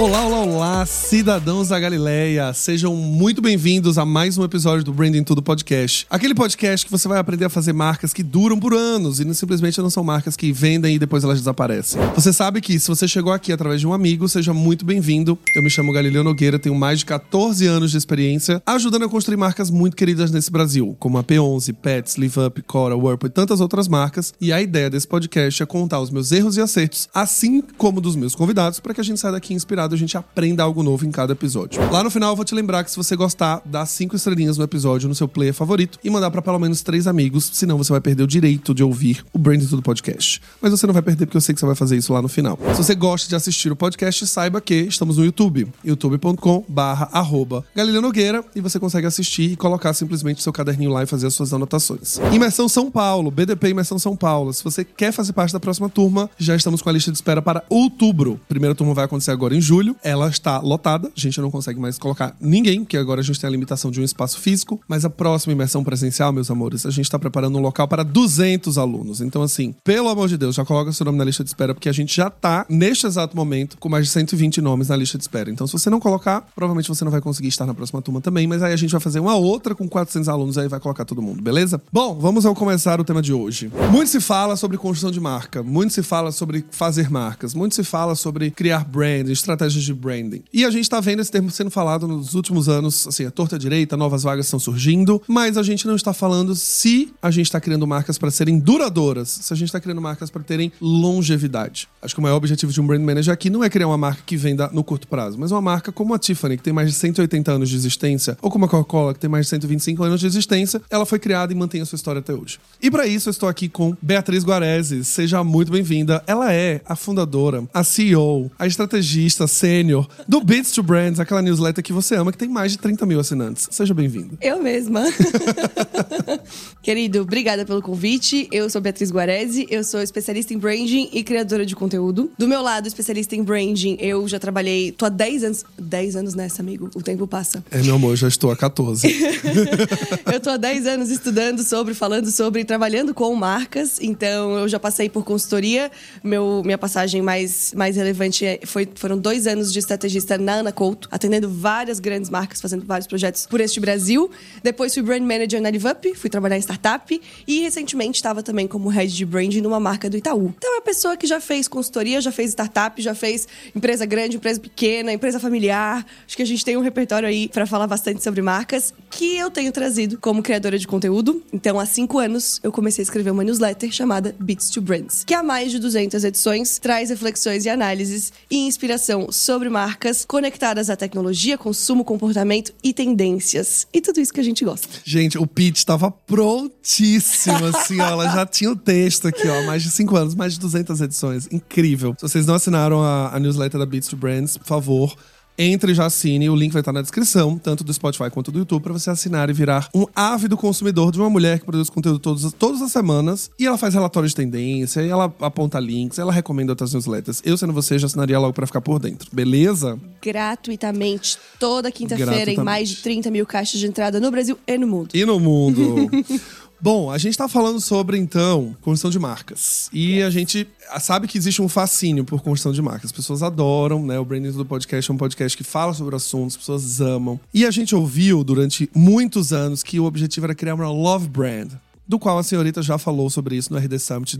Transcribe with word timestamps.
Olá, 0.00 0.26
olá, 0.26 0.40
olá, 0.40 0.86
cidadãos 0.86 1.68
da 1.68 1.78
Galileia. 1.78 2.54
Sejam 2.54 2.96
muito 2.96 3.42
bem-vindos 3.42 3.98
a 3.98 4.06
mais 4.06 4.38
um 4.38 4.42
episódio 4.42 4.82
do 4.82 4.94
Branding 4.94 5.22
Tudo 5.22 5.42
Podcast. 5.42 6.06
Aquele 6.08 6.34
podcast 6.34 6.86
que 6.86 6.90
você 6.90 7.06
vai 7.06 7.18
aprender 7.18 7.44
a 7.44 7.50
fazer 7.50 7.74
marcas 7.74 8.10
que 8.14 8.22
duram 8.22 8.58
por 8.58 8.72
anos 8.72 9.20
e 9.20 9.26
não, 9.26 9.34
simplesmente 9.34 9.78
não 9.78 9.90
são 9.90 10.02
marcas 10.02 10.36
que 10.36 10.52
vendem 10.52 10.94
e 10.94 10.98
depois 10.98 11.22
elas 11.22 11.38
desaparecem. 11.40 12.00
Você 12.14 12.32
sabe 12.32 12.62
que 12.62 12.80
se 12.80 12.88
você 12.88 13.06
chegou 13.06 13.30
aqui 13.30 13.52
através 13.52 13.78
de 13.78 13.86
um 13.86 13.92
amigo, 13.92 14.26
seja 14.26 14.54
muito 14.54 14.86
bem-vindo. 14.86 15.38
Eu 15.54 15.62
me 15.62 15.68
chamo 15.68 15.92
Galileu 15.92 16.24
Nogueira, 16.24 16.58
tenho 16.58 16.74
mais 16.74 17.00
de 17.00 17.04
14 17.04 17.66
anos 17.66 17.90
de 17.90 17.98
experiência 17.98 18.62
ajudando 18.64 19.04
a 19.04 19.08
construir 19.08 19.36
marcas 19.36 19.68
muito 19.68 19.98
queridas 19.98 20.30
nesse 20.30 20.50
Brasil, 20.50 20.96
como 20.98 21.18
a 21.18 21.22
P11, 21.22 21.74
Pets, 21.74 22.16
Live 22.16 22.40
Up, 22.40 22.62
Cora, 22.62 22.96
Whirlpool 22.96 23.28
e 23.28 23.30
tantas 23.30 23.60
outras 23.60 23.86
marcas. 23.86 24.32
E 24.40 24.50
a 24.50 24.62
ideia 24.62 24.88
desse 24.88 25.06
podcast 25.06 25.62
é 25.62 25.66
contar 25.66 26.00
os 26.00 26.10
meus 26.10 26.32
erros 26.32 26.56
e 26.56 26.62
acertos, 26.62 27.06
assim 27.12 27.62
como 27.76 28.00
dos 28.00 28.16
meus 28.16 28.34
convidados, 28.34 28.80
para 28.80 28.94
que 28.94 29.00
a 29.02 29.04
gente 29.04 29.20
saia 29.20 29.32
daqui 29.32 29.52
inspirado 29.52 29.89
a 29.94 29.98
gente 29.98 30.16
aprenda 30.16 30.62
algo 30.62 30.82
novo 30.82 31.06
em 31.06 31.10
cada 31.10 31.32
episódio. 31.32 31.80
Lá 31.90 32.02
no 32.02 32.10
final 32.10 32.30
eu 32.30 32.36
vou 32.36 32.44
te 32.44 32.54
lembrar 32.54 32.84
que 32.84 32.90
se 32.90 32.96
você 32.96 33.16
gostar, 33.16 33.62
dá 33.64 33.84
cinco 33.86 34.16
estrelinhas 34.16 34.58
no 34.58 34.64
episódio 34.64 35.08
no 35.08 35.14
seu 35.14 35.28
player 35.28 35.54
favorito 35.54 35.98
e 36.02 36.10
mandar 36.10 36.30
para 36.30 36.42
pelo 36.42 36.58
menos 36.58 36.82
três 36.82 37.06
amigos, 37.06 37.50
senão 37.52 37.78
você 37.78 37.92
vai 37.92 38.00
perder 38.00 38.22
o 38.22 38.26
direito 38.26 38.74
de 38.74 38.82
ouvir 38.82 39.24
o 39.32 39.38
Branding 39.38 39.66
Tudo 39.66 39.82
Podcast. 39.82 40.40
Mas 40.60 40.70
você 40.70 40.86
não 40.86 40.94
vai 40.94 41.02
perder 41.02 41.26
porque 41.26 41.36
eu 41.36 41.40
sei 41.40 41.54
que 41.54 41.60
você 41.60 41.66
vai 41.66 41.74
fazer 41.74 41.96
isso 41.96 42.12
lá 42.12 42.20
no 42.20 42.28
final. 42.28 42.58
Se 42.74 42.82
você 42.82 42.94
gosta 42.94 43.28
de 43.28 43.34
assistir 43.34 43.70
o 43.72 43.76
podcast, 43.76 44.26
saiba 44.26 44.60
que 44.60 44.74
estamos 44.74 45.16
no 45.16 45.24
YouTube, 45.24 45.66
youtube.com 45.84 46.64
barra 46.68 47.08
arroba 47.12 47.64
Galileu 47.74 48.02
Nogueira 48.02 48.44
e 48.54 48.60
você 48.60 48.78
consegue 48.78 49.06
assistir 49.06 49.52
e 49.52 49.56
colocar 49.56 49.92
simplesmente 49.94 50.42
seu 50.42 50.52
caderninho 50.52 50.90
lá 50.90 51.02
e 51.02 51.06
fazer 51.06 51.26
as 51.26 51.34
suas 51.34 51.52
anotações. 51.52 52.18
Imersão 52.32 52.68
São 52.68 52.90
Paulo, 52.90 53.30
BDP 53.30 53.70
Imersão 53.70 53.98
São 53.98 54.16
Paulo. 54.16 54.52
Se 54.52 54.62
você 54.62 54.84
quer 54.84 55.12
fazer 55.12 55.32
parte 55.32 55.52
da 55.52 55.60
próxima 55.60 55.88
turma, 55.88 56.30
já 56.38 56.54
estamos 56.54 56.82
com 56.82 56.88
a 56.88 56.92
lista 56.92 57.10
de 57.10 57.16
espera 57.16 57.40
para 57.40 57.64
outubro. 57.68 58.40
primeira 58.48 58.74
turma 58.74 58.94
vai 58.94 59.04
acontecer 59.04 59.30
agora 59.30 59.54
em 59.54 59.60
julho 59.60 59.79
ela 60.02 60.28
está 60.28 60.58
lotada, 60.58 61.08
a 61.08 61.20
gente 61.20 61.40
não 61.40 61.50
consegue 61.50 61.80
mais 61.80 61.98
colocar 61.98 62.36
ninguém, 62.40 62.80
porque 62.84 62.96
agora 62.96 63.20
a 63.20 63.24
gente 63.24 63.40
tem 63.40 63.48
a 63.48 63.50
limitação 63.50 63.90
de 63.90 64.00
um 64.00 64.04
espaço 64.04 64.38
físico, 64.38 64.80
mas 64.86 65.04
a 65.04 65.10
próxima 65.10 65.52
imersão 65.52 65.82
presencial, 65.82 66.32
meus 66.32 66.50
amores, 66.50 66.86
a 66.86 66.90
gente 66.90 67.06
está 67.06 67.18
preparando 67.18 67.58
um 67.58 67.60
local 67.60 67.88
para 67.88 68.02
200 68.02 68.78
alunos. 68.78 69.20
Então, 69.20 69.42
assim, 69.42 69.74
pelo 69.84 70.08
amor 70.08 70.28
de 70.28 70.36
Deus, 70.36 70.54
já 70.54 70.64
coloca 70.64 70.92
seu 70.92 71.04
nome 71.04 71.18
na 71.18 71.24
lista 71.24 71.42
de 71.42 71.50
espera, 71.50 71.74
porque 71.74 71.88
a 71.88 71.92
gente 71.92 72.14
já 72.14 72.28
está, 72.28 72.66
neste 72.68 73.06
exato 73.06 73.36
momento, 73.36 73.76
com 73.78 73.88
mais 73.88 74.06
de 74.06 74.12
120 74.12 74.60
nomes 74.60 74.88
na 74.88 74.96
lista 74.96 75.16
de 75.16 75.24
espera. 75.24 75.50
Então, 75.50 75.66
se 75.66 75.72
você 75.72 75.90
não 75.90 76.00
colocar, 76.00 76.46
provavelmente 76.54 76.88
você 76.88 77.04
não 77.04 77.12
vai 77.12 77.20
conseguir 77.20 77.48
estar 77.48 77.66
na 77.66 77.74
próxima 77.74 78.02
turma 78.02 78.20
também, 78.20 78.46
mas 78.46 78.62
aí 78.62 78.72
a 78.72 78.76
gente 78.76 78.90
vai 78.90 79.00
fazer 79.00 79.20
uma 79.20 79.34
outra 79.36 79.74
com 79.74 79.88
400 79.88 80.28
alunos, 80.28 80.58
aí 80.58 80.68
vai 80.68 80.80
colocar 80.80 81.04
todo 81.04 81.22
mundo, 81.22 81.42
beleza? 81.42 81.80
Bom, 81.92 82.18
vamos 82.18 82.44
ao 82.46 82.54
começar 82.54 83.00
o 83.00 83.04
tema 83.04 83.22
de 83.22 83.32
hoje. 83.32 83.70
Muito 83.90 84.10
se 84.10 84.20
fala 84.20 84.56
sobre 84.56 84.76
construção 84.76 85.10
de 85.10 85.20
marca, 85.20 85.62
muito 85.62 85.92
se 85.92 86.02
fala 86.02 86.32
sobre 86.32 86.64
fazer 86.70 87.10
marcas, 87.10 87.54
muito 87.54 87.74
se 87.74 87.84
fala 87.84 88.14
sobre 88.14 88.50
criar 88.50 88.84
brand, 88.84 89.28
estratégias 89.60 89.84
de 89.84 89.92
branding. 89.92 90.42
E 90.52 90.64
a 90.64 90.70
gente 90.70 90.88
tá 90.88 91.00
vendo 91.00 91.20
esse 91.20 91.30
termo 91.30 91.50
sendo 91.50 91.70
falado 91.70 92.08
nos 92.08 92.34
últimos 92.34 92.68
anos, 92.68 93.06
assim, 93.06 93.26
a 93.26 93.30
torta 93.30 93.58
direita, 93.58 93.96
novas 93.96 94.22
vagas 94.22 94.46
estão 94.46 94.58
surgindo, 94.58 95.22
mas 95.28 95.58
a 95.58 95.62
gente 95.62 95.86
não 95.86 95.94
está 95.94 96.12
falando 96.12 96.54
se 96.54 97.12
a 97.20 97.30
gente 97.30 97.46
está 97.46 97.60
criando 97.60 97.86
marcas 97.86 98.16
para 98.16 98.30
serem 98.30 98.58
duradouras, 98.58 99.28
se 99.28 99.52
a 99.52 99.56
gente 99.56 99.68
está 99.68 99.80
criando 99.80 100.00
marcas 100.00 100.30
para 100.30 100.42
terem 100.42 100.72
longevidade. 100.80 101.88
Acho 102.00 102.14
que 102.14 102.20
o 102.20 102.22
maior 102.22 102.36
objetivo 102.36 102.72
de 102.72 102.80
um 102.80 102.86
brand 102.86 103.02
manager 103.02 103.32
aqui 103.32 103.50
não 103.50 103.62
é 103.62 103.68
criar 103.68 103.88
uma 103.88 103.98
marca 103.98 104.22
que 104.24 104.36
venda 104.36 104.70
no 104.72 104.82
curto 104.82 105.06
prazo, 105.06 105.38
mas 105.38 105.50
uma 105.50 105.60
marca 105.60 105.92
como 105.92 106.14
a 106.14 106.18
Tiffany, 106.18 106.56
que 106.56 106.62
tem 106.62 106.72
mais 106.72 106.88
de 106.88 106.94
180 106.94 107.52
anos 107.52 107.68
de 107.68 107.76
existência, 107.76 108.38
ou 108.40 108.50
como 108.50 108.64
a 108.64 108.68
Coca-Cola, 108.68 109.12
que 109.12 109.20
tem 109.20 109.28
mais 109.28 109.46
de 109.46 109.50
125 109.50 110.02
anos 110.02 110.20
de 110.20 110.26
existência, 110.26 110.80
ela 110.88 111.04
foi 111.04 111.18
criada 111.18 111.52
e 111.52 111.56
mantém 111.56 111.80
a 111.80 111.86
sua 111.86 111.96
história 111.96 112.20
até 112.20 112.32
hoje. 112.32 112.58
E 112.80 112.90
para 112.90 113.06
isso 113.06 113.28
eu 113.28 113.32
estou 113.32 113.48
aqui 113.48 113.68
com 113.68 113.96
Beatriz 114.00 114.44
Guarese. 114.44 115.04
Seja 115.04 115.44
muito 115.44 115.70
bem-vinda. 115.70 116.22
Ela 116.26 116.52
é 116.52 116.80
a 116.86 116.96
fundadora, 116.96 117.64
a 117.74 117.84
CEO, 117.84 118.50
a 118.58 118.66
estrategista 118.66 119.46
sênior 119.50 120.08
do 120.26 120.40
Beats 120.40 120.72
to 120.72 120.82
Brands, 120.82 121.20
aquela 121.20 121.42
newsletter 121.42 121.82
que 121.82 121.92
você 121.92 122.14
ama, 122.14 122.32
que 122.32 122.38
tem 122.38 122.48
mais 122.48 122.72
de 122.72 122.78
30 122.78 123.04
mil 123.06 123.20
assinantes. 123.20 123.68
Seja 123.70 123.92
bem-vindo. 123.92 124.38
Eu 124.40 124.62
mesma. 124.62 125.04
Querido, 126.82 127.20
obrigada 127.20 127.64
pelo 127.64 127.82
convite. 127.82 128.48
Eu 128.50 128.70
sou 128.70 128.80
Beatriz 128.80 129.10
Guarese, 129.10 129.66
eu 129.70 129.84
sou 129.84 130.00
especialista 130.00 130.54
em 130.54 130.58
branding 130.58 131.10
e 131.12 131.22
criadora 131.22 131.66
de 131.66 131.76
conteúdo. 131.76 132.30
Do 132.38 132.48
meu 132.48 132.62
lado, 132.62 132.86
especialista 132.86 133.36
em 133.36 133.42
branding, 133.42 133.96
eu 134.00 134.26
já 134.26 134.38
trabalhei, 134.38 134.92
tô 134.92 135.04
há 135.04 135.08
10 135.08 135.44
anos, 135.44 135.64
10 135.78 136.16
anos 136.16 136.34
nessa, 136.34 136.62
amigo. 136.62 136.90
O 136.94 137.02
tempo 137.02 137.26
passa. 137.26 137.62
É, 137.70 137.82
meu 137.82 137.96
amor, 137.96 138.16
já 138.16 138.28
estou 138.28 138.50
há 138.50 138.56
14. 138.56 139.06
eu 140.32 140.40
tô 140.40 140.50
há 140.50 140.56
10 140.56 140.86
anos 140.86 141.10
estudando 141.10 141.62
sobre, 141.62 141.92
falando 141.94 142.30
sobre, 142.30 142.64
trabalhando 142.64 143.12
com 143.12 143.34
marcas. 143.34 143.98
Então, 144.00 144.56
eu 144.58 144.68
já 144.68 144.78
passei 144.78 145.08
por 145.08 145.24
consultoria. 145.24 145.90
Meu, 146.24 146.62
minha 146.64 146.78
passagem 146.78 147.20
mais, 147.20 147.74
mais 147.74 147.96
relevante 147.96 148.44
é, 148.44 148.60
foi, 148.64 148.88
foram 148.94 149.18
dois 149.18 149.39
anos 149.46 149.72
de 149.72 149.78
estrategista 149.78 150.36
na 150.38 150.54
Ana 150.54 150.72
Couto, 150.72 151.08
atendendo 151.10 151.48
várias 151.48 152.00
grandes 152.00 152.30
marcas, 152.30 152.60
fazendo 152.60 152.84
vários 152.84 153.06
projetos 153.06 153.46
por 153.46 153.60
este 153.60 153.80
Brasil. 153.80 154.30
Depois 154.62 154.94
fui 154.94 155.02
brand 155.02 155.22
manager 155.22 155.60
na 155.60 155.70
LiveUp, 155.70 156.14
fui 156.14 156.30
trabalhar 156.30 156.56
em 156.56 156.60
startup 156.60 157.20
e 157.46 157.60
recentemente 157.60 158.16
estava 158.16 158.42
também 158.42 158.66
como 158.66 158.88
head 158.88 159.14
de 159.14 159.24
branding 159.24 159.60
numa 159.60 159.80
marca 159.80 160.08
do 160.08 160.16
Itaú. 160.16 160.54
Então 160.56 160.76
é 160.76 160.79
uma 160.80 160.84
pessoa 160.84 161.14
que 161.14 161.26
já 161.26 161.38
fez 161.40 161.68
consultoria, 161.68 162.20
já 162.22 162.32
fez 162.32 162.50
startup, 162.50 163.00
já 163.00 163.14
fez 163.14 163.46
empresa 163.76 164.06
grande, 164.06 164.38
empresa 164.38 164.58
pequena, 164.58 165.12
empresa 165.12 165.38
familiar. 165.38 166.04
Acho 166.26 166.34
que 166.34 166.42
a 166.42 166.46
gente 166.46 166.64
tem 166.64 166.76
um 166.76 166.80
repertório 166.80 167.28
aí 167.28 167.48
para 167.48 167.66
falar 167.66 167.86
bastante 167.86 168.24
sobre 168.24 168.40
marcas 168.40 168.94
que 169.10 169.36
eu 169.36 169.50
tenho 169.50 169.70
trazido 169.72 170.18
como 170.18 170.42
criadora 170.42 170.78
de 170.78 170.86
conteúdo. 170.86 171.42
Então 171.52 171.78
há 171.78 171.84
cinco 171.84 172.18
anos 172.18 172.58
eu 172.62 172.72
comecei 172.72 173.02
a 173.02 173.04
escrever 173.04 173.30
uma 173.30 173.44
newsletter 173.44 173.92
chamada 173.92 174.34
Beats 174.40 174.70
to 174.70 174.80
Brands, 174.80 175.22
que 175.22 175.34
há 175.34 175.42
mais 175.42 175.70
de 175.70 175.78
200 175.78 176.24
edições 176.24 176.78
traz 176.78 177.10
reflexões 177.10 177.66
e 177.66 177.68
análises 177.68 178.32
e 178.50 178.56
inspiração 178.66 179.30
sobre 179.30 179.68
marcas 179.68 180.24
conectadas 180.24 180.88
à 180.88 180.96
tecnologia, 180.96 181.58
consumo, 181.58 182.04
comportamento 182.04 182.72
e 182.82 182.94
tendências. 182.94 183.86
E 183.92 184.00
tudo 184.00 184.18
isso 184.18 184.32
que 184.32 184.40
a 184.40 184.44
gente 184.44 184.64
gosta. 184.64 184.88
Gente, 185.04 185.36
o 185.36 185.46
pitch 185.46 185.76
estava 185.76 186.10
prontíssimo, 186.10 187.66
assim, 187.66 188.00
ó. 188.00 188.06
Ela 188.06 188.28
já 188.30 188.46
tinha 188.46 188.70
o 188.70 188.76
texto 188.76 189.28
aqui, 189.28 189.46
ó. 189.46 189.66
Mais 189.66 189.82
de 189.82 189.90
5 189.90 190.16
anos, 190.16 190.34
mais 190.34 190.54
de 190.54 190.60
200 190.60 190.69
edições. 190.74 191.48
Incrível. 191.50 192.14
Se 192.18 192.28
vocês 192.28 192.46
não 192.46 192.54
assinaram 192.54 193.02
a, 193.02 193.34
a 193.34 193.38
newsletter 193.38 193.78
da 193.78 193.86
Beats 193.86 194.08
to 194.08 194.16
Brands, 194.16 194.56
por 194.56 194.66
favor, 194.66 195.16
entre 195.62 195.92
já 195.92 196.06
assine, 196.06 196.48
o 196.48 196.56
link 196.56 196.72
vai 196.72 196.80
estar 196.80 196.90
na 196.92 197.02
descrição, 197.02 197.58
tanto 197.58 197.84
do 197.84 197.92
Spotify 197.92 198.30
quanto 198.30 198.50
do 198.50 198.60
YouTube, 198.60 198.82
para 198.82 198.94
você 198.94 199.10
assinar 199.10 199.50
e 199.50 199.52
virar 199.52 199.90
um 199.94 200.06
ávido 200.16 200.56
consumidor 200.56 201.12
de 201.12 201.18
uma 201.20 201.28
mulher 201.28 201.58
que 201.58 201.66
produz 201.66 201.90
conteúdo 201.90 202.18
todos, 202.18 202.50
todas 202.54 202.80
as 202.80 202.90
semanas. 202.90 203.50
E 203.58 203.66
ela 203.66 203.76
faz 203.76 203.92
relatórios 203.92 204.32
de 204.32 204.36
tendência, 204.36 205.02
e 205.02 205.10
ela 205.10 205.24
aponta 205.40 205.78
links, 205.78 206.18
ela 206.18 206.32
recomenda 206.32 206.72
outras 206.72 206.94
newsletters. 206.94 207.42
Eu, 207.44 207.58
sendo 207.58 207.74
você, 207.74 207.98
já 207.98 208.06
assinaria 208.06 208.38
logo 208.38 208.54
para 208.54 208.66
ficar 208.66 208.80
por 208.80 208.98
dentro, 208.98 209.28
beleza? 209.30 209.98
Gratuitamente, 210.22 211.36
toda 211.58 211.92
quinta-feira, 211.92 212.50
em 212.50 212.56
mais 212.56 212.88
de 212.88 212.96
30 212.96 213.30
mil 213.30 213.44
caixas 213.44 213.78
de 213.78 213.86
entrada 213.86 214.18
no 214.18 214.30
Brasil 214.30 214.58
e 214.66 214.78
no 214.78 214.86
mundo. 214.86 215.10
E 215.12 215.26
no 215.26 215.38
mundo. 215.38 216.10
Bom, 216.82 217.10
a 217.10 217.18
gente 217.18 217.36
tá 217.36 217.46
falando 217.46 217.78
sobre, 217.78 218.16
então, 218.16 218.74
construção 218.80 219.10
de 219.10 219.18
marcas. 219.18 219.90
E 219.92 220.16
yes. 220.16 220.26
a 220.26 220.30
gente 220.30 220.66
sabe 220.98 221.28
que 221.28 221.36
existe 221.36 221.60
um 221.60 221.68
fascínio 221.68 222.24
por 222.24 222.40
construção 222.40 222.72
de 222.72 222.80
marcas. 222.80 223.06
As 223.06 223.12
pessoas 223.12 223.42
adoram, 223.42 224.04
né? 224.04 224.18
O 224.18 224.24
Branding 224.24 224.52
do 224.52 224.64
Podcast 224.64 225.10
é 225.10 225.14
um 225.14 225.18
podcast 225.18 225.56
que 225.56 225.64
fala 225.64 225.92
sobre 225.92 226.16
assuntos, 226.16 226.56
as 226.56 226.60
pessoas 226.60 227.00
amam. 227.00 227.38
E 227.52 227.66
a 227.66 227.70
gente 227.70 227.94
ouviu 227.94 228.42
durante 228.42 228.88
muitos 228.94 229.52
anos 229.52 229.82
que 229.82 230.00
o 230.00 230.04
objetivo 230.04 230.46
era 230.46 230.54
criar 230.54 230.74
uma 230.74 230.90
love 230.90 231.28
brand, 231.28 231.72
do 232.08 232.18
qual 232.18 232.38
a 232.38 232.42
senhorita 232.42 232.82
já 232.82 232.96
falou 232.96 233.28
sobre 233.28 233.56
isso 233.56 233.72
no 233.72 233.78
RD 233.78 233.98
Summit 233.98 234.38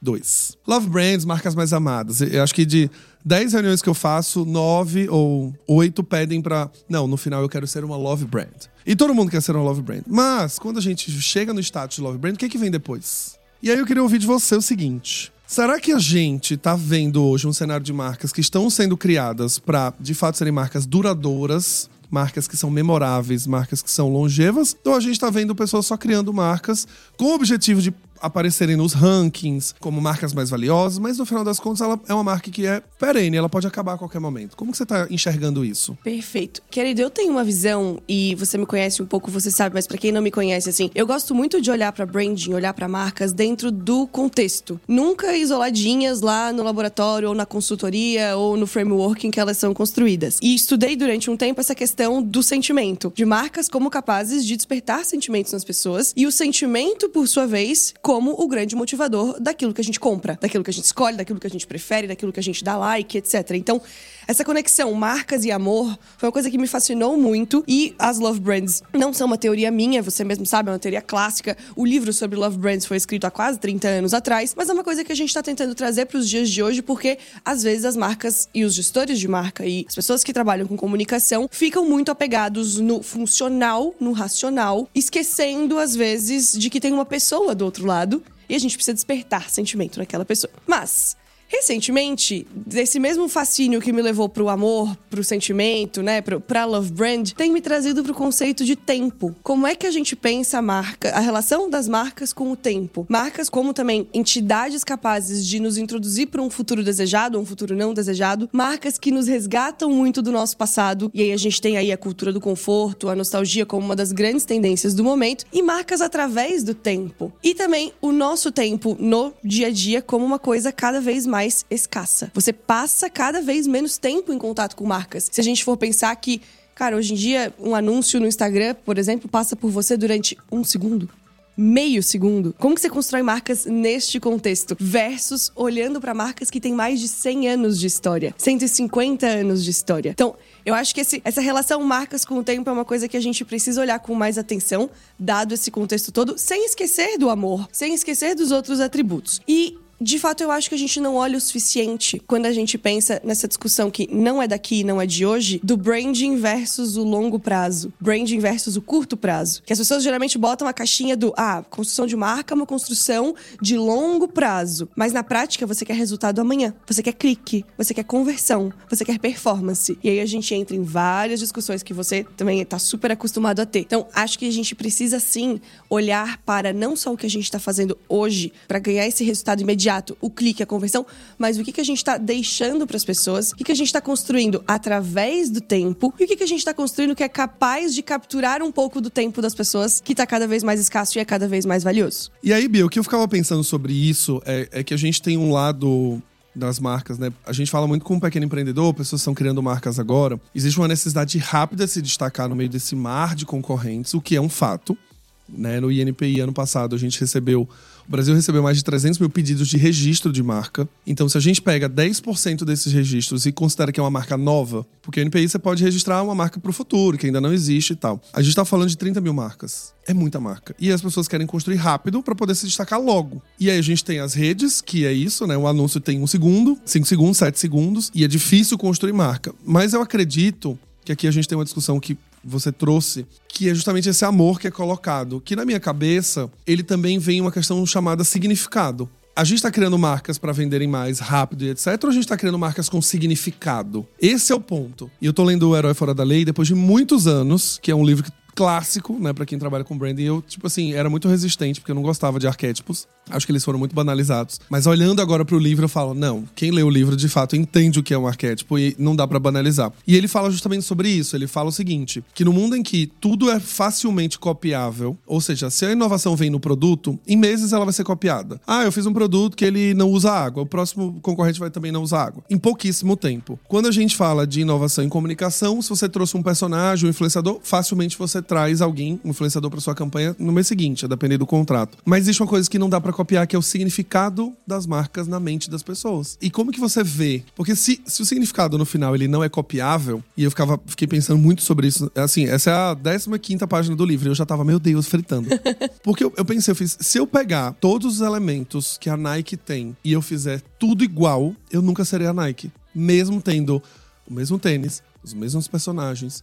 2022. 0.00 0.56
Love 0.66 0.88
brands, 0.88 1.24
marcas 1.24 1.54
mais 1.54 1.72
amadas. 1.72 2.20
Eu 2.20 2.42
acho 2.42 2.54
que 2.54 2.64
de 2.64 2.90
10 3.24 3.52
reuniões 3.52 3.82
que 3.82 3.88
eu 3.88 3.94
faço, 3.94 4.44
9 4.44 5.08
ou 5.08 5.54
8 5.66 6.02
pedem 6.04 6.40
pra. 6.40 6.70
Não, 6.88 7.06
no 7.06 7.16
final 7.16 7.42
eu 7.42 7.48
quero 7.48 7.66
ser 7.66 7.84
uma 7.84 7.96
love 7.96 8.24
brand. 8.24 8.66
E 8.86 8.96
todo 8.96 9.14
mundo 9.14 9.30
quer 9.30 9.42
ser 9.42 9.54
uma 9.54 9.64
love 9.64 9.82
brand. 9.82 10.02
Mas, 10.06 10.58
quando 10.58 10.78
a 10.78 10.82
gente 10.82 11.10
chega 11.20 11.52
no 11.52 11.60
status 11.60 11.96
de 11.96 12.02
love 12.02 12.18
brand, 12.18 12.34
o 12.34 12.38
que, 12.38 12.46
é 12.46 12.48
que 12.48 12.58
vem 12.58 12.70
depois? 12.70 13.38
E 13.62 13.70
aí 13.70 13.78
eu 13.78 13.86
queria 13.86 14.02
ouvir 14.02 14.18
de 14.18 14.26
você 14.26 14.54
o 14.54 14.62
seguinte. 14.62 15.32
Será 15.46 15.80
que 15.80 15.92
a 15.92 15.98
gente 15.98 16.56
tá 16.56 16.76
vendo 16.76 17.24
hoje 17.24 17.46
um 17.46 17.52
cenário 17.52 17.84
de 17.84 17.92
marcas 17.92 18.32
que 18.32 18.40
estão 18.40 18.68
sendo 18.68 18.96
criadas 18.96 19.58
para, 19.58 19.92
de 19.98 20.14
fato, 20.14 20.36
serem 20.36 20.52
marcas 20.52 20.86
duradouras, 20.86 21.88
marcas 22.10 22.46
que 22.48 22.56
são 22.56 22.70
memoráveis, 22.70 23.46
marcas 23.46 23.82
que 23.82 23.90
são 23.90 24.10
longevas, 24.10 24.76
ou 24.84 24.94
a 24.94 25.00
gente 25.00 25.18
tá 25.18 25.30
vendo 25.30 25.54
pessoas 25.54 25.86
só 25.86 25.96
criando 25.96 26.32
marcas 26.32 26.86
com 27.16 27.26
o 27.26 27.34
objetivo 27.34 27.80
de 27.80 27.90
aparecerem 28.20 28.76
nos 28.76 28.92
rankings 28.92 29.74
como 29.80 30.00
marcas 30.00 30.32
mais 30.32 30.50
valiosas, 30.50 30.98
mas 30.98 31.18
no 31.18 31.26
final 31.26 31.44
das 31.44 31.58
contas 31.58 31.80
ela 31.80 32.00
é 32.08 32.14
uma 32.14 32.24
marca 32.24 32.50
que 32.50 32.66
é 32.66 32.82
perene, 32.98 33.36
ela 33.36 33.48
pode 33.48 33.66
acabar 33.66 33.94
a 33.94 33.98
qualquer 33.98 34.20
momento. 34.20 34.56
Como 34.56 34.72
que 34.72 34.78
você 34.78 34.86
tá 34.86 35.06
enxergando 35.10 35.64
isso? 35.64 35.96
Perfeito. 36.02 36.62
Querido, 36.70 37.00
eu 37.00 37.10
tenho 37.10 37.32
uma 37.32 37.44
visão 37.44 38.00
e 38.08 38.34
você 38.34 38.58
me 38.58 38.66
conhece 38.66 39.02
um 39.02 39.06
pouco, 39.06 39.30
você 39.30 39.50
sabe, 39.50 39.74
mas 39.74 39.86
para 39.86 39.98
quem 39.98 40.12
não 40.12 40.22
me 40.22 40.30
conhece 40.30 40.68
assim, 40.68 40.90
eu 40.94 41.06
gosto 41.06 41.34
muito 41.34 41.60
de 41.60 41.70
olhar 41.70 41.92
para 41.92 42.06
branding, 42.06 42.52
olhar 42.52 42.72
para 42.72 42.88
marcas 42.88 43.32
dentro 43.32 43.70
do 43.70 44.06
contexto. 44.06 44.80
Nunca 44.86 45.36
isoladinhas 45.36 46.20
lá 46.20 46.52
no 46.52 46.62
laboratório 46.62 47.28
ou 47.28 47.34
na 47.34 47.46
consultoria 47.46 48.36
ou 48.36 48.56
no 48.56 48.66
framework 48.66 49.26
em 49.26 49.30
que 49.30 49.40
elas 49.40 49.58
são 49.58 49.72
construídas. 49.74 50.38
E 50.42 50.54
estudei 50.54 50.96
durante 50.96 51.30
um 51.30 51.36
tempo 51.36 51.60
essa 51.60 51.74
questão 51.74 52.22
do 52.22 52.42
sentimento, 52.42 53.12
de 53.14 53.24
marcas 53.24 53.68
como 53.68 53.90
capazes 53.90 54.44
de 54.44 54.56
despertar 54.56 55.04
sentimentos 55.04 55.52
nas 55.52 55.64
pessoas 55.64 56.12
e 56.16 56.26
o 56.26 56.32
sentimento, 56.32 57.08
por 57.08 57.26
sua 57.26 57.46
vez, 57.46 57.94
como 58.08 58.34
o 58.42 58.48
grande 58.48 58.74
motivador 58.74 59.38
daquilo 59.38 59.74
que 59.74 59.82
a 59.82 59.84
gente 59.84 60.00
compra, 60.00 60.38
daquilo 60.40 60.64
que 60.64 60.70
a 60.70 60.72
gente 60.72 60.86
escolhe, 60.86 61.14
daquilo 61.14 61.38
que 61.38 61.46
a 61.46 61.50
gente 61.50 61.66
prefere, 61.66 62.06
daquilo 62.06 62.32
que 62.32 62.40
a 62.40 62.42
gente 62.42 62.64
dá 62.64 62.74
like, 62.74 63.18
etc. 63.18 63.50
Então, 63.50 63.82
essa 64.28 64.44
conexão 64.44 64.92
marcas 64.92 65.46
e 65.46 65.50
amor 65.50 65.98
foi 66.18 66.28
uma 66.28 66.32
coisa 66.32 66.50
que 66.50 66.58
me 66.58 66.66
fascinou 66.66 67.16
muito 67.16 67.64
e 67.66 67.94
as 67.98 68.18
Love 68.18 68.40
Brands 68.40 68.82
não 68.92 69.10
são 69.10 69.26
uma 69.26 69.38
teoria 69.38 69.70
minha, 69.70 70.02
você 70.02 70.22
mesmo 70.22 70.44
sabe, 70.44 70.68
é 70.68 70.72
uma 70.72 70.78
teoria 70.78 71.00
clássica. 71.00 71.56
O 71.74 71.86
livro 71.86 72.12
sobre 72.12 72.38
Love 72.38 72.58
Brands 72.58 72.84
foi 72.84 72.98
escrito 72.98 73.24
há 73.24 73.30
quase 73.30 73.58
30 73.58 73.88
anos 73.88 74.12
atrás, 74.12 74.54
mas 74.54 74.68
é 74.68 74.72
uma 74.74 74.84
coisa 74.84 75.02
que 75.02 75.10
a 75.10 75.14
gente 75.14 75.30
está 75.30 75.42
tentando 75.42 75.74
trazer 75.74 76.04
para 76.04 76.18
os 76.18 76.28
dias 76.28 76.50
de 76.50 76.62
hoje 76.62 76.82
porque 76.82 77.16
às 77.42 77.62
vezes 77.62 77.86
as 77.86 77.96
marcas 77.96 78.50
e 78.54 78.66
os 78.66 78.74
gestores 78.74 79.18
de 79.18 79.26
marca 79.26 79.64
e 79.64 79.86
as 79.88 79.94
pessoas 79.94 80.22
que 80.22 80.30
trabalham 80.30 80.66
com 80.66 80.76
comunicação 80.76 81.48
ficam 81.50 81.88
muito 81.88 82.10
apegados 82.10 82.76
no 82.76 83.02
funcional, 83.02 83.94
no 83.98 84.12
racional, 84.12 84.90
esquecendo 84.94 85.78
às 85.78 85.96
vezes 85.96 86.52
de 86.52 86.68
que 86.68 86.80
tem 86.80 86.92
uma 86.92 87.06
pessoa 87.06 87.54
do 87.54 87.64
outro 87.64 87.86
lado 87.86 88.22
e 88.46 88.54
a 88.54 88.58
gente 88.58 88.76
precisa 88.76 88.92
despertar 88.92 89.48
sentimento 89.48 89.98
naquela 89.98 90.26
pessoa. 90.26 90.52
Mas 90.66 91.16
Recentemente, 91.48 92.46
desse 92.54 93.00
mesmo 93.00 93.26
fascínio 93.26 93.80
que 93.80 93.90
me 93.90 94.02
levou 94.02 94.28
pro 94.28 94.50
amor, 94.50 94.94
pro 95.08 95.24
sentimento, 95.24 96.02
né, 96.02 96.20
pro, 96.20 96.40
pra 96.40 96.66
love 96.66 96.92
brand, 96.92 97.32
tem 97.32 97.50
me 97.50 97.62
trazido 97.62 98.02
pro 98.02 98.12
conceito 98.12 98.66
de 98.66 98.76
tempo. 98.76 99.34
Como 99.42 99.66
é 99.66 99.74
que 99.74 99.86
a 99.86 99.90
gente 99.90 100.14
pensa 100.14 100.58
a 100.58 100.62
marca, 100.62 101.10
a 101.10 101.20
relação 101.20 101.70
das 101.70 101.88
marcas 101.88 102.34
com 102.34 102.52
o 102.52 102.56
tempo? 102.56 103.06
Marcas 103.08 103.48
como 103.48 103.72
também 103.72 104.06
entidades 104.12 104.84
capazes 104.84 105.46
de 105.46 105.58
nos 105.58 105.78
introduzir 105.78 106.26
para 106.26 106.42
um 106.42 106.50
futuro 106.50 106.84
desejado, 106.84 107.40
um 107.40 107.46
futuro 107.46 107.74
não 107.74 107.94
desejado, 107.94 108.50
marcas 108.52 108.98
que 108.98 109.10
nos 109.10 109.26
resgatam 109.26 109.90
muito 109.90 110.20
do 110.20 110.30
nosso 110.30 110.54
passado, 110.54 111.10
e 111.14 111.22
aí 111.22 111.32
a 111.32 111.36
gente 111.38 111.62
tem 111.62 111.78
aí 111.78 111.90
a 111.90 111.96
cultura 111.96 112.30
do 112.30 112.42
conforto, 112.42 113.08
a 113.08 113.16
nostalgia 113.16 113.64
como 113.64 113.86
uma 113.86 113.96
das 113.96 114.12
grandes 114.12 114.44
tendências 114.44 114.92
do 114.92 115.02
momento, 115.02 115.46
e 115.50 115.62
marcas 115.62 116.02
através 116.02 116.62
do 116.62 116.74
tempo. 116.74 117.32
E 117.42 117.54
também 117.54 117.90
o 118.02 118.12
nosso 118.12 118.52
tempo 118.52 118.96
no 119.00 119.32
dia 119.42 119.68
a 119.68 119.70
dia 119.70 120.02
como 120.02 120.26
uma 120.26 120.38
coisa 120.38 120.70
cada 120.70 121.00
vez 121.00 121.24
mais 121.24 121.37
mais 121.38 121.64
escassa. 121.70 122.32
Você 122.34 122.52
passa 122.52 123.08
cada 123.08 123.40
vez 123.40 123.64
menos 123.64 123.96
tempo 123.96 124.32
em 124.32 124.38
contato 124.38 124.74
com 124.74 124.84
marcas. 124.84 125.28
Se 125.30 125.40
a 125.40 125.44
gente 125.44 125.62
for 125.62 125.76
pensar 125.76 126.14
que, 126.16 126.42
cara, 126.74 126.96
hoje 126.96 127.12
em 127.12 127.16
dia, 127.16 127.54
um 127.60 127.76
anúncio 127.76 128.18
no 128.18 128.26
Instagram, 128.26 128.74
por 128.84 128.98
exemplo, 128.98 129.28
passa 129.28 129.54
por 129.54 129.70
você 129.70 129.96
durante 129.96 130.36
um 130.50 130.64
segundo 130.64 131.08
meio 131.56 132.04
segundo. 132.04 132.54
Como 132.56 132.72
que 132.72 132.80
você 132.80 132.88
constrói 132.88 133.20
marcas 133.20 133.66
neste 133.66 134.20
contexto? 134.20 134.76
Versus 134.78 135.50
olhando 135.56 136.00
para 136.00 136.14
marcas 136.14 136.52
que 136.52 136.60
têm 136.60 136.72
mais 136.72 137.00
de 137.00 137.08
100 137.08 137.48
anos 137.48 137.80
de 137.80 137.88
história, 137.88 138.32
150 138.38 139.26
anos 139.26 139.64
de 139.64 139.70
história. 139.72 140.10
Então, 140.10 140.36
eu 140.64 140.72
acho 140.72 140.94
que 140.94 141.00
esse, 141.00 141.20
essa 141.24 141.40
relação 141.40 141.82
marcas 141.82 142.24
com 142.24 142.38
o 142.38 142.44
tempo 142.44 142.70
é 142.70 142.72
uma 142.72 142.84
coisa 142.84 143.08
que 143.08 143.16
a 143.16 143.20
gente 143.20 143.44
precisa 143.44 143.80
olhar 143.80 143.98
com 143.98 144.14
mais 144.14 144.38
atenção, 144.38 144.88
dado 145.18 145.52
esse 145.52 145.68
contexto 145.68 146.12
todo, 146.12 146.38
sem 146.38 146.64
esquecer 146.64 147.18
do 147.18 147.28
amor, 147.28 147.68
sem 147.72 147.92
esquecer 147.92 148.36
dos 148.36 148.52
outros 148.52 148.78
atributos. 148.78 149.40
E 149.48 149.76
de 150.00 150.16
fato, 150.16 150.42
eu 150.42 150.50
acho 150.52 150.68
que 150.68 150.76
a 150.76 150.78
gente 150.78 151.00
não 151.00 151.16
olha 151.16 151.36
o 151.36 151.40
suficiente 151.40 152.22
quando 152.24 152.46
a 152.46 152.52
gente 152.52 152.78
pensa 152.78 153.20
nessa 153.24 153.48
discussão 153.48 153.90
que 153.90 154.08
não 154.12 154.40
é 154.40 154.46
daqui, 154.46 154.84
não 154.84 155.00
é 155.00 155.06
de 155.06 155.26
hoje, 155.26 155.60
do 155.62 155.76
branding 155.76 156.36
versus 156.36 156.96
o 156.96 157.02
longo 157.02 157.40
prazo, 157.40 157.92
branding 158.00 158.38
versus 158.38 158.76
o 158.76 158.82
curto 158.82 159.16
prazo. 159.16 159.60
Que 159.66 159.72
as 159.72 159.78
pessoas 159.78 160.04
geralmente 160.04 160.38
botam 160.38 160.68
a 160.68 160.72
caixinha 160.72 161.16
do, 161.16 161.34
ah, 161.36 161.64
construção 161.68 162.06
de 162.06 162.14
marca 162.14 162.54
é 162.54 162.56
uma 162.56 162.66
construção 162.66 163.34
de 163.60 163.76
longo 163.76 164.28
prazo. 164.28 164.88
Mas 164.94 165.12
na 165.12 165.24
prática, 165.24 165.66
você 165.66 165.84
quer 165.84 165.94
resultado 165.94 166.40
amanhã. 166.40 166.72
Você 166.86 167.02
quer 167.02 167.12
clique, 167.12 167.64
você 167.76 167.92
quer 167.92 168.04
conversão, 168.04 168.72
você 168.88 169.04
quer 169.04 169.18
performance. 169.18 169.98
E 170.02 170.08
aí 170.08 170.20
a 170.20 170.26
gente 170.26 170.54
entra 170.54 170.76
em 170.76 170.82
várias 170.82 171.40
discussões 171.40 171.82
que 171.82 171.92
você 171.92 172.24
também 172.36 172.60
está 172.60 172.78
super 172.78 173.10
acostumado 173.10 173.58
a 173.58 173.66
ter. 173.66 173.80
Então, 173.80 174.06
acho 174.14 174.38
que 174.38 174.46
a 174.46 174.52
gente 174.52 174.76
precisa 174.76 175.18
sim 175.18 175.60
olhar 175.90 176.38
para 176.46 176.72
não 176.72 176.94
só 176.94 177.12
o 177.12 177.16
que 177.16 177.26
a 177.26 177.30
gente 177.30 177.44
está 177.44 177.58
fazendo 177.58 177.98
hoje 178.08 178.52
para 178.68 178.78
ganhar 178.78 179.04
esse 179.04 179.24
resultado 179.24 179.60
imediato 179.60 179.87
imediato, 179.88 180.16
o 180.20 180.30
clique, 180.30 180.62
a 180.62 180.66
conversão, 180.66 181.06
mas 181.38 181.58
o 181.58 181.64
que, 181.64 181.72
que 181.72 181.80
a 181.80 181.84
gente 181.84 181.98
está 181.98 182.18
deixando 182.18 182.86
para 182.86 182.96
as 182.96 183.04
pessoas, 183.04 183.52
o 183.52 183.56
que, 183.56 183.64
que 183.64 183.72
a 183.72 183.74
gente 183.74 183.86
está 183.86 184.00
construindo 184.00 184.62
através 184.66 185.50
do 185.50 185.60
tempo 185.60 186.12
e 186.18 186.24
o 186.24 186.26
que, 186.26 186.36
que 186.36 186.44
a 186.44 186.46
gente 186.46 186.58
está 186.58 186.74
construindo 186.74 187.16
que 187.16 187.22
é 187.22 187.28
capaz 187.28 187.94
de 187.94 188.02
capturar 188.02 188.62
um 188.62 188.70
pouco 188.70 189.00
do 189.00 189.08
tempo 189.08 189.40
das 189.40 189.54
pessoas, 189.54 190.00
que 190.00 190.12
está 190.12 190.26
cada 190.26 190.46
vez 190.46 190.62
mais 190.62 190.78
escasso 190.78 191.18
e 191.18 191.20
é 191.20 191.24
cada 191.24 191.48
vez 191.48 191.64
mais 191.64 191.82
valioso. 191.82 192.30
E 192.42 192.52
aí, 192.52 192.68
Bia, 192.68 192.84
o 192.84 192.88
que 192.88 192.98
eu 192.98 193.04
ficava 193.04 193.26
pensando 193.26 193.64
sobre 193.64 193.92
isso 193.92 194.42
é, 194.44 194.68
é 194.72 194.84
que 194.84 194.92
a 194.92 194.96
gente 194.96 195.22
tem 195.22 195.36
um 195.36 195.50
lado 195.50 196.22
das 196.54 196.80
marcas, 196.80 197.18
né? 197.18 197.32
A 197.46 197.52
gente 197.52 197.70
fala 197.70 197.86
muito 197.86 198.04
com 198.04 198.14
um 198.14 198.20
pequeno 198.20 198.44
empreendedor, 198.44 198.92
pessoas 198.92 199.20
estão 199.20 199.32
criando 199.32 199.62
marcas 199.62 199.98
agora. 199.98 200.40
Existe 200.54 200.78
uma 200.78 200.88
necessidade 200.88 201.38
rápida 201.38 201.86
de 201.86 201.92
se 201.92 202.02
destacar 202.02 202.48
no 202.48 202.56
meio 202.56 202.68
desse 202.68 202.96
mar 202.96 203.34
de 203.34 203.46
concorrentes, 203.46 204.12
o 204.12 204.20
que 204.20 204.34
é 204.34 204.40
um 204.40 204.48
fato. 204.48 204.98
Né? 205.48 205.80
No 205.80 205.90
INPI, 205.90 206.40
ano 206.40 206.52
passado, 206.52 206.94
a 206.94 206.98
gente 206.98 207.18
recebeu 207.20 207.68
o 208.08 208.10
Brasil 208.10 208.34
recebeu 208.34 208.62
mais 208.62 208.78
de 208.78 208.84
300 208.84 209.18
mil 209.18 209.28
pedidos 209.28 209.68
de 209.68 209.76
registro 209.76 210.32
de 210.32 210.42
marca. 210.42 210.88
Então, 211.06 211.28
se 211.28 211.36
a 211.36 211.40
gente 211.42 211.60
pega 211.60 211.90
10% 211.90 212.64
desses 212.64 212.90
registros 212.90 213.44
e 213.44 213.52
considera 213.52 213.92
que 213.92 214.00
é 214.00 214.02
uma 214.02 214.10
marca 214.10 214.34
nova, 214.34 214.86
porque 215.02 215.20
o 215.20 215.22
NPI 215.22 215.46
você 215.46 215.58
pode 215.58 215.84
registrar 215.84 216.22
uma 216.22 216.34
marca 216.34 216.58
para 216.58 216.70
o 216.70 216.72
futuro, 216.72 217.18
que 217.18 217.26
ainda 217.26 217.38
não 217.38 217.52
existe 217.52 217.92
e 217.92 217.96
tal. 217.96 218.18
A 218.32 218.40
gente 218.40 218.52
está 218.52 218.64
falando 218.64 218.88
de 218.88 218.96
30 218.96 219.20
mil 219.20 219.34
marcas. 219.34 219.92
É 220.06 220.14
muita 220.14 220.40
marca. 220.40 220.74
E 220.80 220.90
as 220.90 221.02
pessoas 221.02 221.28
querem 221.28 221.46
construir 221.46 221.76
rápido 221.76 222.22
para 222.22 222.34
poder 222.34 222.54
se 222.54 222.64
destacar 222.64 222.98
logo. 222.98 223.42
E 223.60 223.68
aí 223.70 223.78
a 223.78 223.82
gente 223.82 224.02
tem 224.02 224.20
as 224.20 224.32
redes, 224.32 224.80
que 224.80 225.04
é 225.04 225.12
isso, 225.12 225.46
né? 225.46 225.54
O 225.54 225.68
anúncio 225.68 226.00
tem 226.00 226.18
um 226.18 226.26
segundo, 226.26 226.78
cinco 226.86 227.06
segundos, 227.06 227.36
sete 227.36 227.58
segundos, 227.58 228.10
e 228.14 228.24
é 228.24 228.28
difícil 228.28 228.78
construir 228.78 229.12
marca. 229.12 229.54
Mas 229.62 229.92
eu 229.92 230.00
acredito 230.00 230.78
que 231.04 231.12
aqui 231.12 231.26
a 231.26 231.30
gente 231.30 231.46
tem 231.46 231.58
uma 231.58 231.64
discussão 231.64 232.00
que 232.00 232.16
você 232.44 232.70
trouxe, 232.72 233.26
que 233.48 233.68
é 233.68 233.74
justamente 233.74 234.08
esse 234.08 234.24
amor 234.24 234.60
que 234.60 234.66
é 234.66 234.70
colocado. 234.70 235.40
Que 235.40 235.56
na 235.56 235.64
minha 235.64 235.80
cabeça, 235.80 236.50
ele 236.66 236.82
também 236.82 237.18
vem 237.18 237.40
uma 237.40 237.52
questão 237.52 237.84
chamada 237.84 238.24
significado. 238.24 239.08
A 239.34 239.44
gente 239.44 239.58
está 239.58 239.70
criando 239.70 239.96
marcas 239.96 240.36
para 240.36 240.52
venderem 240.52 240.88
mais 240.88 241.20
rápido 241.20 241.64
e 241.64 241.70
etc. 241.70 241.86
Ou 242.02 242.10
a 242.10 242.12
gente 242.12 242.24
está 242.24 242.36
criando 242.36 242.58
marcas 242.58 242.88
com 242.88 243.00
significado? 243.00 244.06
Esse 244.20 244.52
é 244.52 244.54
o 244.54 244.60
ponto. 244.60 245.08
E 245.20 245.26
eu 245.26 245.32
tô 245.32 245.44
lendo 245.44 245.68
O 245.68 245.76
Herói 245.76 245.94
Fora 245.94 246.12
da 246.12 246.24
Lei 246.24 246.44
depois 246.44 246.66
de 246.66 246.74
muitos 246.74 247.28
anos, 247.28 247.78
que 247.80 247.90
é 247.90 247.94
um 247.94 248.04
livro 248.04 248.24
clássico, 248.58 249.16
né, 249.20 249.32
para 249.32 249.46
quem 249.46 249.56
trabalha 249.56 249.84
com 249.84 249.96
branding. 249.96 250.24
Eu, 250.24 250.42
tipo 250.42 250.66
assim, 250.66 250.92
era 250.92 251.08
muito 251.08 251.28
resistente 251.28 251.78
porque 251.80 251.92
eu 251.92 251.94
não 251.94 252.02
gostava 252.02 252.40
de 252.40 252.48
arquétipos. 252.48 253.06
Acho 253.30 253.46
que 253.46 253.52
eles 253.52 253.64
foram 253.64 253.78
muito 253.78 253.94
banalizados. 253.94 254.60
Mas 254.68 254.84
olhando 254.84 255.22
agora 255.22 255.44
pro 255.44 255.56
livro, 255.60 255.84
eu 255.84 255.88
falo, 255.88 256.12
não, 256.12 256.42
quem 256.56 256.72
lê 256.72 256.82
o 256.82 256.90
livro 256.90 257.16
de 257.16 257.28
fato 257.28 257.54
entende 257.54 258.00
o 258.00 258.02
que 258.02 258.12
é 258.12 258.18
um 258.18 258.26
arquétipo 258.26 258.76
e 258.76 258.96
não 258.98 259.14
dá 259.14 259.28
para 259.28 259.38
banalizar. 259.38 259.92
E 260.04 260.16
ele 260.16 260.26
fala 260.26 260.50
justamente 260.50 260.82
sobre 260.82 261.08
isso. 261.08 261.36
Ele 261.36 261.46
fala 261.46 261.68
o 261.68 261.72
seguinte: 261.72 262.24
que 262.34 262.44
no 262.44 262.52
mundo 262.52 262.74
em 262.74 262.82
que 262.82 263.06
tudo 263.20 263.48
é 263.48 263.60
facilmente 263.60 264.40
copiável, 264.40 265.16
ou 265.24 265.40
seja, 265.40 265.70
se 265.70 265.86
a 265.86 265.92
inovação 265.92 266.34
vem 266.34 266.50
no 266.50 266.58
produto, 266.58 267.16
em 267.28 267.36
meses 267.36 267.72
ela 267.72 267.84
vai 267.84 267.94
ser 267.94 268.02
copiada. 268.02 268.60
Ah, 268.66 268.82
eu 268.82 268.90
fiz 268.90 269.06
um 269.06 269.12
produto 269.12 269.56
que 269.56 269.64
ele 269.64 269.94
não 269.94 270.10
usa 270.10 270.32
água, 270.32 270.64
o 270.64 270.66
próximo 270.66 271.20
concorrente 271.22 271.60
vai 271.60 271.70
também 271.70 271.92
não 271.92 272.02
usar 272.02 272.24
água. 272.24 272.42
Em 272.50 272.58
pouquíssimo 272.58 273.16
tempo. 273.16 273.56
Quando 273.68 273.86
a 273.86 273.92
gente 273.92 274.16
fala 274.16 274.44
de 274.44 274.62
inovação 274.62 275.04
em 275.04 275.08
comunicação, 275.08 275.80
se 275.80 275.90
você 275.90 276.08
trouxe 276.08 276.36
um 276.36 276.42
personagem, 276.42 277.06
um 277.06 277.10
influenciador, 277.10 277.60
facilmente 277.62 278.18
você 278.18 278.42
traz 278.48 278.80
alguém, 278.80 279.20
um 279.22 279.30
influenciador 279.30 279.70
para 279.70 279.78
sua 279.78 279.94
campanha 279.94 280.34
no 280.38 280.50
mês 280.50 280.66
seguinte, 280.66 281.04
a 281.04 281.08
depender 281.08 281.36
do 281.36 281.46
contrato. 281.46 281.98
Mas 282.04 282.22
existe 282.22 282.42
uma 282.42 282.48
coisa 282.48 282.68
que 282.68 282.78
não 282.78 282.88
dá 282.88 282.98
para 283.00 283.12
copiar, 283.12 283.46
que 283.46 283.54
é 283.54 283.58
o 283.58 283.62
significado 283.62 284.54
das 284.66 284.86
marcas 284.86 285.28
na 285.28 285.38
mente 285.38 285.70
das 285.70 285.82
pessoas. 285.82 286.38
E 286.40 286.50
como 286.50 286.72
que 286.72 286.80
você 286.80 287.04
vê? 287.04 287.44
Porque 287.54 287.76
se, 287.76 288.00
se 288.06 288.22
o 288.22 288.24
significado 288.24 288.78
no 288.78 288.86
final 288.86 289.14
ele 289.14 289.28
não 289.28 289.44
é 289.44 289.48
copiável, 289.48 290.24
e 290.36 290.44
eu 290.44 290.50
ficava, 290.50 290.80
fiquei 290.86 291.06
pensando 291.06 291.38
muito 291.38 291.62
sobre 291.62 291.86
isso, 291.86 292.10
assim, 292.14 292.46
essa 292.46 292.70
é 292.70 292.74
a 292.74 293.38
15 293.38 293.66
página 293.66 293.94
do 293.94 294.04
livro, 294.04 294.28
e 294.28 294.30
eu 294.30 294.34
já 294.34 294.46
tava, 294.46 294.64
meu 294.64 294.78
Deus, 294.78 295.06
fritando. 295.06 295.48
Porque 296.02 296.24
eu, 296.24 296.32
eu 296.36 296.44
pensei, 296.44 296.72
eu 296.72 296.76
fiz, 296.76 296.96
se 296.98 297.18
eu 297.18 297.26
pegar 297.26 297.72
todos 297.74 298.14
os 298.14 298.20
elementos 298.22 298.96
que 298.98 299.10
a 299.10 299.16
Nike 299.16 299.56
tem 299.56 299.94
e 300.02 300.12
eu 300.12 300.22
fizer 300.22 300.62
tudo 300.78 301.04
igual, 301.04 301.54
eu 301.70 301.82
nunca 301.82 302.04
serei 302.04 302.26
a 302.26 302.32
Nike. 302.32 302.72
Mesmo 302.94 303.42
tendo 303.42 303.82
o 304.26 304.32
mesmo 304.32 304.58
tênis, 304.58 305.02
os 305.22 305.34
mesmos 305.34 305.68
personagens, 305.68 306.42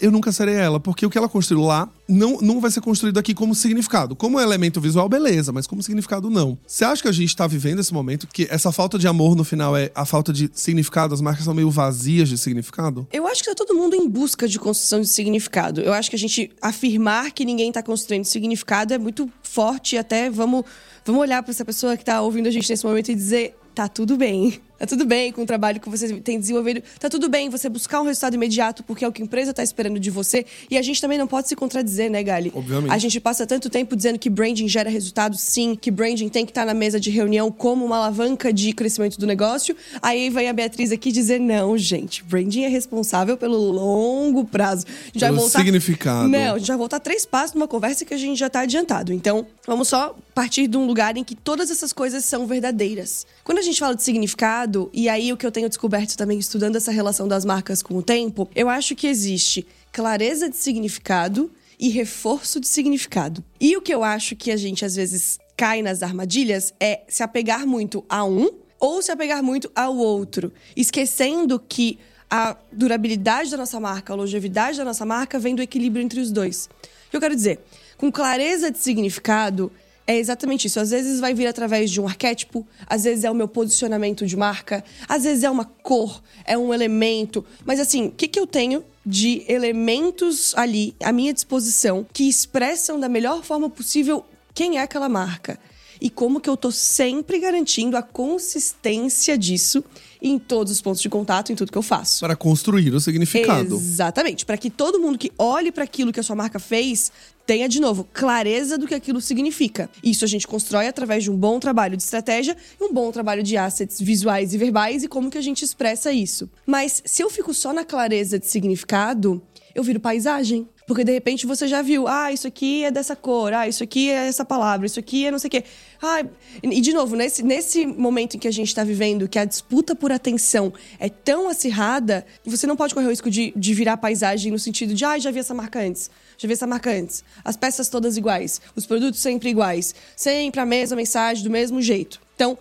eu 0.00 0.10
nunca 0.10 0.30
serei 0.32 0.54
ela, 0.54 0.78
porque 0.78 1.06
o 1.06 1.10
que 1.10 1.16
ela 1.16 1.28
construiu 1.28 1.62
lá 1.62 1.88
não, 2.08 2.38
não 2.40 2.60
vai 2.60 2.70
ser 2.70 2.80
construído 2.80 3.18
aqui 3.18 3.34
como 3.34 3.54
significado. 3.54 4.14
Como 4.14 4.38
elemento 4.38 4.80
visual, 4.80 5.08
beleza, 5.08 5.52
mas 5.52 5.66
como 5.66 5.82
significado, 5.82 6.28
não. 6.28 6.58
Você 6.66 6.84
acha 6.84 7.02
que 7.02 7.08
a 7.08 7.12
gente 7.12 7.34
tá 7.34 7.46
vivendo 7.46 7.78
esse 7.80 7.92
momento 7.92 8.26
que 8.26 8.46
essa 8.50 8.70
falta 8.70 8.98
de 8.98 9.06
amor 9.06 9.34
no 9.34 9.44
final 9.44 9.76
é 9.76 9.90
a 9.94 10.04
falta 10.04 10.32
de 10.32 10.50
significado? 10.52 11.14
As 11.14 11.20
marcas 11.20 11.44
são 11.44 11.54
meio 11.54 11.70
vazias 11.70 12.28
de 12.28 12.36
significado? 12.36 13.06
Eu 13.12 13.26
acho 13.26 13.42
que 13.42 13.48
tá 13.48 13.54
todo 13.54 13.74
mundo 13.74 13.94
em 13.94 14.08
busca 14.08 14.46
de 14.46 14.58
construção 14.58 15.00
de 15.00 15.08
significado. 15.08 15.80
Eu 15.80 15.92
acho 15.92 16.10
que 16.10 16.16
a 16.16 16.18
gente 16.18 16.50
afirmar 16.60 17.32
que 17.32 17.44
ninguém 17.44 17.72
tá 17.72 17.82
construindo 17.82 18.24
significado 18.24 18.92
é 18.92 18.98
muito 18.98 19.30
forte 19.42 19.96
até 19.96 20.30
vamos, 20.30 20.64
vamos 21.04 21.20
olhar 21.20 21.42
para 21.42 21.52
essa 21.52 21.64
pessoa 21.64 21.96
que 21.96 22.04
tá 22.04 22.20
ouvindo 22.20 22.46
a 22.46 22.50
gente 22.50 22.68
nesse 22.68 22.84
momento 22.84 23.10
e 23.10 23.14
dizer: 23.14 23.56
tá 23.74 23.88
tudo 23.88 24.16
bem. 24.16 24.60
Tá 24.78 24.86
tudo 24.86 25.04
bem 25.04 25.32
com 25.32 25.42
o 25.42 25.46
trabalho 25.46 25.80
que 25.80 25.88
você 25.88 26.14
tem 26.20 26.38
desenvolvido. 26.38 26.82
Tá 27.00 27.08
tudo 27.08 27.28
bem 27.28 27.48
você 27.48 27.68
buscar 27.68 28.00
um 28.00 28.04
resultado 28.04 28.34
imediato, 28.34 28.84
porque 28.84 29.04
é 29.04 29.08
o 29.08 29.12
que 29.12 29.20
a 29.20 29.24
empresa 29.24 29.52
tá 29.52 29.62
esperando 29.62 29.98
de 29.98 30.10
você. 30.10 30.46
E 30.70 30.78
a 30.78 30.82
gente 30.82 31.00
também 31.00 31.18
não 31.18 31.26
pode 31.26 31.48
se 31.48 31.56
contradizer, 31.56 32.08
né, 32.10 32.22
Gali? 32.22 32.52
Obviamente. 32.54 32.92
A 32.92 32.98
gente 32.98 33.18
passa 33.18 33.44
tanto 33.46 33.68
tempo 33.68 33.96
dizendo 33.96 34.18
que 34.18 34.30
branding 34.30 34.68
gera 34.68 34.88
resultado, 34.88 35.36
sim, 35.36 35.74
que 35.74 35.90
branding 35.90 36.28
tem 36.28 36.44
que 36.44 36.52
estar 36.52 36.64
na 36.64 36.74
mesa 36.74 37.00
de 37.00 37.10
reunião 37.10 37.50
como 37.50 37.84
uma 37.84 37.96
alavanca 37.96 38.52
de 38.52 38.72
crescimento 38.72 39.18
do 39.18 39.26
negócio. 39.26 39.76
Aí 40.00 40.30
vem 40.30 40.48
a 40.48 40.52
Beatriz 40.52 40.92
aqui 40.92 41.10
dizer: 41.10 41.40
não, 41.40 41.76
gente, 41.76 42.22
branding 42.22 42.62
é 42.62 42.68
responsável 42.68 43.36
pelo 43.36 43.58
longo 43.58 44.44
prazo. 44.44 44.86
Vai 45.14 45.28
Pelo 45.30 45.40
voltar... 45.40 45.58
significado. 45.58 46.28
Não, 46.28 46.54
a 46.54 46.58
gente 46.58 46.68
vai 46.68 46.76
voltar 46.76 47.00
três 47.00 47.26
passos 47.26 47.54
numa 47.54 47.68
conversa 47.68 48.04
que 48.04 48.14
a 48.14 48.18
gente 48.18 48.38
já 48.38 48.48
tá 48.48 48.60
adiantado. 48.60 49.12
Então, 49.12 49.46
vamos 49.66 49.88
só 49.88 50.16
partir 50.34 50.68
de 50.68 50.76
um 50.76 50.86
lugar 50.86 51.16
em 51.16 51.24
que 51.24 51.34
todas 51.34 51.70
essas 51.70 51.92
coisas 51.92 52.24
são 52.24 52.46
verdadeiras. 52.46 53.26
Quando 53.42 53.58
a 53.58 53.62
gente 53.62 53.80
fala 53.80 53.96
de 53.96 54.02
significado, 54.04 54.67
e 54.92 55.08
aí 55.08 55.32
o 55.32 55.36
que 55.36 55.46
eu 55.46 55.52
tenho 55.52 55.68
descoberto 55.68 56.16
também 56.16 56.38
estudando 56.38 56.76
essa 56.76 56.90
relação 56.90 57.26
das 57.26 57.44
marcas 57.44 57.82
com 57.82 57.94
o 57.94 58.02
tempo, 58.02 58.48
eu 58.54 58.68
acho 58.68 58.94
que 58.94 59.06
existe 59.06 59.66
clareza 59.92 60.48
de 60.48 60.56
significado 60.56 61.50
e 61.78 61.88
reforço 61.88 62.60
de 62.60 62.66
significado. 62.66 63.44
E 63.60 63.76
o 63.76 63.82
que 63.82 63.94
eu 63.94 64.02
acho 64.02 64.34
que 64.34 64.50
a 64.50 64.56
gente 64.56 64.84
às 64.84 64.96
vezes 64.96 65.38
cai 65.56 65.82
nas 65.82 66.02
armadilhas 66.02 66.74
é 66.80 67.02
se 67.08 67.22
apegar 67.22 67.66
muito 67.66 68.04
a 68.08 68.24
um 68.24 68.50
ou 68.80 69.02
se 69.02 69.10
apegar 69.10 69.42
muito 69.42 69.70
ao 69.74 69.96
outro, 69.96 70.52
esquecendo 70.76 71.58
que 71.58 71.98
a 72.30 72.56
durabilidade 72.70 73.50
da 73.50 73.56
nossa 73.56 73.80
marca, 73.80 74.12
a 74.12 74.16
longevidade 74.16 74.78
da 74.78 74.84
nossa 74.84 75.04
marca 75.04 75.38
vem 75.38 75.54
do 75.54 75.62
equilíbrio 75.62 76.04
entre 76.04 76.20
os 76.20 76.30
dois. 76.30 76.68
O 77.06 77.10
que 77.10 77.16
eu 77.16 77.20
quero 77.20 77.34
dizer? 77.34 77.60
Com 77.96 78.12
clareza 78.12 78.70
de 78.70 78.78
significado, 78.78 79.72
é 80.08 80.16
exatamente 80.16 80.66
isso. 80.66 80.80
Às 80.80 80.90
vezes 80.90 81.20
vai 81.20 81.34
vir 81.34 81.46
através 81.46 81.90
de 81.90 82.00
um 82.00 82.06
arquétipo, 82.08 82.66
às 82.86 83.04
vezes 83.04 83.24
é 83.24 83.30
o 83.30 83.34
meu 83.34 83.46
posicionamento 83.46 84.26
de 84.26 84.36
marca, 84.38 84.82
às 85.06 85.24
vezes 85.24 85.44
é 85.44 85.50
uma 85.50 85.66
cor, 85.66 86.22
é 86.46 86.56
um 86.56 86.72
elemento. 86.72 87.44
Mas 87.66 87.78
assim, 87.78 88.06
o 88.06 88.10
que, 88.10 88.26
que 88.26 88.40
eu 88.40 88.46
tenho 88.46 88.82
de 89.04 89.44
elementos 89.46 90.54
ali 90.56 90.96
à 91.04 91.12
minha 91.12 91.32
disposição 91.32 92.06
que 92.10 92.26
expressam 92.26 92.98
da 92.98 93.08
melhor 93.08 93.44
forma 93.44 93.68
possível 93.68 94.24
quem 94.54 94.78
é 94.78 94.82
aquela 94.82 95.10
marca? 95.10 95.60
E 96.00 96.08
como 96.08 96.40
que 96.40 96.48
eu 96.48 96.56
tô 96.56 96.70
sempre 96.70 97.38
garantindo 97.38 97.96
a 97.96 98.02
consistência 98.02 99.36
disso 99.36 99.84
em 100.22 100.38
todos 100.38 100.72
os 100.72 100.80
pontos 100.80 101.02
de 101.02 101.08
contato, 101.08 101.52
em 101.52 101.56
tudo 101.56 101.70
que 101.70 101.78
eu 101.78 101.82
faço. 101.82 102.20
Para 102.20 102.36
construir 102.36 102.94
o 102.94 103.00
significado. 103.00 103.74
Exatamente. 103.74 104.46
Para 104.46 104.56
que 104.56 104.70
todo 104.70 104.98
mundo 104.98 105.18
que 105.18 105.30
olhe 105.36 105.70
para 105.70 105.84
aquilo 105.84 106.12
que 106.12 106.20
a 106.20 106.22
sua 106.22 106.36
marca 106.36 106.58
fez 106.58 107.12
tenha, 107.48 107.66
de 107.66 107.80
novo, 107.80 108.06
clareza 108.12 108.76
do 108.76 108.86
que 108.86 108.94
aquilo 108.94 109.22
significa. 109.22 109.88
Isso 110.04 110.22
a 110.22 110.28
gente 110.28 110.46
constrói 110.46 110.86
através 110.86 111.24
de 111.24 111.30
um 111.30 111.36
bom 111.36 111.58
trabalho 111.58 111.96
de 111.96 112.02
estratégia 112.02 112.54
e 112.78 112.84
um 112.84 112.92
bom 112.92 113.10
trabalho 113.10 113.42
de 113.42 113.56
assets 113.56 113.98
visuais 113.98 114.52
e 114.52 114.58
verbais 114.58 115.02
e 115.02 115.08
como 115.08 115.30
que 115.30 115.38
a 115.38 115.40
gente 115.40 115.64
expressa 115.64 116.12
isso. 116.12 116.50
Mas 116.66 117.02
se 117.06 117.22
eu 117.22 117.30
fico 117.30 117.54
só 117.54 117.72
na 117.72 117.86
clareza 117.86 118.38
de 118.38 118.46
significado, 118.46 119.42
eu 119.74 119.82
viro 119.82 119.98
paisagem. 119.98 120.68
Porque 120.86 121.04
de 121.04 121.12
repente 121.12 121.46
você 121.46 121.68
já 121.68 121.82
viu, 121.82 122.08
ah, 122.08 122.32
isso 122.32 122.46
aqui 122.46 122.82
é 122.82 122.90
dessa 122.90 123.14
cor, 123.14 123.52
ah, 123.52 123.68
isso 123.68 123.84
aqui 123.84 124.10
é 124.10 124.26
essa 124.26 124.42
palavra, 124.42 124.86
isso 124.86 124.98
aqui 124.98 125.26
é 125.26 125.30
não 125.30 125.38
sei 125.38 125.48
o 125.48 125.50
quê. 125.50 125.64
Ah, 126.00 126.24
e 126.62 126.80
de 126.80 126.94
novo, 126.94 127.14
nesse, 127.14 127.42
nesse 127.42 127.86
momento 127.86 128.36
em 128.36 128.38
que 128.38 128.48
a 128.48 128.50
gente 128.50 128.68
está 128.68 128.84
vivendo, 128.84 129.28
que 129.28 129.38
a 129.38 129.44
disputa 129.44 129.94
por 129.94 130.10
atenção 130.10 130.72
é 130.98 131.10
tão 131.10 131.46
acirrada, 131.46 132.24
você 132.42 132.66
não 132.66 132.74
pode 132.74 132.94
correr 132.94 133.06
o 133.06 133.10
risco 133.10 133.30
de, 133.30 133.52
de 133.54 133.74
virar 133.74 133.98
paisagem 133.98 134.50
no 134.50 134.58
sentido 134.58 134.94
de, 134.94 135.04
ah, 135.04 135.18
já 135.18 135.30
vi 135.30 135.40
essa 135.40 135.52
marca 135.52 135.78
antes, 135.78 136.10
já 136.38 136.46
vi 136.46 136.54
essa 136.54 136.66
marca 136.66 136.90
antes. 136.90 137.24
As 137.44 137.56
peças 137.56 137.88
todas 137.88 138.16
iguais, 138.16 138.60
os 138.76 138.86
produtos 138.86 139.20
sempre 139.20 139.50
iguais, 139.50 139.94
sempre 140.16 140.60
a 140.60 140.64
mesma 140.64 140.96
mensagem, 140.96 141.42
do 141.42 141.50
mesmo 141.50 141.82
jeito. 141.82 142.20
Então, 142.36 142.56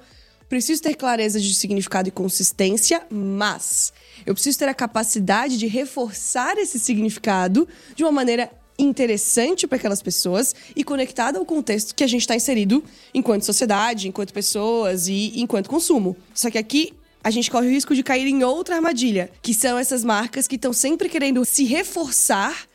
preciso 0.49 0.81
ter 0.81 0.95
clareza 0.95 1.39
de 1.39 1.53
significado 1.53 2.09
e 2.09 2.11
consistência, 2.11 3.05
mas 3.09 3.93
eu 4.25 4.33
preciso 4.33 4.57
ter 4.57 4.67
a 4.67 4.73
capacidade 4.73 5.57
de 5.57 5.67
reforçar 5.67 6.57
esse 6.57 6.79
significado 6.79 7.67
de 7.95 8.03
uma 8.03 8.11
maneira 8.11 8.51
interessante 8.79 9.67
para 9.67 9.77
aquelas 9.77 10.01
pessoas 10.01 10.55
e 10.75 10.83
conectada 10.83 11.39
ao 11.39 11.45
contexto 11.45 11.95
que 11.95 12.03
a 12.03 12.07
gente 12.07 12.21
está 12.21 12.35
inserido 12.35 12.83
enquanto 13.13 13.43
sociedade, 13.43 14.07
enquanto 14.07 14.33
pessoas 14.33 15.07
e 15.07 15.39
enquanto 15.39 15.69
consumo. 15.69 16.15
Só 16.33 16.49
que 16.49 16.57
aqui 16.57 16.93
a 17.23 17.31
gente 17.31 17.49
corre 17.49 17.67
o 17.67 17.71
risco 17.71 17.95
de 17.95 18.03
cair 18.03 18.27
em 18.27 18.43
outra 18.43 18.75
armadilha, 18.75 19.31
que 19.41 19.53
são 19.53 19.77
essas 19.77 20.03
marcas 20.03 20.47
que 20.47 20.55
estão 20.55 20.71
sempre 20.71 21.09
querendo 21.09 21.43
se 21.43 21.63
reforçar 21.65 22.66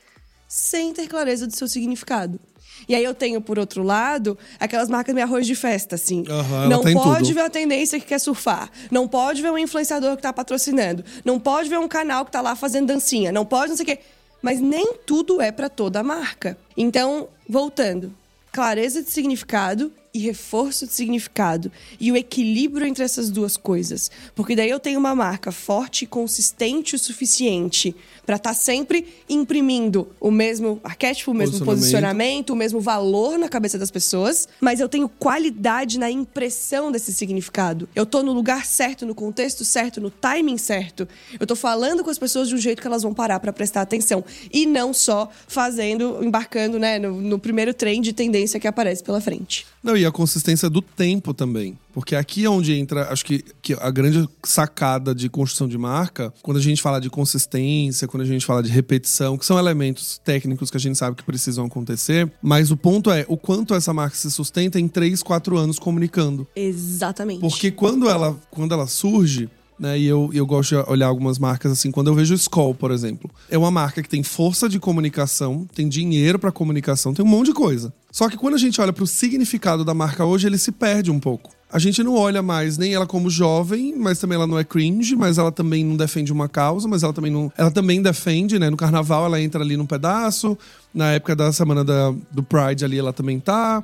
sem 0.55 0.93
ter 0.93 1.09
clareza 1.09 1.47
do 1.47 1.57
seu 1.57 1.67
significado. 1.67 2.39
E 2.87 2.95
aí 2.95 3.03
eu 3.03 3.15
tenho, 3.15 3.41
por 3.41 3.59
outro 3.59 3.83
lado, 3.83 4.37
aquelas 4.61 4.91
marcas 4.91 5.15
de 5.15 5.23
arroz 5.23 5.47
de 5.47 5.55
festa, 5.55 5.95
assim. 5.95 6.25
Ela 6.29 6.69
não 6.69 6.83
pode 6.83 7.29
tudo. 7.29 7.35
ver 7.37 7.41
a 7.41 7.49
tendência 7.49 7.99
que 7.99 8.05
quer 8.05 8.19
surfar. 8.19 8.71
Não 8.91 9.09
pode 9.09 9.41
ver 9.41 9.51
um 9.51 9.57
influenciador 9.57 10.15
que 10.15 10.21
tá 10.21 10.31
patrocinando. 10.31 11.03
Não 11.25 11.41
pode 11.41 11.71
ver 11.71 11.79
um 11.79 11.89
canal 11.89 12.27
que 12.27 12.33
tá 12.33 12.43
lá 12.43 12.55
fazendo 12.55 12.89
dancinha. 12.89 13.33
Não 13.33 13.47
pode 13.47 13.71
não 13.71 13.77
sei 13.79 13.85
o 13.85 13.87
quê. 13.87 14.01
Mas 14.43 14.61
nem 14.61 14.93
tudo 15.07 15.41
é 15.41 15.51
para 15.51 15.71
toda 15.71 16.01
a 16.01 16.03
marca. 16.03 16.59
Então, 16.77 17.29
voltando. 17.49 18.13
Clareza 18.53 19.03
de 19.03 19.11
significado 19.11 19.91
e 20.15 20.19
reforço 20.19 20.87
de 20.87 20.93
significado. 20.93 21.71
E 21.99 22.13
o 22.13 22.17
equilíbrio 22.17 22.87
entre 22.87 23.03
essas 23.03 23.31
duas 23.31 23.57
coisas. 23.57 24.11
Porque 24.35 24.55
daí 24.55 24.71
eu 24.71 24.81
tenho 24.81 24.99
uma 24.99 25.15
marca 25.15 25.51
forte 25.51 26.05
e 26.05 26.07
consistente 26.07 26.95
o 26.95 26.99
suficiente 26.99 27.95
para 28.27 28.37
estar 28.37 28.55
sempre 28.55 29.07
imprimindo 29.29 30.09
o 30.21 30.31
mesmo 30.31 30.81
arquétipo, 30.85 31.31
o 31.31 31.35
mesmo 31.35 31.53
Posicionamento. 31.53 31.81
posicionamento, 31.81 32.51
o 32.51 32.57
mesmo 32.57 32.81
valor 32.81 33.39
na 33.39 33.49
cabeça 33.49 33.79
das 33.79 33.91
pessoas, 33.91 34.49
mas 34.61 34.81
eu 34.81 34.89
tenho 34.89 35.09
qualidade 35.09 35.99
na 35.99 36.11
impressão 36.11 36.93
desse 36.93 37.13
significado. 37.13 37.89
Eu 37.95 38.07
tô 38.07 38.23
no 38.23 38.33
lugar 38.33 38.65
certo, 38.67 39.07
no 39.07 39.15
contexto 39.15 39.65
certo, 39.65 40.01
no 40.01 40.11
timing 40.11 40.59
certo. 40.59 41.09
Eu 41.39 41.47
tô 41.47 41.57
falando 41.57 42.05
com 42.05 42.11
as 42.11 42.19
pessoas 42.19 42.49
de 42.49 42.55
um 42.55 42.59
jeito 42.59 42.81
que 42.81 42.87
elas 42.87 43.03
vão 43.03 43.13
parar 43.15 43.41
para 43.41 43.53
prestar 43.53 43.81
atenção 43.83 44.25
e 44.53 44.67
não 44.67 44.93
só 44.93 45.31
fazendo, 45.49 46.23
embarcando, 46.23 46.79
né, 46.79 46.99
no, 46.99 47.21
no 47.21 47.39
primeiro 47.39 47.75
trem 47.75 48.01
de 48.01 48.13
tendência 48.13 48.61
que 48.61 48.69
aparece 48.69 49.03
pela 49.03 49.21
frente. 49.21 49.67
Não, 49.83 49.97
e 49.97 50.02
a 50.05 50.13
consistência 50.13 50.69
do 50.69 50.83
tempo 50.83 51.33
também. 51.35 51.79
Porque 51.93 52.17
aqui 52.17 52.45
é 52.45 52.51
onde 52.51 52.73
entra, 52.73 53.13
acho 53.13 53.25
que, 53.25 53.45
que 53.61 53.75
a 53.75 53.91
grande 53.91 54.27
sacada 54.43 55.15
de 55.15 55.29
construção 55.29 55.69
de 55.69 55.77
marca, 55.77 56.33
quando 56.43 56.57
a 56.57 56.61
gente 56.61 56.81
fala 56.81 57.01
de 57.01 57.11
consistência, 57.11 58.09
quando 58.09 58.23
a 58.23 58.27
gente 58.27 58.47
fala 58.47 58.63
de 58.63 58.71
repetição, 58.71 59.37
que 59.37 59.45
são 59.45 59.59
elementos 59.59 60.19
técnicos 60.25 60.71
que 60.71 60.77
a 60.77 60.81
gente 60.81 60.97
sabe 60.97 61.17
que 61.17 61.23
precisam 61.23 61.67
acontecer, 61.67 62.31
mas 62.41 62.71
o 62.71 62.77
ponto 62.77 63.11
é 63.11 63.27
o 63.29 63.37
quanto 63.37 63.75
essa 63.75 63.93
marca 63.93 64.17
se 64.17 64.31
sustenta 64.31 64.81
em 64.81 64.89
3, 64.89 65.23
4 65.23 65.57
anos 65.57 65.79
comunicando. 65.79 66.47
Exatamente. 66.57 67.41
Porque 67.41 67.71
quando 67.71 68.09
ela, 68.09 68.39
quando 68.51 68.73
ela 68.73 68.87
surge, 68.87 69.51
né, 69.83 69.99
e 69.99 70.07
eu, 70.07 70.31
eu 70.33 70.47
gosto 70.47 70.77
de 70.77 70.89
olhar 70.89 71.09
algumas 71.09 71.41
marcas 71.41 71.73
assim, 71.73 71.91
quando 71.91 72.07
eu 72.07 72.15
vejo 72.15 72.33
o 72.33 72.37
Skoll, 72.37 72.73
por 72.73 72.93
exemplo, 72.93 73.29
é 73.51 73.59
uma 73.59 73.69
marca 73.69 74.01
que 74.01 74.09
tem 74.09 74.23
força 74.23 74.69
de 74.69 74.79
comunicação, 74.79 75.67
tem 75.75 75.89
dinheiro 75.89 76.39
pra 76.39 76.53
comunicação, 76.53 77.13
tem 77.13 77.25
um 77.25 77.29
monte 77.29 77.47
de 77.47 77.53
coisa. 77.53 77.93
Só 78.13 78.29
que 78.29 78.37
quando 78.37 78.55
a 78.55 78.59
gente 78.59 78.81
olha 78.81 78.93
pro 78.93 79.09
significado 79.09 79.85
da 79.85 79.93
marca 79.93 80.25
hoje, 80.25 80.47
ele 80.47 80.57
se 80.57 80.71
perde 80.71 81.11
um 81.11 81.19
pouco. 81.19 81.51
A 81.69 81.81
gente 81.81 82.01
não 82.05 82.15
olha 82.15 82.43
mais 82.43 82.79
nem 82.79 82.95
ela 82.95 83.07
como 83.07 83.29
jovem, 83.29 83.93
mas 83.97 84.21
também 84.21 84.37
ela 84.37 84.47
não 84.47 84.57
é 84.57 84.63
cringe, 84.63 85.17
mas 85.17 85.37
ela 85.37 85.51
também 85.51 85.85
não 85.85 85.97
defende 85.97 86.31
uma 86.31 86.49
causa, 86.49 86.87
mas 86.87 87.03
ela 87.03 87.13
também 87.13 87.33
não. 87.33 87.51
Ela 87.57 87.71
também 87.71 88.01
defende, 88.01 88.61
né? 88.61 88.71
No 88.71 88.77
carnaval 88.77 89.25
ela 89.25 89.41
entra 89.41 89.65
ali 89.65 89.77
num 89.77 89.87
pedaço. 89.87 90.57
Na 90.95 91.13
época 91.13 91.35
da 91.35 91.51
semana 91.51 91.83
da, 91.83 92.15
do 92.31 92.43
Pride 92.43 92.85
ali 92.85 92.99
ela 92.99 93.13
também 93.13 93.41
tá. 93.41 93.83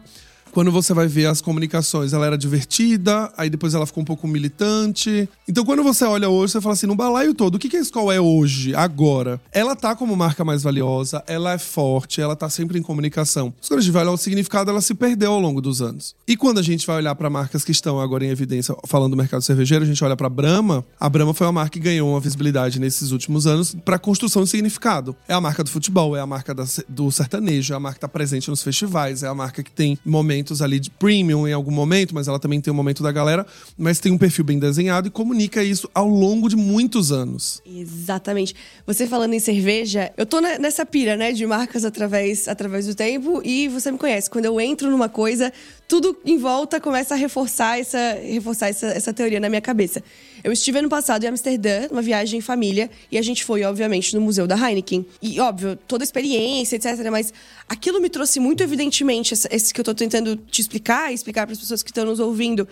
Quando 0.52 0.70
você 0.72 0.92
vai 0.94 1.06
ver 1.06 1.26
as 1.26 1.40
comunicações, 1.40 2.12
ela 2.12 2.26
era 2.26 2.36
divertida, 2.38 3.32
aí 3.36 3.48
depois 3.50 3.74
ela 3.74 3.86
ficou 3.86 4.02
um 4.02 4.06
pouco 4.06 4.26
militante. 4.26 5.28
Então, 5.48 5.64
quando 5.64 5.82
você 5.82 6.04
olha 6.04 6.28
hoje, 6.28 6.52
você 6.52 6.60
fala 6.60 6.72
assim: 6.74 6.86
no 6.86 6.94
balaio 6.94 7.34
todo, 7.34 7.54
o 7.54 7.58
que, 7.58 7.68
que 7.68 7.76
a 7.76 7.80
Skol 7.80 8.10
é 8.12 8.20
hoje, 8.20 8.74
agora? 8.74 9.40
Ela 9.52 9.74
tá 9.76 9.94
como 9.94 10.16
marca 10.16 10.44
mais 10.44 10.62
valiosa, 10.62 11.22
ela 11.26 11.52
é 11.52 11.58
forte, 11.58 12.20
ela 12.20 12.34
tá 12.36 12.48
sempre 12.48 12.78
em 12.78 12.82
comunicação. 12.82 13.52
Mas 13.58 13.68
quando 13.68 13.80
a 13.80 13.82
gente 13.82 13.92
vai 13.92 14.02
olhar 14.02 14.12
o 14.12 14.16
significado, 14.16 14.70
ela 14.70 14.80
se 14.80 14.94
perdeu 14.94 15.32
ao 15.32 15.40
longo 15.40 15.60
dos 15.60 15.80
anos. 15.82 16.14
E 16.26 16.36
quando 16.36 16.58
a 16.58 16.62
gente 16.62 16.86
vai 16.86 16.96
olhar 16.96 17.14
para 17.14 17.30
marcas 17.30 17.64
que 17.64 17.72
estão 17.72 18.00
agora 18.00 18.24
em 18.24 18.28
evidência, 18.28 18.74
falando 18.86 19.12
do 19.12 19.16
mercado 19.16 19.42
cervejeiro, 19.42 19.84
a 19.84 19.86
gente 19.86 20.02
olha 20.04 20.16
pra 20.16 20.28
Brahma. 20.28 20.84
A 20.98 21.08
Brahma 21.08 21.32
foi 21.34 21.46
uma 21.46 21.52
marca 21.52 21.70
que 21.70 21.80
ganhou 21.80 22.10
uma 22.10 22.20
visibilidade 22.20 22.78
nesses 22.80 23.10
últimos 23.12 23.46
anos 23.46 23.74
para 23.84 23.98
construção 23.98 24.42
de 24.44 24.50
significado. 24.50 25.14
É 25.26 25.34
a 25.34 25.40
marca 25.40 25.62
do 25.64 25.70
futebol, 25.70 26.16
é 26.16 26.20
a 26.20 26.26
marca 26.26 26.54
da- 26.54 26.64
do 26.88 27.10
sertanejo, 27.10 27.72
é 27.72 27.76
a 27.76 27.80
marca 27.80 27.96
que 27.96 28.00
tá 28.00 28.08
presente 28.08 28.48
nos 28.50 28.62
festivais, 28.62 29.22
é 29.22 29.28
a 29.28 29.34
marca 29.34 29.62
que 29.62 29.70
tem 29.70 29.98
momentos 30.04 30.37
ali 30.60 30.80
de 30.80 30.90
premium 30.90 31.46
em 31.46 31.52
algum 31.52 31.70
momento, 31.70 32.14
mas 32.14 32.28
ela 32.28 32.38
também 32.38 32.60
tem 32.60 32.72
o 32.72 32.74
momento 32.74 33.02
da 33.02 33.12
galera, 33.12 33.46
mas 33.76 33.98
tem 33.98 34.12
um 34.12 34.18
perfil 34.18 34.44
bem 34.44 34.58
desenhado 34.58 35.08
e 35.08 35.10
comunica 35.10 35.62
isso 35.62 35.88
ao 35.94 36.08
longo 36.08 36.48
de 36.48 36.56
muitos 36.56 37.12
anos. 37.12 37.62
Exatamente. 37.66 38.54
Você 38.86 39.06
falando 39.06 39.34
em 39.34 39.38
cerveja, 39.38 40.12
eu 40.16 40.26
tô 40.26 40.40
nessa 40.40 40.84
pira, 40.84 41.16
né, 41.16 41.32
de 41.32 41.46
marcas 41.46 41.84
através, 41.84 42.48
através 42.48 42.86
do 42.86 42.94
tempo 42.94 43.40
e 43.44 43.68
você 43.68 43.90
me 43.90 43.98
conhece. 43.98 44.28
Quando 44.28 44.44
eu 44.44 44.60
entro 44.60 44.90
numa 44.90 45.08
coisa, 45.08 45.52
tudo 45.86 46.16
em 46.24 46.38
volta 46.38 46.80
começa 46.80 47.14
a 47.14 47.16
reforçar 47.16 47.78
essa, 47.78 48.18
reforçar 48.22 48.68
essa, 48.68 48.86
essa 48.86 49.12
teoria 49.12 49.40
na 49.40 49.48
minha 49.48 49.60
cabeça. 49.60 50.02
Eu 50.42 50.52
estive 50.52 50.78
ano 50.78 50.88
passado 50.88 51.24
em 51.24 51.26
Amsterdã, 51.26 51.88
numa 51.90 52.02
viagem 52.02 52.38
em 52.38 52.42
família, 52.42 52.90
e 53.10 53.18
a 53.18 53.22
gente 53.22 53.44
foi, 53.44 53.64
obviamente, 53.64 54.14
no 54.14 54.20
Museu 54.20 54.46
da 54.46 54.56
Heineken. 54.56 55.04
E, 55.20 55.40
óbvio, 55.40 55.76
toda 55.86 56.02
a 56.02 56.06
experiência, 56.06 56.76
etc. 56.76 57.10
Mas 57.10 57.32
aquilo 57.68 58.00
me 58.00 58.08
trouxe 58.08 58.40
muito 58.40 58.62
evidentemente, 58.62 59.34
esse 59.34 59.74
que 59.74 59.80
eu 59.80 59.84
tô 59.84 59.94
tentando 59.94 60.36
te 60.36 60.60
explicar 60.60 61.12
explicar 61.12 61.46
para 61.46 61.52
as 61.52 61.58
pessoas 61.58 61.82
que 61.82 61.90
estão 61.90 62.04
nos 62.04 62.20
ouvindo, 62.20 62.66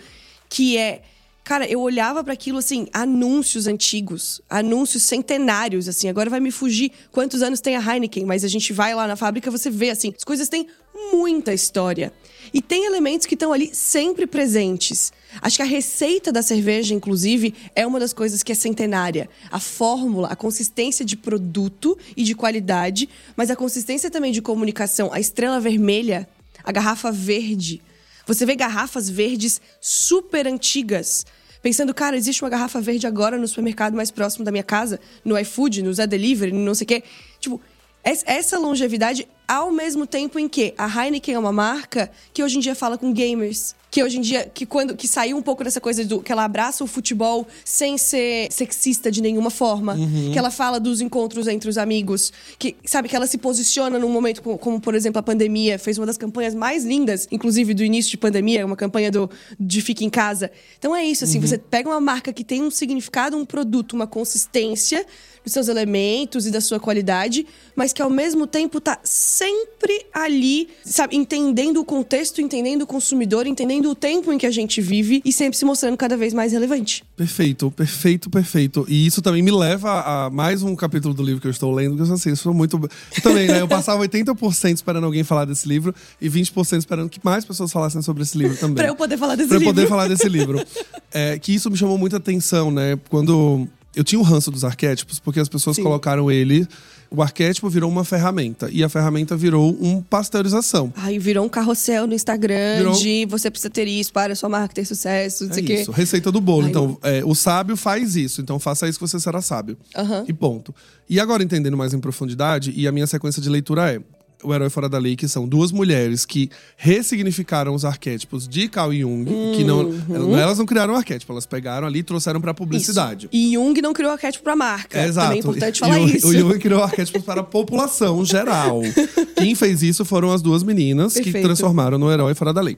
que 0.49 0.77
é. 0.77 1.01
Cara, 1.43 1.65
eu 1.65 1.79
olhava 1.79 2.21
para 2.25 2.33
aquilo 2.33 2.57
assim, 2.57 2.87
anúncios 2.91 3.67
antigos, 3.67 4.41
anúncios 4.49 5.03
centenários, 5.03 5.87
assim. 5.87 6.09
Agora 6.09 6.29
vai 6.29 6.41
me 6.41 6.51
fugir 6.51 6.91
quantos 7.09 7.41
anos 7.41 7.61
tem 7.61 7.77
a 7.77 7.79
Heineken, 7.79 8.25
mas 8.25 8.43
a 8.43 8.49
gente 8.49 8.73
vai 8.73 8.93
lá 8.93 9.07
na 9.07 9.15
fábrica, 9.15 9.49
você 9.49 9.69
vê 9.69 9.89
assim, 9.89 10.13
as 10.17 10.25
coisas 10.25 10.49
têm 10.49 10.67
muita 11.13 11.53
história. 11.53 12.11
E 12.53 12.61
tem 12.61 12.85
elementos 12.85 13.25
que 13.25 13.33
estão 13.33 13.51
ali 13.51 13.69
sempre 13.73 14.25
presentes. 14.25 15.11
Acho 15.41 15.57
que 15.57 15.61
a 15.61 15.65
receita 15.65 16.31
da 16.31 16.41
cerveja, 16.41 16.93
inclusive, 16.93 17.53
é 17.75 17.85
uma 17.85 17.99
das 17.99 18.13
coisas 18.13 18.43
que 18.43 18.51
é 18.51 18.55
centenária. 18.55 19.29
A 19.51 19.59
fórmula, 19.59 20.29
a 20.29 20.35
consistência 20.35 21.05
de 21.05 21.15
produto 21.15 21.97
e 22.15 22.23
de 22.23 22.33
qualidade, 22.35 23.09
mas 23.35 23.51
a 23.51 23.55
consistência 23.55 24.09
também 24.09 24.31
de 24.31 24.41
comunicação. 24.41 25.11
A 25.11 25.19
estrela 25.19 25.59
vermelha, 25.59 26.27
a 26.63 26.71
garrafa 26.71 27.11
verde. 27.11 27.81
Você 28.25 28.45
vê 28.45 28.55
garrafas 28.55 29.09
verdes 29.09 29.61
super 29.79 30.47
antigas. 30.47 31.25
Pensando, 31.61 31.93
cara, 31.93 32.15
existe 32.15 32.43
uma 32.43 32.49
garrafa 32.49 32.79
verde 32.79 33.07
agora 33.07 33.37
no 33.37 33.47
supermercado 33.47 33.95
mais 33.95 34.11
próximo 34.11 34.45
da 34.45 34.51
minha 34.51 34.63
casa, 34.63 34.99
no 35.23 35.37
iFood, 35.37 35.81
no 35.81 35.93
Zé 35.93 36.05
Delivery, 36.05 36.51
não 36.51 36.75
sei 36.75 36.85
o 36.85 36.87
quê. 36.87 37.03
Tipo, 37.39 37.61
essa 38.03 38.57
longevidade 38.57 39.27
ao 39.47 39.71
mesmo 39.71 40.05
tempo 40.05 40.37
em 40.37 40.47
que 40.49 40.73
a 40.77 40.87
Heineken 40.87 41.35
é 41.35 41.39
uma 41.39 41.53
marca 41.53 42.11
que 42.33 42.43
hoje 42.43 42.57
em 42.57 42.59
dia 42.59 42.75
fala 42.75 42.97
com 42.97 43.13
gamers, 43.13 43.73
que 43.89 44.03
hoje 44.03 44.17
em 44.17 44.21
dia, 44.21 44.51
que 44.53 44.65
quando 44.65 44.95
que 44.95 45.07
saiu 45.07 45.37
um 45.37 45.41
pouco 45.41 45.63
dessa 45.63 45.79
coisa 45.79 46.03
do 46.03 46.21
que 46.21 46.31
ela 46.31 46.43
abraça 46.43 46.83
o 46.83 46.87
futebol 46.87 47.47
sem 47.63 47.97
ser 47.97 48.51
sexista 48.51 49.09
de 49.09 49.21
nenhuma 49.21 49.49
forma, 49.49 49.95
uhum. 49.95 50.31
que 50.31 50.37
ela 50.37 50.51
fala 50.51 50.79
dos 50.79 50.99
encontros 50.99 51.47
entre 51.47 51.69
os 51.69 51.77
amigos, 51.77 52.33
que 52.59 52.75
sabe 52.85 53.07
que 53.07 53.15
ela 53.15 53.25
se 53.25 53.37
posiciona 53.37 53.97
num 53.97 54.09
momento 54.09 54.41
como, 54.41 54.57
como, 54.57 54.81
por 54.81 54.93
exemplo 54.93 55.19
a 55.19 55.23
pandemia, 55.23 55.79
fez 55.79 55.97
uma 55.97 56.05
das 56.05 56.17
campanhas 56.17 56.53
mais 56.53 56.83
lindas, 56.83 57.27
inclusive 57.31 57.73
do 57.73 57.83
início 57.83 58.11
de 58.11 58.17
pandemia, 58.17 58.65
uma 58.65 58.75
campanha 58.75 59.09
do 59.09 59.29
de 59.57 59.81
fique 59.81 60.03
em 60.03 60.09
casa. 60.09 60.51
Então 60.77 60.93
é 60.93 61.05
isso, 61.05 61.23
assim, 61.23 61.39
uhum. 61.39 61.47
você 61.47 61.57
pega 61.57 61.89
uma 61.89 62.01
marca 62.01 62.33
que 62.33 62.43
tem 62.43 62.61
um 62.61 62.69
significado, 62.69 63.37
um 63.37 63.45
produto, 63.45 63.93
uma 63.93 64.05
consistência 64.05 65.05
dos 65.47 65.53
seus 65.53 65.67
elementos 65.67 66.45
e 66.45 66.51
da 66.51 66.61
sua 66.61 66.79
qualidade, 66.79 67.45
mas 67.75 67.93
que 67.93 68.01
ao 68.01 68.09
mesmo 68.09 68.45
tempo 68.45 68.79
tá 68.79 68.99
sempre 69.03 70.05
ali, 70.13 70.67
sabe, 70.85 71.15
entendendo 71.15 71.79
o 71.79 71.85
contexto, 71.85 72.41
entendendo 72.41 72.81
o 72.83 72.87
consumidor, 72.87 73.47
entendendo 73.47 73.89
o 73.89 73.95
tempo 73.95 74.31
em 74.31 74.37
que 74.37 74.45
a 74.45 74.51
gente 74.51 74.81
vive 74.81 75.21
e 75.23 75.31
sempre 75.31 75.57
se 75.57 75.65
mostrando 75.65 75.97
cada 75.97 76.15
vez 76.17 76.33
mais 76.33 76.51
relevante. 76.51 77.03
Perfeito, 77.15 77.71
perfeito, 77.71 78.29
perfeito. 78.29 78.85
E 78.89 79.05
isso 79.05 79.21
também 79.21 79.41
me 79.41 79.51
leva 79.51 80.01
a 80.01 80.29
mais 80.29 80.61
um 80.61 80.75
capítulo 80.75 81.13
do 81.13 81.23
livro 81.23 81.41
que 81.41 81.47
eu 81.47 81.51
estou 81.51 81.73
lendo, 81.73 81.95
que 81.95 82.01
eu 82.01 82.13
assim, 82.13 82.35
sou 82.35 82.53
muito. 82.53 82.77
Eu 83.15 83.21
também, 83.23 83.47
né? 83.47 83.61
Eu 83.61 83.67
passava 83.67 84.05
80% 84.05 84.75
esperando 84.75 85.05
alguém 85.05 85.23
falar 85.23 85.45
desse 85.45 85.67
livro 85.67 85.95
e 86.21 86.29
20% 86.29 86.77
esperando 86.77 87.09
que 87.09 87.19
mais 87.23 87.45
pessoas 87.45 87.71
falassem 87.71 88.01
sobre 88.01 88.23
esse 88.23 88.37
livro 88.37 88.57
também. 88.57 88.75
pra 88.75 88.87
eu 88.87 88.95
poder 88.95 89.17
falar 89.17 89.35
desse 89.35 89.49
pra 89.49 89.57
livro. 89.57 89.73
Pra 89.73 89.81
eu 89.81 89.85
poder 89.85 89.89
falar 89.89 90.07
desse 90.07 90.27
livro. 90.27 90.61
É, 91.13 91.39
que 91.39 91.55
isso 91.55 91.71
me 91.71 91.77
chamou 91.77 91.97
muita 91.97 92.17
atenção, 92.17 92.69
né? 92.69 92.99
Quando 93.09 93.65
eu 93.97 94.03
tinha 94.03 94.19
um 94.19 94.23
ranço 94.23 94.51
dos 94.51 94.63
arquétipos, 94.63 95.19
porque 95.19 95.39
as 95.39 95.49
pessoas 95.49 95.75
Sim. 95.75 95.83
colocaram 95.83 96.31
ele. 96.31 96.67
O 97.09 97.21
arquétipo 97.21 97.67
virou 97.69 97.89
uma 97.89 98.03
ferramenta. 98.03 98.69
E 98.71 98.83
a 98.83 98.89
ferramenta 98.89 99.35
virou 99.35 99.73
uma 99.79 100.03
pasteurização. 100.07 100.93
Aí 100.97 101.17
virou 101.17 101.45
um 101.45 101.49
carrossel 101.49 102.05
no 102.05 102.13
Instagram 102.13 102.77
virou... 102.77 102.93
de 102.93 103.25
você 103.25 103.49
precisa 103.49 103.69
ter 103.69 103.87
isso 103.87 104.13
para 104.13 104.33
a 104.33 104.35
sua 104.35 104.49
marca 104.49 104.75
ter 104.75 104.85
sucesso. 104.85 105.45
Não 105.45 105.51
é 105.51 105.53
sei 105.55 105.63
isso. 105.63 105.91
Quê. 105.91 105.99
Receita 105.99 106.31
do 106.31 106.39
bolo. 106.39 106.63
Ai, 106.63 106.69
então, 106.69 106.97
é, 107.01 107.23
o 107.25 107.33
sábio 107.33 107.75
faz 107.75 108.15
isso. 108.15 108.39
Então, 108.39 108.59
faça 108.59 108.87
isso 108.87 108.99
que 108.99 109.07
você 109.07 109.19
será 109.19 109.41
sábio. 109.41 109.77
Uhum. 109.97 110.25
E 110.27 110.33
ponto. 110.33 110.75
E 111.09 111.19
agora, 111.19 111.41
entendendo 111.41 111.75
mais 111.75 111.93
em 111.93 111.99
profundidade, 111.99 112.71
e 112.75 112.87
a 112.87 112.91
minha 112.91 113.07
sequência 113.07 113.41
de 113.41 113.49
leitura 113.49 113.93
é: 113.93 114.01
o 114.43 114.53
Herói 114.53 114.69
Fora 114.69 114.87
da 114.87 114.97
Lei, 114.97 115.15
que 115.15 115.27
são 115.27 115.47
duas 115.47 115.71
mulheres 115.71 116.25
que 116.25 116.49
ressignificaram 116.75 117.73
os 117.73 117.83
arquétipos 117.83 118.47
de 118.47 118.67
Carl 118.67 118.93
Jung, 118.93 119.29
uhum. 119.29 119.53
que 119.55 119.63
não, 119.63 120.37
elas 120.37 120.57
não 120.57 120.65
criaram 120.65 120.93
o 120.93 120.97
arquétipo, 120.97 121.31
elas 121.31 121.45
pegaram 121.45 121.87
ali 121.87 121.99
e 121.99 122.03
trouxeram 122.03 122.39
para 122.39 122.53
publicidade. 122.53 123.27
Isso. 123.31 123.35
E 123.35 123.53
Jung 123.53 123.81
não 123.81 123.93
criou 123.93 124.11
o 124.11 124.13
arquétipo 124.13 124.43
para 124.43 124.55
marca. 124.55 124.97
É, 124.97 125.07
exato. 125.07 125.27
Também 125.27 125.37
é 125.37 125.41
importante 125.41 125.79
falar 125.79 125.99
isso. 125.99 126.27
O 126.27 126.33
Jung 126.33 126.59
criou 126.59 126.79
o 126.79 126.83
arquétipo 126.83 127.21
para 127.21 127.41
a 127.41 127.43
população 127.43 128.23
geral. 128.23 128.81
Quem 129.35 129.55
fez 129.55 129.81
isso 129.81 130.05
foram 130.05 130.31
as 130.31 130.41
duas 130.41 130.63
meninas 130.63 131.13
Perfeito. 131.13 131.35
que 131.35 131.43
transformaram 131.43 131.97
no 131.97 132.11
Herói 132.11 132.33
Fora 132.35 132.53
da 132.53 132.61
Lei. 132.61 132.77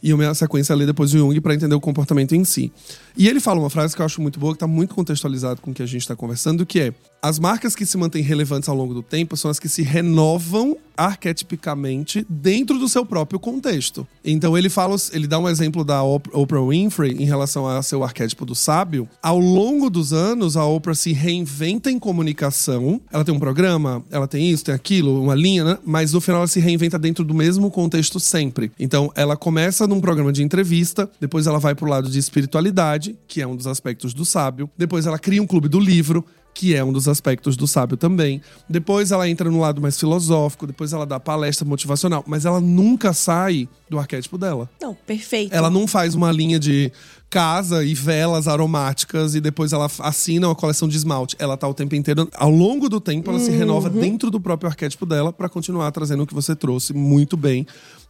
E 0.00 0.12
uma 0.12 0.32
sequência 0.32 0.72
ali 0.72 0.86
depois 0.86 1.10
do 1.10 1.18
Jung 1.18 1.40
para 1.40 1.54
entender 1.54 1.74
o 1.74 1.80
comportamento 1.80 2.34
em 2.34 2.44
si. 2.44 2.72
E 3.16 3.28
ele 3.28 3.40
fala 3.40 3.58
uma 3.58 3.68
frase 3.68 3.96
que 3.96 4.00
eu 4.00 4.06
acho 4.06 4.22
muito 4.22 4.38
boa, 4.38 4.52
que 4.52 4.56
está 4.56 4.66
muito 4.66 4.94
contextualizado 4.94 5.60
com 5.60 5.72
o 5.72 5.74
que 5.74 5.82
a 5.82 5.86
gente 5.86 6.02
está 6.02 6.14
conversando, 6.14 6.64
que 6.64 6.78
é: 6.78 6.94
as 7.22 7.38
marcas 7.38 7.74
que 7.74 7.84
se 7.84 7.96
mantêm 7.96 8.22
relevantes 8.22 8.68
ao 8.68 8.76
longo 8.76 8.94
do 8.94 9.02
tempo 9.02 9.36
são 9.36 9.50
as 9.50 9.58
que 9.58 9.68
se 9.68 9.82
renovam 9.82 10.76
arquetipicamente 10.96 12.26
dentro 12.28 12.76
do 12.76 12.88
seu 12.88 13.06
próprio 13.06 13.38
contexto. 13.38 14.06
Então 14.24 14.58
ele 14.58 14.68
fala, 14.68 14.96
ele 15.12 15.28
dá 15.28 15.38
um 15.38 15.48
exemplo 15.48 15.84
da 15.84 16.02
Oprah 16.02 16.60
Winfrey 16.60 17.12
em 17.12 17.24
relação 17.24 17.68
ao 17.68 17.82
seu 17.84 18.02
arquétipo 18.02 18.44
do 18.44 18.54
sábio. 18.54 19.08
Ao 19.22 19.38
longo 19.38 19.88
dos 19.88 20.12
anos, 20.12 20.56
a 20.56 20.64
Oprah 20.64 20.96
se 20.96 21.12
reinventa 21.12 21.88
em 21.88 22.00
comunicação. 22.00 23.00
Ela 23.12 23.24
tem 23.24 23.32
um 23.32 23.38
programa, 23.38 24.04
ela 24.10 24.26
tem 24.26 24.50
isso, 24.50 24.64
tem 24.64 24.74
aquilo, 24.74 25.22
uma 25.22 25.36
linha, 25.36 25.64
né? 25.64 25.78
Mas 25.84 26.12
no 26.12 26.20
final 26.20 26.40
ela 26.40 26.48
se 26.48 26.58
reinventa 26.58 26.98
dentro 26.98 27.24
do 27.24 27.32
mesmo 27.32 27.70
contexto 27.70 28.18
sempre. 28.18 28.72
Então 28.78 29.12
ela 29.14 29.36
começa 29.36 29.86
num 29.86 30.00
programa 30.00 30.32
de 30.32 30.42
entrevista, 30.42 31.08
depois 31.20 31.46
ela 31.46 31.60
vai 31.60 31.76
pro 31.76 31.88
lado 31.88 32.10
de 32.10 32.18
espiritualidade, 32.18 33.16
que 33.28 33.40
é 33.40 33.46
um 33.46 33.54
dos 33.54 33.68
aspectos 33.68 34.12
do 34.12 34.24
sábio. 34.24 34.68
Depois 34.76 35.06
ela 35.06 35.18
cria 35.18 35.40
um 35.40 35.46
clube 35.46 35.68
do 35.68 35.78
livro, 35.78 36.24
que 36.58 36.74
é 36.74 36.82
um 36.82 36.92
dos 36.92 37.06
aspectos 37.06 37.56
do 37.56 37.68
sábio 37.68 37.96
também. 37.96 38.42
Depois 38.68 39.12
ela 39.12 39.28
entra 39.28 39.48
no 39.48 39.60
lado 39.60 39.80
mais 39.80 39.96
filosófico, 39.96 40.66
depois 40.66 40.92
ela 40.92 41.06
dá 41.06 41.20
palestra 41.20 41.64
motivacional, 41.64 42.24
mas 42.26 42.44
ela 42.44 42.60
nunca 42.60 43.12
sai 43.12 43.68
do 43.88 43.96
arquétipo 43.96 44.36
dela. 44.36 44.68
Não, 44.82 44.92
perfeito. 44.92 45.54
Ela 45.54 45.70
não 45.70 45.86
faz 45.86 46.16
uma 46.16 46.32
linha 46.32 46.58
de 46.58 46.90
casa 47.30 47.84
e 47.84 47.94
velas 47.94 48.48
aromáticas 48.48 49.36
e 49.36 49.40
depois 49.40 49.72
ela 49.72 49.88
assina 50.00 50.48
uma 50.48 50.54
coleção 50.56 50.88
de 50.88 50.96
esmalte. 50.96 51.36
Ela 51.38 51.56
tá 51.56 51.68
o 51.68 51.74
tempo 51.74 51.94
inteiro, 51.94 52.28
ao 52.34 52.50
longo 52.50 52.88
do 52.88 53.00
tempo, 53.00 53.30
ela 53.30 53.38
uhum. 53.38 53.44
se 53.44 53.52
renova 53.52 53.88
dentro 53.88 54.28
do 54.28 54.40
próprio 54.40 54.68
arquétipo 54.68 55.06
dela 55.06 55.32
para 55.32 55.48
continuar 55.48 55.92
trazendo 55.92 56.24
o 56.24 56.26
que 56.26 56.34
você 56.34 56.56
trouxe 56.56 56.92
muito 56.92 57.36
bem 57.36 57.68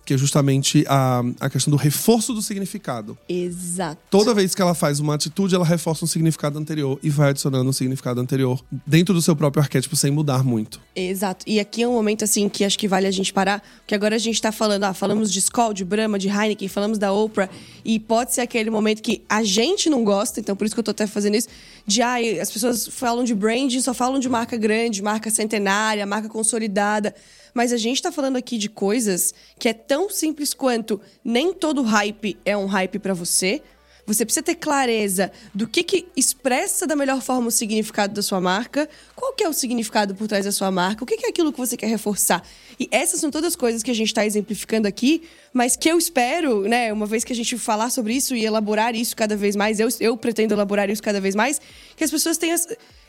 que 0.09 0.15
é 0.15 0.17
justamente 0.17 0.87
a, 0.89 1.23
a 1.39 1.51
questão 1.51 1.71
do 1.71 1.77
reforço 1.77 2.33
do 2.33 2.41
significado. 2.41 3.19
Exato. 3.29 4.01
Toda 4.11 4.33
vez 4.33 4.55
que 4.55 4.63
ela 4.63 4.75
faz 4.75 5.01
uma 5.01 5.15
atitude, 5.15 5.55
ela 5.55 5.67
reforça 5.67 6.03
um 6.03 6.09
significado 6.09 6.59
anterior 6.59 6.99
e 7.03 7.11
vai 7.11 7.29
adicionando 7.29 7.69
um 7.69 7.75
significado 7.75 8.19
anterior 8.19 8.65
dentro 8.87 9.13
do 9.13 9.21
seu 9.21 9.37
próprio 9.37 9.63
arquétipo 9.63 9.95
sem 9.97 10.11
mudar 10.11 10.43
muito. 10.43 10.81
Exato. 10.97 11.45
E 11.47 11.61
aqui 11.61 11.83
é 11.83 11.89
um 11.89 11.93
momento 11.93 12.25
assim 12.25 12.49
que 12.49 12.65
acho 12.65 12.79
que 12.79 12.89
vale 12.89 13.07
a 13.07 13.11
gente 13.11 13.35
parar, 13.35 13.63
porque 13.81 13.95
agora 13.95 14.17
a 14.17 14.19
gente 14.19 14.41
tá 14.41 14.51
falando, 14.51 14.85
ah, 14.85 14.95
falamos 14.95 15.31
de 15.31 15.41
Skoll, 15.41 15.75
de 15.75 15.85
Brahma, 15.85 16.19
de 16.19 16.29
Heineken, 16.29 16.69
falamos 16.69 16.97
da 16.97 17.13
Oprah, 17.13 17.51
e 17.85 18.01
pode 18.01 18.33
ser 18.33 18.41
aquele 18.41 18.71
momento 18.71 19.03
que 19.03 19.21
a 19.29 19.45
gente 19.45 19.91
não 19.91 20.05
gosta, 20.05 20.41
então 20.41 20.57
por 20.57 20.65
isso 20.65 20.75
que 20.75 20.81
eu 20.81 20.85
tô 20.85 20.93
até 20.93 21.07
fazendo 21.07 21.35
isso, 21.35 21.49
de 21.87 22.01
ah, 22.01 22.17
as 22.41 22.51
pessoas 22.51 22.89
falam 22.89 23.25
de 23.25 23.35
branding, 23.35 23.83
só 23.83 23.93
falam 23.93 24.19
de 24.19 24.29
marca 24.29 24.57
grande, 24.57 25.03
marca 25.03 25.29
centenária, 25.29 26.07
marca 26.07 26.31
consolidada. 26.31 27.15
Mas 27.59 27.73
a 27.73 27.77
gente 27.77 27.97
está 27.97 28.13
falando 28.13 28.37
aqui 28.37 28.57
de 28.57 28.69
coisas 28.69 29.35
que 29.59 29.69
é 29.69 29.73
tão 29.73 30.09
simples 30.09 30.55
quanto 30.55 31.01
nem 31.25 31.53
todo 31.53 31.83
hype 31.83 32.39
é 32.45 32.57
um 32.57 32.67
hype 32.67 33.01
para 33.01 33.13
você. 33.13 33.61
Você 34.07 34.25
precisa 34.25 34.45
ter 34.45 34.55
clareza 34.55 35.33
do 35.53 35.67
que, 35.67 35.83
que 35.83 36.07
expressa 36.17 36.87
da 36.87 36.95
melhor 36.95 37.21
forma 37.21 37.49
o 37.49 37.51
significado 37.51 38.15
da 38.15 38.23
sua 38.23 38.41
marca, 38.41 38.89
qual 39.17 39.33
que 39.33 39.43
é 39.43 39.49
o 39.49 39.53
significado 39.53 40.15
por 40.15 40.29
trás 40.29 40.45
da 40.45 40.53
sua 40.53 40.71
marca, 40.71 41.03
o 41.03 41.07
que, 41.07 41.17
que 41.17 41.27
é 41.27 41.31
aquilo 41.31 41.53
que 41.53 41.59
você 41.59 41.77
quer 41.77 41.89
reforçar. 41.89 42.47
E 42.79 42.89
essas 42.93 43.19
são 43.19 43.29
todas 43.29 43.57
coisas 43.57 43.83
que 43.83 43.91
a 43.91 43.95
gente 43.95 44.07
está 44.07 44.25
exemplificando 44.25 44.87
aqui, 44.87 45.25
mas 45.53 45.75
que 45.75 45.91
eu 45.91 45.99
espero, 45.99 46.63
né, 46.63 46.93
uma 46.93 47.07
vez 47.07 47.25
que 47.25 47.33
a 47.33 47.37
gente 47.37 47.59
falar 47.59 47.91
sobre 47.91 48.15
isso 48.15 48.37
e 48.37 48.45
elaborar 48.45 48.95
isso 48.95 49.17
cada 49.17 49.37
vez 49.37 49.57
mais, 49.57 49.81
eu, 49.81 49.89
eu 49.99 50.17
pretendo 50.17 50.55
elaborar 50.55 50.89
isso 50.89 51.03
cada 51.03 51.21
vez 51.21 51.35
mais, 51.35 51.61
que 51.97 52.05
as 52.05 52.11
pessoas 52.13 52.39
tenham. 52.39 52.57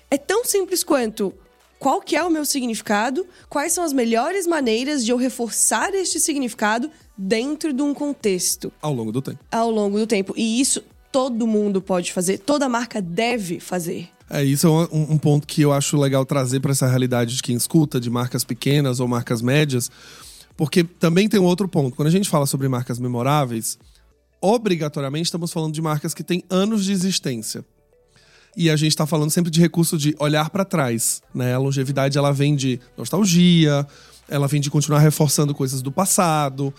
É 0.10 0.18
tão 0.18 0.44
simples 0.44 0.84
quanto 0.84 1.36
qual 1.80 2.02
que 2.02 2.16
é 2.16 2.24
o 2.24 2.30
meu 2.30 2.46
significado, 2.46 3.26
quais 3.50 3.72
são 3.72 3.84
as 3.84 3.94
melhores 3.94 4.46
maneiras 4.46 5.04
de 5.04 5.12
eu 5.12 5.18
reforçar 5.18 5.94
este 5.94 6.20
significado 6.20 6.92
dentro 7.18 7.74
de 7.74 7.82
um 7.82 7.94
contexto. 7.94 8.72
Ao 8.82 8.94
longo 8.94 9.12
do 9.12 9.22
tempo. 9.22 9.40
Ao 9.50 9.72
longo 9.72 9.98
do 9.98 10.06
tempo. 10.06 10.34
E 10.36 10.60
isso 10.60 10.84
todo 11.12 11.48
mundo 11.48 11.82
pode 11.82 12.12
fazer, 12.14 12.38
toda 12.40 12.70
marca 12.70 13.02
deve 13.02 13.60
fazer. 13.60 14.10
É, 14.30 14.44
isso 14.44 14.68
é 14.68 14.70
um, 14.70 15.14
um 15.14 15.18
ponto 15.18 15.48
que 15.48 15.62
eu 15.62 15.72
acho 15.72 15.98
legal 15.98 16.24
trazer 16.26 16.60
para 16.60 16.72
essa 16.72 16.88
realidade 16.88 17.36
de 17.36 17.42
quem 17.42 17.56
escuta, 17.56 18.00
de 18.00 18.10
marcas 18.10 18.44
pequenas 18.44 19.00
ou 19.00 19.08
marcas 19.08 19.42
médias 19.42 19.90
Porque 20.56 20.84
também 20.84 21.28
tem 21.28 21.40
um 21.40 21.46
outro 21.46 21.68
ponto. 21.68 21.96
Quando 21.96 22.10
a 22.10 22.12
gente 22.12 22.30
fala 22.30 22.46
sobre 22.46 22.68
marcas 22.68 23.00
memoráveis, 23.00 23.80
obrigatoriamente 24.42 25.26
estamos 25.26 25.52
falando 25.52 25.74
de 25.74 25.82
marcas 25.82 26.14
que 26.14 26.24
têm 26.24 26.44
anos 26.50 26.86
de 26.86 26.92
existência. 26.92 27.66
E 28.56 28.70
a 28.70 28.76
gente 28.76 28.92
está 28.92 29.06
falando 29.06 29.30
sempre 29.32 29.52
de 29.52 29.60
recurso 29.60 29.98
de 29.98 30.16
olhar 30.20 30.50
para 30.50 30.66
trás, 30.66 31.22
né? 31.34 31.54
A 31.54 31.58
longevidade 31.58 32.18
ela 32.18 32.32
vem 32.32 32.56
de 32.56 32.80
nostalgia, 32.98 33.86
ela 34.28 34.48
vem 34.48 34.62
de 34.62 34.70
continuar 34.70 35.00
reforçando 35.00 35.54
coisas 35.56 35.82
do 35.82 35.92
passado, 35.92 36.74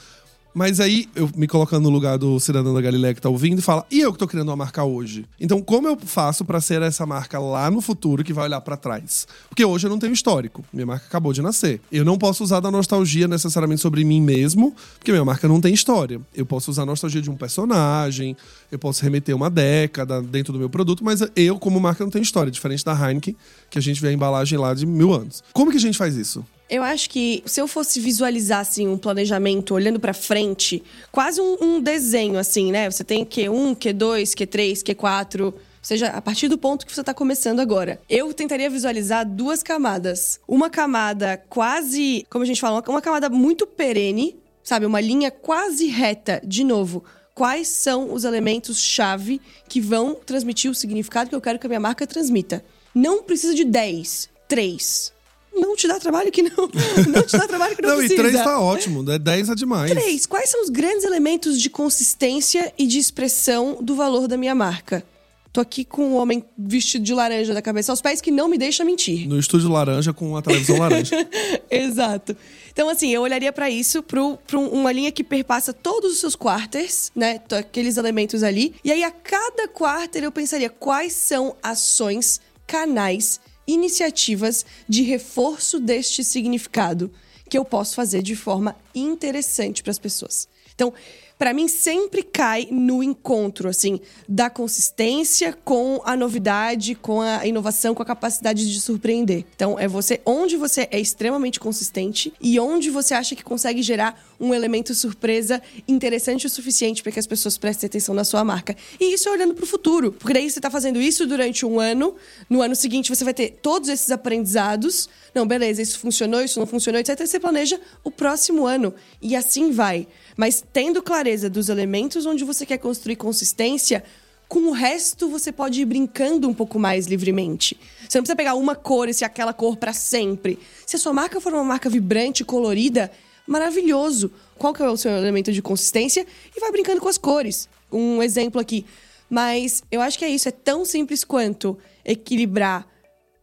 mas 0.53 0.81
aí, 0.81 1.09
eu 1.15 1.31
me 1.37 1.47
colocando 1.47 1.85
no 1.85 1.91
lugar 1.91 2.19
do 2.19 2.39
cidadão 2.41 2.75
da 2.75 2.81
Galileia 2.81 3.15
que 3.15 3.21
tá 3.21 3.29
ouvindo 3.29 3.61
e 3.61 3.63
fala: 3.63 3.87
e 3.91 4.01
eu 4.01 4.13
que 4.13 4.19
tô 4.19 4.27
criando 4.27 4.49
uma 4.49 4.57
marca 4.57 4.83
hoje? 4.83 5.25
Então, 5.41 5.63
como 5.63 5.87
eu 5.87 5.97
faço 5.97 6.45
para 6.45 6.61
ser 6.61 6.83
essa 6.83 7.07
marca 7.07 7.39
lá 7.39 7.71
no 7.71 7.81
futuro 7.81 8.25
que 8.25 8.33
vai 8.33 8.45
olhar 8.45 8.61
para 8.61 8.77
trás? 8.77 9.29
Porque 9.49 9.65
hoje 9.65 9.87
eu 9.87 9.91
não 9.91 9.99
tenho 9.99 10.13
histórico. 10.13 10.65
Minha 10.73 10.87
marca 10.87 11.07
acabou 11.07 11.33
de 11.33 11.41
nascer. 11.41 11.81
Eu 11.91 12.05
não 12.05 12.19
posso 12.19 12.43
usar 12.43 12.61
da 12.61 12.71
nostalgia 12.71 13.29
necessariamente 13.29 13.81
sobre 13.81 14.05
mim 14.05 14.21
mesmo, 14.21 14.75
porque 14.99 15.13
minha 15.13 15.25
marca 15.25 15.47
não 15.47 15.61
tem 15.61 15.73
história. 15.73 16.21
Eu 16.35 16.45
posso 16.45 16.71
usar 16.71 16.83
a 16.83 16.87
nostalgia 16.87 17.23
de 17.23 17.31
um 17.31 17.37
personagem, 17.37 18.37
eu 18.73 18.79
posso 18.79 19.03
remeter 19.03 19.35
uma 19.35 19.49
década 19.49 20.21
dentro 20.21 20.53
do 20.53 20.59
meu 20.59 20.69
produto, 20.69 21.05
mas 21.05 21.21
eu, 21.37 21.59
como 21.59 21.79
marca, 21.79 22.03
não 22.03 22.11
tenho 22.11 22.23
história, 22.23 22.51
diferente 22.51 22.85
da 22.85 22.93
Heineken, 22.93 23.37
que 23.71 23.79
a 23.79 23.83
gente 23.83 24.01
vê 24.01 24.09
a 24.09 24.13
embalagem 24.13 24.59
lá 24.59 24.75
de 24.75 24.85
mil 24.85 25.13
anos. 25.13 25.45
Como 25.53 25.71
que 25.71 25.77
a 25.77 25.81
gente 25.81 25.97
faz 25.97 26.17
isso? 26.17 26.45
Eu 26.71 26.85
acho 26.85 27.11
que 27.11 27.43
se 27.47 27.61
eu 27.61 27.67
fosse 27.67 27.99
visualizar 27.99 28.61
assim 28.61 28.87
um 28.87 28.97
planejamento 28.97 29.75
olhando 29.75 29.99
para 29.99 30.15
frente, 30.15 30.81
quase 31.11 31.41
um, 31.41 31.57
um, 31.61 31.81
desenho 31.81 32.39
assim, 32.39 32.71
né? 32.71 32.89
Você 32.89 33.03
tem 33.03 33.25
Q1, 33.25 33.75
Q2, 33.75 34.23
Q3, 34.37 34.75
Q4, 34.85 35.47
ou 35.47 35.55
seja, 35.83 36.07
a 36.11 36.23
partir 36.23 36.47
do 36.47 36.57
ponto 36.57 36.87
que 36.87 36.95
você 36.95 37.01
está 37.01 37.13
começando 37.13 37.59
agora. 37.59 38.01
Eu 38.09 38.33
tentaria 38.33 38.71
visualizar 38.71 39.29
duas 39.29 39.65
camadas. 39.65 40.39
Uma 40.47 40.71
camada 40.71 41.43
quase, 41.49 42.25
como 42.31 42.45
a 42.45 42.47
gente 42.47 42.61
fala, 42.61 42.85
uma 42.87 43.03
camada 43.03 43.29
muito 43.29 43.67
perene, 43.67 44.39
sabe? 44.63 44.87
Uma 44.87 45.01
linha 45.01 45.33
quase 45.33 45.89
reta, 45.89 46.41
de 46.45 46.63
novo. 46.63 47.03
Quais 47.35 47.67
são 47.67 48.13
os 48.13 48.23
elementos-chave 48.23 49.41
que 49.69 49.81
vão 49.81 50.15
transmitir 50.15 50.71
o 50.71 50.75
significado 50.75 51.31
que 51.31 51.35
eu 51.35 51.41
quero 51.41 51.59
que 51.59 51.67
a 51.67 51.69
minha 51.69 51.81
marca 51.81 52.07
transmita? 52.07 52.65
Não 52.95 53.25
precisa 53.25 53.57
de 53.57 53.65
10, 53.65 54.29
3 54.47 55.20
não 55.71 55.77
te 55.77 55.87
dá 55.89 55.99
trabalho 55.99 56.31
que 56.31 56.43
não. 56.43 56.69
Não 57.09 57.23
te 57.23 57.37
dá 57.37 57.47
trabalho 57.47 57.77
que 57.77 57.83
não, 57.83 57.91
não 57.91 57.97
precisa. 57.99 58.23
Não, 58.23 58.29
e 58.29 58.31
três 58.31 58.45
tá 58.45 58.61
ótimo, 58.61 59.03
né? 59.03 59.19
Dez 59.19 59.49
é 59.49 59.55
demais. 59.55 59.91
Três. 59.91 60.27
Quais 60.27 60.51
são 60.51 60.63
os 60.63 60.69
grandes 60.69 61.05
elementos 61.05 61.61
de 61.61 61.71
consistência 61.71 62.73
e 62.79 62.87
de 62.87 62.99
expressão 62.99 63.79
do 63.81 63.95
valor 63.95 64.27
da 64.29 64.37
minha 64.37 64.55
marca? 64.55 65.05
Tô 65.53 65.61
aqui 65.61 65.85
com 65.85 66.11
um 66.11 66.17
homem 66.17 66.45
vestido 66.57 67.05
de 67.05 67.13
laranja 67.13 67.53
da 67.53 67.61
cabeça 67.61 67.91
aos 67.91 68.01
pés 68.01 68.21
que 68.21 68.31
não 68.31 68.47
me 68.47 68.57
deixa 68.57 68.85
mentir. 68.85 69.27
No 69.29 69.37
estúdio 69.37 69.69
laranja 69.69 70.13
com 70.13 70.37
a 70.37 70.43
televisão 70.43 70.79
laranja. 70.79 71.29
Exato. 71.69 72.37
Então, 72.73 72.89
assim, 72.89 73.13
eu 73.13 73.23
olharia 73.23 73.53
para 73.53 73.69
isso, 73.69 74.01
para 74.01 74.23
uma 74.57 74.93
linha 74.93 75.11
que 75.11 75.25
perpassa 75.25 75.73
todos 75.73 76.13
os 76.13 76.21
seus 76.21 76.37
quarters, 76.37 77.11
né? 77.17 77.41
Aqueles 77.59 77.97
elementos 77.97 78.45
ali. 78.45 78.77
E 78.85 78.93
aí, 78.93 79.03
a 79.03 79.11
cada 79.11 79.67
quarter, 79.67 80.23
eu 80.23 80.31
pensaria 80.31 80.71
quais 80.71 81.15
são 81.15 81.57
ações, 81.61 82.41
canais 82.65 83.41
iniciativas 83.73 84.65
de 84.89 85.03
reforço 85.03 85.81
deste 85.81 86.23
significado 86.25 87.11
que 87.49 87.59
eu 87.59 87.65
posso 87.65 87.95
fazer 87.95 88.23
de 88.23 88.37
forma 88.37 88.77
interessante 88.95 89.83
para 89.83 89.91
as 89.91 89.99
pessoas. 89.99 90.49
Então, 90.75 90.93
para 91.41 91.55
mim 91.55 91.69
sempre 91.69 92.23
cai 92.23 92.69
no 92.71 93.03
encontro 93.03 93.67
assim 93.67 93.99
da 94.29 94.51
consistência 94.51 95.57
com 95.65 96.03
a 96.05 96.15
novidade, 96.15 96.95
com 96.95 97.23
a 97.23 97.47
inovação, 97.47 97.95
com 97.95 98.03
a 98.03 98.05
capacidade 98.05 98.71
de 98.71 98.79
surpreender. 98.79 99.47
Então 99.57 99.79
é 99.79 99.89
você 99.89 100.21
onde 100.27 100.59
você 100.59 100.87
é 100.91 101.01
extremamente 101.01 101.59
consistente 101.59 102.31
e 102.43 102.61
onde 102.61 102.91
você 102.91 103.15
acha 103.15 103.35
que 103.35 103.43
consegue 103.43 103.83
gerar 103.83 104.23
um 104.39 104.53
elemento 104.53 104.95
surpresa 104.95 105.63
interessante 105.89 106.47
o 106.47 106.51
suficiente 106.51 107.03
para 107.03 107.11
que 107.11 107.19
as 107.19 107.27
pessoas 107.27 107.57
prestem 107.57 107.87
atenção 107.87 108.15
na 108.15 108.25
sua 108.25 108.45
marca. 108.45 108.77
E 109.01 109.15
isso 109.15 109.27
é 109.27 109.33
olhando 109.33 109.55
para 109.55 109.65
o 109.65 109.67
futuro, 109.67 110.13
porque 110.13 110.35
daí 110.35 110.51
você 110.51 110.59
está 110.59 110.71
fazendo 110.71 111.01
isso 111.01 111.27
durante 111.27 111.65
um 111.65 111.81
ano, 111.81 112.17
no 112.51 112.61
ano 112.61 112.77
seguinte 112.77 113.09
você 113.09 113.25
vai 113.25 113.33
ter 113.33 113.59
todos 113.63 113.89
esses 113.89 114.11
aprendizados. 114.11 115.09
Não, 115.35 115.47
beleza, 115.47 115.81
isso 115.81 115.99
funcionou, 115.99 116.43
isso 116.43 116.61
não 116.61 116.67
funcionou, 116.67 117.01
etc. 117.01 117.19
Você 117.19 117.41
planeja 117.41 117.81
o 118.05 118.11
próximo 118.11 118.67
ano 118.67 118.93
e 119.23 119.35
assim 119.35 119.71
vai. 119.71 120.07
Mas 120.37 120.65
tendo 120.73 121.03
clareza 121.03 121.51
dos 121.51 121.69
elementos 121.69 122.27
onde 122.27 122.45
você 122.45 122.65
quer 122.65 122.79
construir 122.79 123.17
consistência, 123.17 124.03
com 124.49 124.61
o 124.69 124.73
resto 124.73 125.29
você 125.29 125.53
pode 125.53 125.81
ir 125.81 125.85
brincando 125.85 126.49
um 126.49 126.55
pouco 126.55 126.79
mais 126.79 127.07
livremente. 127.07 127.79
Você 128.09 128.19
não 128.19 128.23
precisa 128.23 128.37
pegar 128.37 128.55
uma 128.55 128.75
cor 128.75 129.09
e 129.09 129.15
ser 129.15 129.25
aquela 129.25 129.53
cor 129.53 129.77
para 129.77 129.93
sempre. 129.93 130.59
Se 130.87 130.97
a 130.97 130.99
sua 130.99 131.13
marca 131.13 131.41
for 131.41 131.53
uma 131.53 131.63
marca 131.63 131.89
vibrante, 131.89 132.45
colorida, 132.45 133.11
maravilhoso. 133.47 134.33
Qual 134.59 134.75
que 134.75 134.83
é 134.83 134.89
o 134.89 134.97
seu 134.97 135.13
elemento 135.13 135.53
de 135.53 135.63
consistência? 135.63 136.27
E 136.57 136.61
vai 136.61 136.71
brincando 136.73 137.01
com 137.01 137.09
as 137.09 137.19
cores. 137.19 137.69
Um 137.93 138.23
exemplo 138.23 138.61
aqui. 138.61 138.85
Mas 139.29 139.85
eu 139.91 140.01
acho 140.01 140.19
que 140.19 140.25
é 140.25 140.29
isso, 140.29 140.49
é 140.49 140.53
tão 140.53 140.85
simples 140.85 141.23
quanto 141.23 141.79
equilibrar 142.05 142.90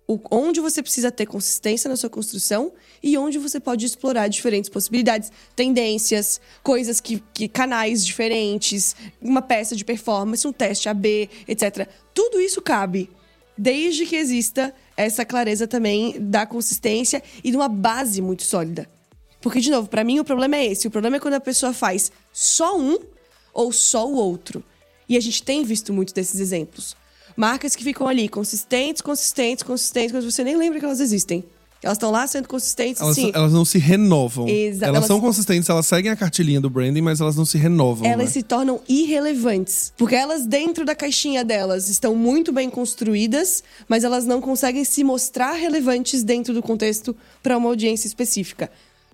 o, 0.08 0.20
onde 0.32 0.62
você 0.62 0.82
precisa 0.82 1.12
ter 1.12 1.26
consistência 1.26 1.90
na 1.90 1.98
sua 1.98 2.10
construção 2.10 2.72
e 3.04 3.18
onde 3.18 3.38
você 3.38 3.60
pode 3.60 3.86
explorar 3.86 4.30
diferentes 4.30 4.70
possibilidades, 4.70 5.32
tendências, 5.56 6.40
coisas 6.64 7.02
que, 7.02 7.22
que 7.34 7.48
canais 7.48 8.06
diferentes, 8.06 8.96
uma 9.22 9.42
peça 9.42 9.76
de 9.76 9.84
performance, 9.84 10.48
um 10.48 10.54
teste 10.54 10.88
AB, 10.88 11.30
etc. 11.48 11.90
Tudo 12.14 12.40
isso 12.40 12.62
cabe, 12.62 13.10
desde 13.58 14.06
que 14.06 14.16
exista 14.16 14.74
essa 14.96 15.26
clareza 15.26 15.68
também 15.68 16.16
da 16.20 16.46
consistência 16.46 17.22
e 17.44 17.52
de 17.52 17.58
uma 17.58 17.68
base 17.68 18.22
muito 18.22 18.44
sólida. 18.44 18.90
Porque, 19.42 19.60
de 19.60 19.70
novo, 19.70 19.90
para 19.90 20.04
mim 20.04 20.20
o 20.20 20.26
problema 20.26 20.56
é 20.56 20.68
esse. 20.68 20.88
O 20.88 20.92
problema 20.92 21.18
é 21.18 21.20
quando 21.20 21.36
a 21.36 21.40
pessoa 21.40 21.74
faz 21.74 22.12
só 22.32 22.78
um 22.80 22.98
ou 23.54 23.72
só 23.72 24.08
o 24.08 24.16
outro. 24.16 24.64
E 25.08 25.16
a 25.16 25.20
gente 25.20 25.44
tem 25.44 25.64
visto 25.64 25.94
muitos 25.94 26.14
desses 26.14 26.40
exemplos. 26.40 26.96
Marcas 27.38 27.76
que 27.76 27.84
ficam 27.84 28.08
ali 28.08 28.28
consistentes, 28.28 29.00
consistentes, 29.00 29.64
consistentes, 29.64 30.12
mas 30.12 30.26
você 30.26 30.44
nem 30.44 30.58
lembra 30.58 30.80
que 30.80 30.86
elas 30.86 31.00
existem. 31.00 31.46
Elas 31.84 31.98
estão 31.98 32.10
lá 32.10 32.26
sendo 32.26 32.48
consistentes, 32.48 33.00
elas, 33.00 33.16
sim. 33.16 33.32
Elas 33.34 33.54
não 33.54 33.64
se 33.64 33.78
renovam. 33.78 34.48
Exato. 34.48 34.86
Elas, 34.86 34.96
elas 34.96 35.06
são 35.06 35.22
consistentes, 35.22 35.70
elas 35.70 35.86
seguem 35.86 36.12
a 36.12 36.16
cartilhinha 36.16 36.60
do 36.60 36.70
branding, 36.70 37.02
mas 37.02 37.22
elas 37.22 37.36
não 37.36 37.46
se 37.46 37.58
renovam. 37.58 38.08
Elas 38.08 38.26
né? 38.26 38.32
se 38.32 38.42
tornam 38.42 38.82
irrelevantes. 38.90 39.94
Porque 39.96 40.16
elas, 40.16 40.48
dentro 40.48 40.84
da 40.84 40.96
caixinha 40.96 41.46
delas, 41.46 41.88
estão 41.88 42.16
muito 42.16 42.52
bem 42.52 42.70
construídas, 42.70 43.64
mas 43.88 44.04
elas 44.04 44.26
não 44.26 44.42
conseguem 44.42 44.84
se 44.84 45.04
mostrar 45.04 45.54
relevantes 45.54 46.24
dentro 46.24 46.54
do 46.54 46.64
contexto 46.64 47.16
para 47.44 47.56
uma 47.56 47.70
audiência 47.70 48.08
específica. 48.08 48.72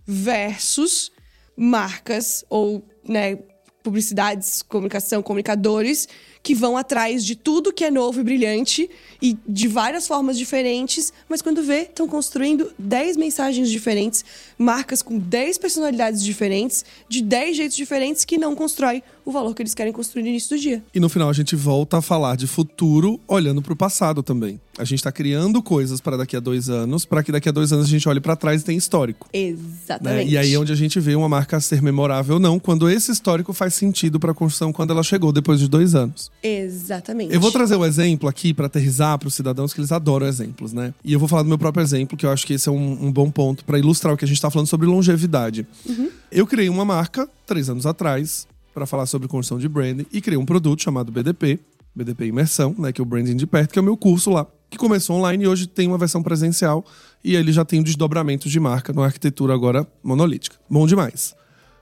Versus 0.07 1.12
marcas 1.57 2.45
ou 2.49 2.81
né, 3.07 3.38
publicidades, 3.83 4.62
comunicação, 4.62 5.21
comunicadores 5.21 6.07
que 6.43 6.53
vão 6.53 6.75
atrás 6.75 7.23
de 7.23 7.38
tudo 7.38 7.71
que 7.71 7.86
é 7.86 7.89
novo 7.89 8.19
e 8.19 8.23
brilhante 8.23 8.89
e 9.21 9.38
de 9.47 9.67
várias 9.69 10.06
formas 10.06 10.38
diferentes, 10.38 11.13
mas 11.29 11.41
quando 11.41 11.63
vê, 11.63 11.84
estão 11.84 12.06
construindo 12.06 12.73
10 12.77 13.15
mensagens 13.15 13.69
diferentes, 13.71 14.25
marcas 14.58 15.01
com 15.01 15.17
10 15.17 15.58
personalidades 15.58 16.21
diferentes, 16.21 16.84
de 17.08 17.21
10 17.21 17.56
jeitos 17.56 17.77
diferentes 17.77 18.25
que 18.25 18.38
não 18.38 18.56
constrói 18.56 19.01
o 19.25 19.31
valor 19.31 19.53
que 19.53 19.62
eles 19.62 19.73
querem 19.73 19.93
construir 19.93 20.23
no 20.23 20.29
início 20.29 20.55
do 20.55 20.62
dia. 20.62 20.83
E 20.93 20.99
no 20.99 21.09
final 21.09 21.29
a 21.29 21.33
gente 21.33 21.55
volta 21.55 21.97
a 21.97 22.01
falar 22.01 22.36
de 22.36 22.47
futuro 22.47 23.19
olhando 23.27 23.62
para 23.62 23.73
o 23.73 23.75
passado 23.75 24.21
também. 24.21 24.59
A 24.77 24.83
gente 24.83 24.99
está 24.99 25.12
criando 25.12 25.62
coisas 25.62 26.01
para 26.01 26.17
daqui 26.17 26.36
a 26.36 26.39
dois 26.39 26.67
anos, 26.67 27.05
para 27.05 27.21
que 27.21 27.31
daqui 27.31 27.47
a 27.47 27.51
dois 27.51 27.71
anos 27.71 27.86
a 27.86 27.89
gente 27.89 28.09
olhe 28.09 28.19
para 28.19 28.36
trás 28.36 28.62
e 28.62 28.65
tenha 28.65 28.77
histórico. 28.77 29.29
Exatamente. 29.31 30.25
Né? 30.25 30.31
E 30.31 30.38
aí 30.38 30.53
é 30.53 30.59
onde 30.59 30.71
a 30.71 30.75
gente 30.75 30.99
vê 30.99 31.15
uma 31.15 31.29
marca 31.29 31.59
ser 31.59 31.81
memorável 31.81 32.36
ou 32.36 32.39
não, 32.39 32.59
quando 32.59 32.89
esse 32.89 33.12
histórico 33.12 33.53
faz 33.53 33.75
sentido 33.75 34.19
para 34.19 34.31
a 34.31 34.33
construção 34.33 34.73
quando 34.73 34.91
ela 34.91 35.03
chegou 35.03 35.31
depois 35.31 35.59
de 35.59 35.67
dois 35.67 35.93
anos. 35.93 36.31
Exatamente. 36.41 37.33
Eu 37.33 37.39
vou 37.39 37.51
trazer 37.51 37.75
o 37.75 37.81
um 37.81 37.86
exemplo 37.86 38.27
aqui 38.27 38.53
para 38.53 38.65
aterrizar 38.65 39.19
para 39.19 39.27
os 39.27 39.36
cidadãos 39.36 39.73
que 39.73 39.79
eles 39.79 39.91
adoram 39.91 40.25
exemplos, 40.25 40.73
né? 40.73 40.93
E 41.03 41.13
eu 41.13 41.19
vou 41.19 41.27
falar 41.27 41.43
do 41.43 41.49
meu 41.49 41.57
próprio 41.57 41.83
exemplo, 41.83 42.17
que 42.17 42.25
eu 42.25 42.31
acho 42.31 42.45
que 42.45 42.53
esse 42.53 42.67
é 42.67 42.71
um, 42.71 43.05
um 43.05 43.12
bom 43.12 43.29
ponto 43.29 43.63
para 43.63 43.77
ilustrar 43.77 44.13
o 44.13 44.17
que 44.17 44.25
a 44.25 44.27
gente 44.27 44.38
está 44.38 44.49
falando 44.49 44.67
sobre 44.67 44.88
longevidade. 44.88 45.67
Uhum. 45.86 46.09
Eu 46.31 46.47
criei 46.47 46.67
uma 46.67 46.83
marca 46.83 47.29
três 47.45 47.69
anos 47.69 47.86
atrás 47.86 48.47
para 48.73 48.86
falar 48.86 49.05
sobre 49.05 49.27
construção 49.27 49.59
de 49.59 49.67
branding 49.67 50.05
e 50.12 50.21
criei 50.21 50.38
um 50.38 50.45
produto 50.45 50.81
chamado 50.81 51.12
BDP, 51.12 51.59
BDP 51.95 52.27
Imersão, 52.27 52.75
né, 52.77 52.91
que 52.91 52.99
é 52.99 53.03
o 53.03 53.05
branding 53.05 53.36
de 53.36 53.45
perto, 53.45 53.71
que 53.71 53.79
é 53.79 53.81
o 53.81 53.86
meu 53.86 53.95
curso 53.95 54.31
lá, 54.31 54.47
que 54.69 54.77
começou 54.77 55.17
online 55.17 55.43
e 55.43 55.47
hoje 55.47 55.67
tem 55.67 55.88
uma 55.88 55.97
versão 55.97 56.23
presencial 56.23 56.83
e 57.23 57.36
ele 57.36 57.51
já 57.51 57.63
tem 57.63 57.79
um 57.79 57.83
desdobramento 57.83 58.49
de 58.49 58.59
marca 58.59 58.91
numa 58.91 59.05
arquitetura 59.05 59.53
agora 59.53 59.88
monolítica. 60.03 60.55
Bom 60.69 60.88
demais. 60.88 61.36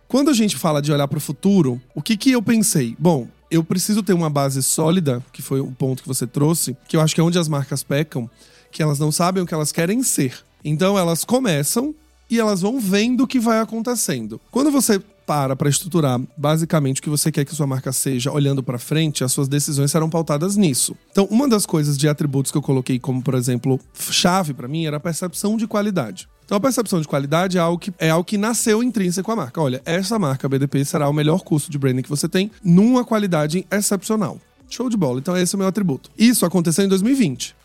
Quando 0.07 0.29
a 0.29 0.33
gente 0.33 0.57
fala 0.57 0.81
de 0.81 0.91
olhar 0.91 1.07
para 1.07 1.17
o 1.17 1.21
futuro, 1.21 1.81
o 1.95 2.01
que 2.01 2.17
que 2.17 2.31
eu 2.31 2.41
pensei? 2.41 2.95
Bom, 2.99 3.29
eu 3.49 3.63
preciso 3.63 4.03
ter 4.03 4.11
uma 4.13 4.29
base 4.29 4.61
sólida, 4.61 5.23
que 5.31 5.41
foi 5.41 5.61
o 5.61 5.71
ponto 5.71 6.01
que 6.01 6.07
você 6.07 6.27
trouxe, 6.27 6.75
que 6.87 6.97
eu 6.97 7.01
acho 7.01 7.15
que 7.15 7.21
é 7.21 7.23
onde 7.23 7.39
as 7.39 7.47
marcas 7.47 7.81
pecam, 7.81 8.29
que 8.71 8.83
elas 8.83 8.99
não 8.99 9.11
sabem 9.11 9.41
o 9.41 9.45
que 9.45 9.53
elas 9.53 9.71
querem 9.71 10.03
ser. 10.03 10.37
Então 10.63 10.97
elas 10.97 11.23
começam 11.23 11.95
e 12.29 12.39
elas 12.39 12.61
vão 12.61 12.79
vendo 12.79 13.23
o 13.23 13.27
que 13.27 13.39
vai 13.39 13.59
acontecendo. 13.59 14.39
Quando 14.51 14.71
você 14.71 15.01
para 15.31 15.55
para 15.55 15.69
estruturar 15.69 16.19
basicamente 16.35 16.99
o 16.99 17.03
que 17.03 17.09
você 17.09 17.31
quer 17.31 17.45
que 17.45 17.55
sua 17.55 17.65
marca 17.65 17.93
seja 17.93 18.29
olhando 18.33 18.61
para 18.61 18.77
frente, 18.77 19.23
as 19.23 19.31
suas 19.31 19.47
decisões 19.47 19.89
serão 19.89 20.09
pautadas 20.09 20.57
nisso. 20.57 20.93
Então, 21.09 21.25
uma 21.31 21.47
das 21.47 21.65
coisas 21.65 21.97
de 21.97 22.09
atributos 22.09 22.51
que 22.51 22.57
eu 22.57 22.61
coloquei 22.61 22.99
como, 22.99 23.21
por 23.21 23.33
exemplo, 23.35 23.79
chave 23.93 24.53
para 24.53 24.67
mim 24.67 24.85
era 24.85 24.97
a 24.97 24.99
percepção 24.99 25.55
de 25.55 25.65
qualidade. 25.67 26.27
Então 26.43 26.57
a 26.57 26.59
percepção 26.59 26.99
de 26.99 27.07
qualidade 27.07 27.57
é 27.57 27.61
algo 27.61 27.79
que, 27.79 27.93
é 27.97 28.09
algo 28.09 28.25
que 28.25 28.37
nasceu 28.37 28.83
intrínseco 28.83 29.31
a 29.31 29.35
marca. 29.37 29.61
Olha, 29.61 29.81
essa 29.85 30.19
marca 30.19 30.49
BDP 30.49 30.83
será 30.83 31.07
o 31.07 31.13
melhor 31.13 31.39
custo 31.43 31.71
de 31.71 31.77
branding 31.77 32.01
que 32.01 32.09
você 32.09 32.27
tem 32.27 32.51
numa 32.61 33.05
qualidade 33.05 33.65
excepcional. 33.71 34.37
Show 34.69 34.89
de 34.89 34.97
bola. 34.97 35.19
Então 35.19 35.37
esse 35.37 35.55
é 35.55 35.57
o 35.57 35.59
meu 35.59 35.67
atributo. 35.69 36.09
Isso 36.17 36.45
aconteceu 36.45 36.83
em 36.83 36.89
2020. 36.89 37.55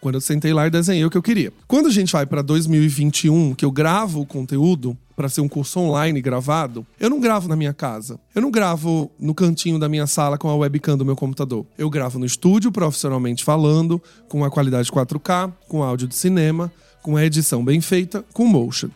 Quando 0.00 0.14
eu 0.14 0.20
sentei 0.20 0.52
lá 0.52 0.66
e 0.66 0.70
desenhei 0.70 1.04
o 1.04 1.10
que 1.10 1.16
eu 1.16 1.22
queria. 1.22 1.52
Quando 1.68 1.86
a 1.86 1.90
gente 1.90 2.12
vai 2.12 2.24
para 2.24 2.40
2021, 2.40 3.54
que 3.54 3.64
eu 3.64 3.70
gravo 3.70 4.20
o 4.20 4.26
conteúdo 4.26 4.96
para 5.14 5.28
ser 5.28 5.42
um 5.42 5.48
curso 5.48 5.78
online 5.78 6.22
gravado, 6.22 6.86
eu 6.98 7.10
não 7.10 7.20
gravo 7.20 7.46
na 7.46 7.54
minha 7.54 7.74
casa. 7.74 8.18
Eu 8.34 8.40
não 8.40 8.50
gravo 8.50 9.10
no 9.20 9.34
cantinho 9.34 9.78
da 9.78 9.86
minha 9.86 10.06
sala 10.06 10.38
com 10.38 10.48
a 10.48 10.56
webcam 10.56 10.96
do 10.96 11.04
meu 11.04 11.14
computador. 11.14 11.66
Eu 11.76 11.90
gravo 11.90 12.18
no 12.18 12.24
estúdio, 12.24 12.72
profissionalmente 12.72 13.44
falando, 13.44 14.00
com 14.28 14.42
a 14.42 14.50
qualidade 14.50 14.90
4K, 14.90 15.52
com 15.68 15.82
áudio 15.82 16.08
de 16.08 16.14
cinema, 16.14 16.72
com 17.02 17.18
a 17.18 17.24
edição 17.24 17.62
bem 17.62 17.82
feita, 17.82 18.24
com 18.32 18.46
motion. 18.46 18.88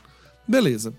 Beleza. 0.48 0.94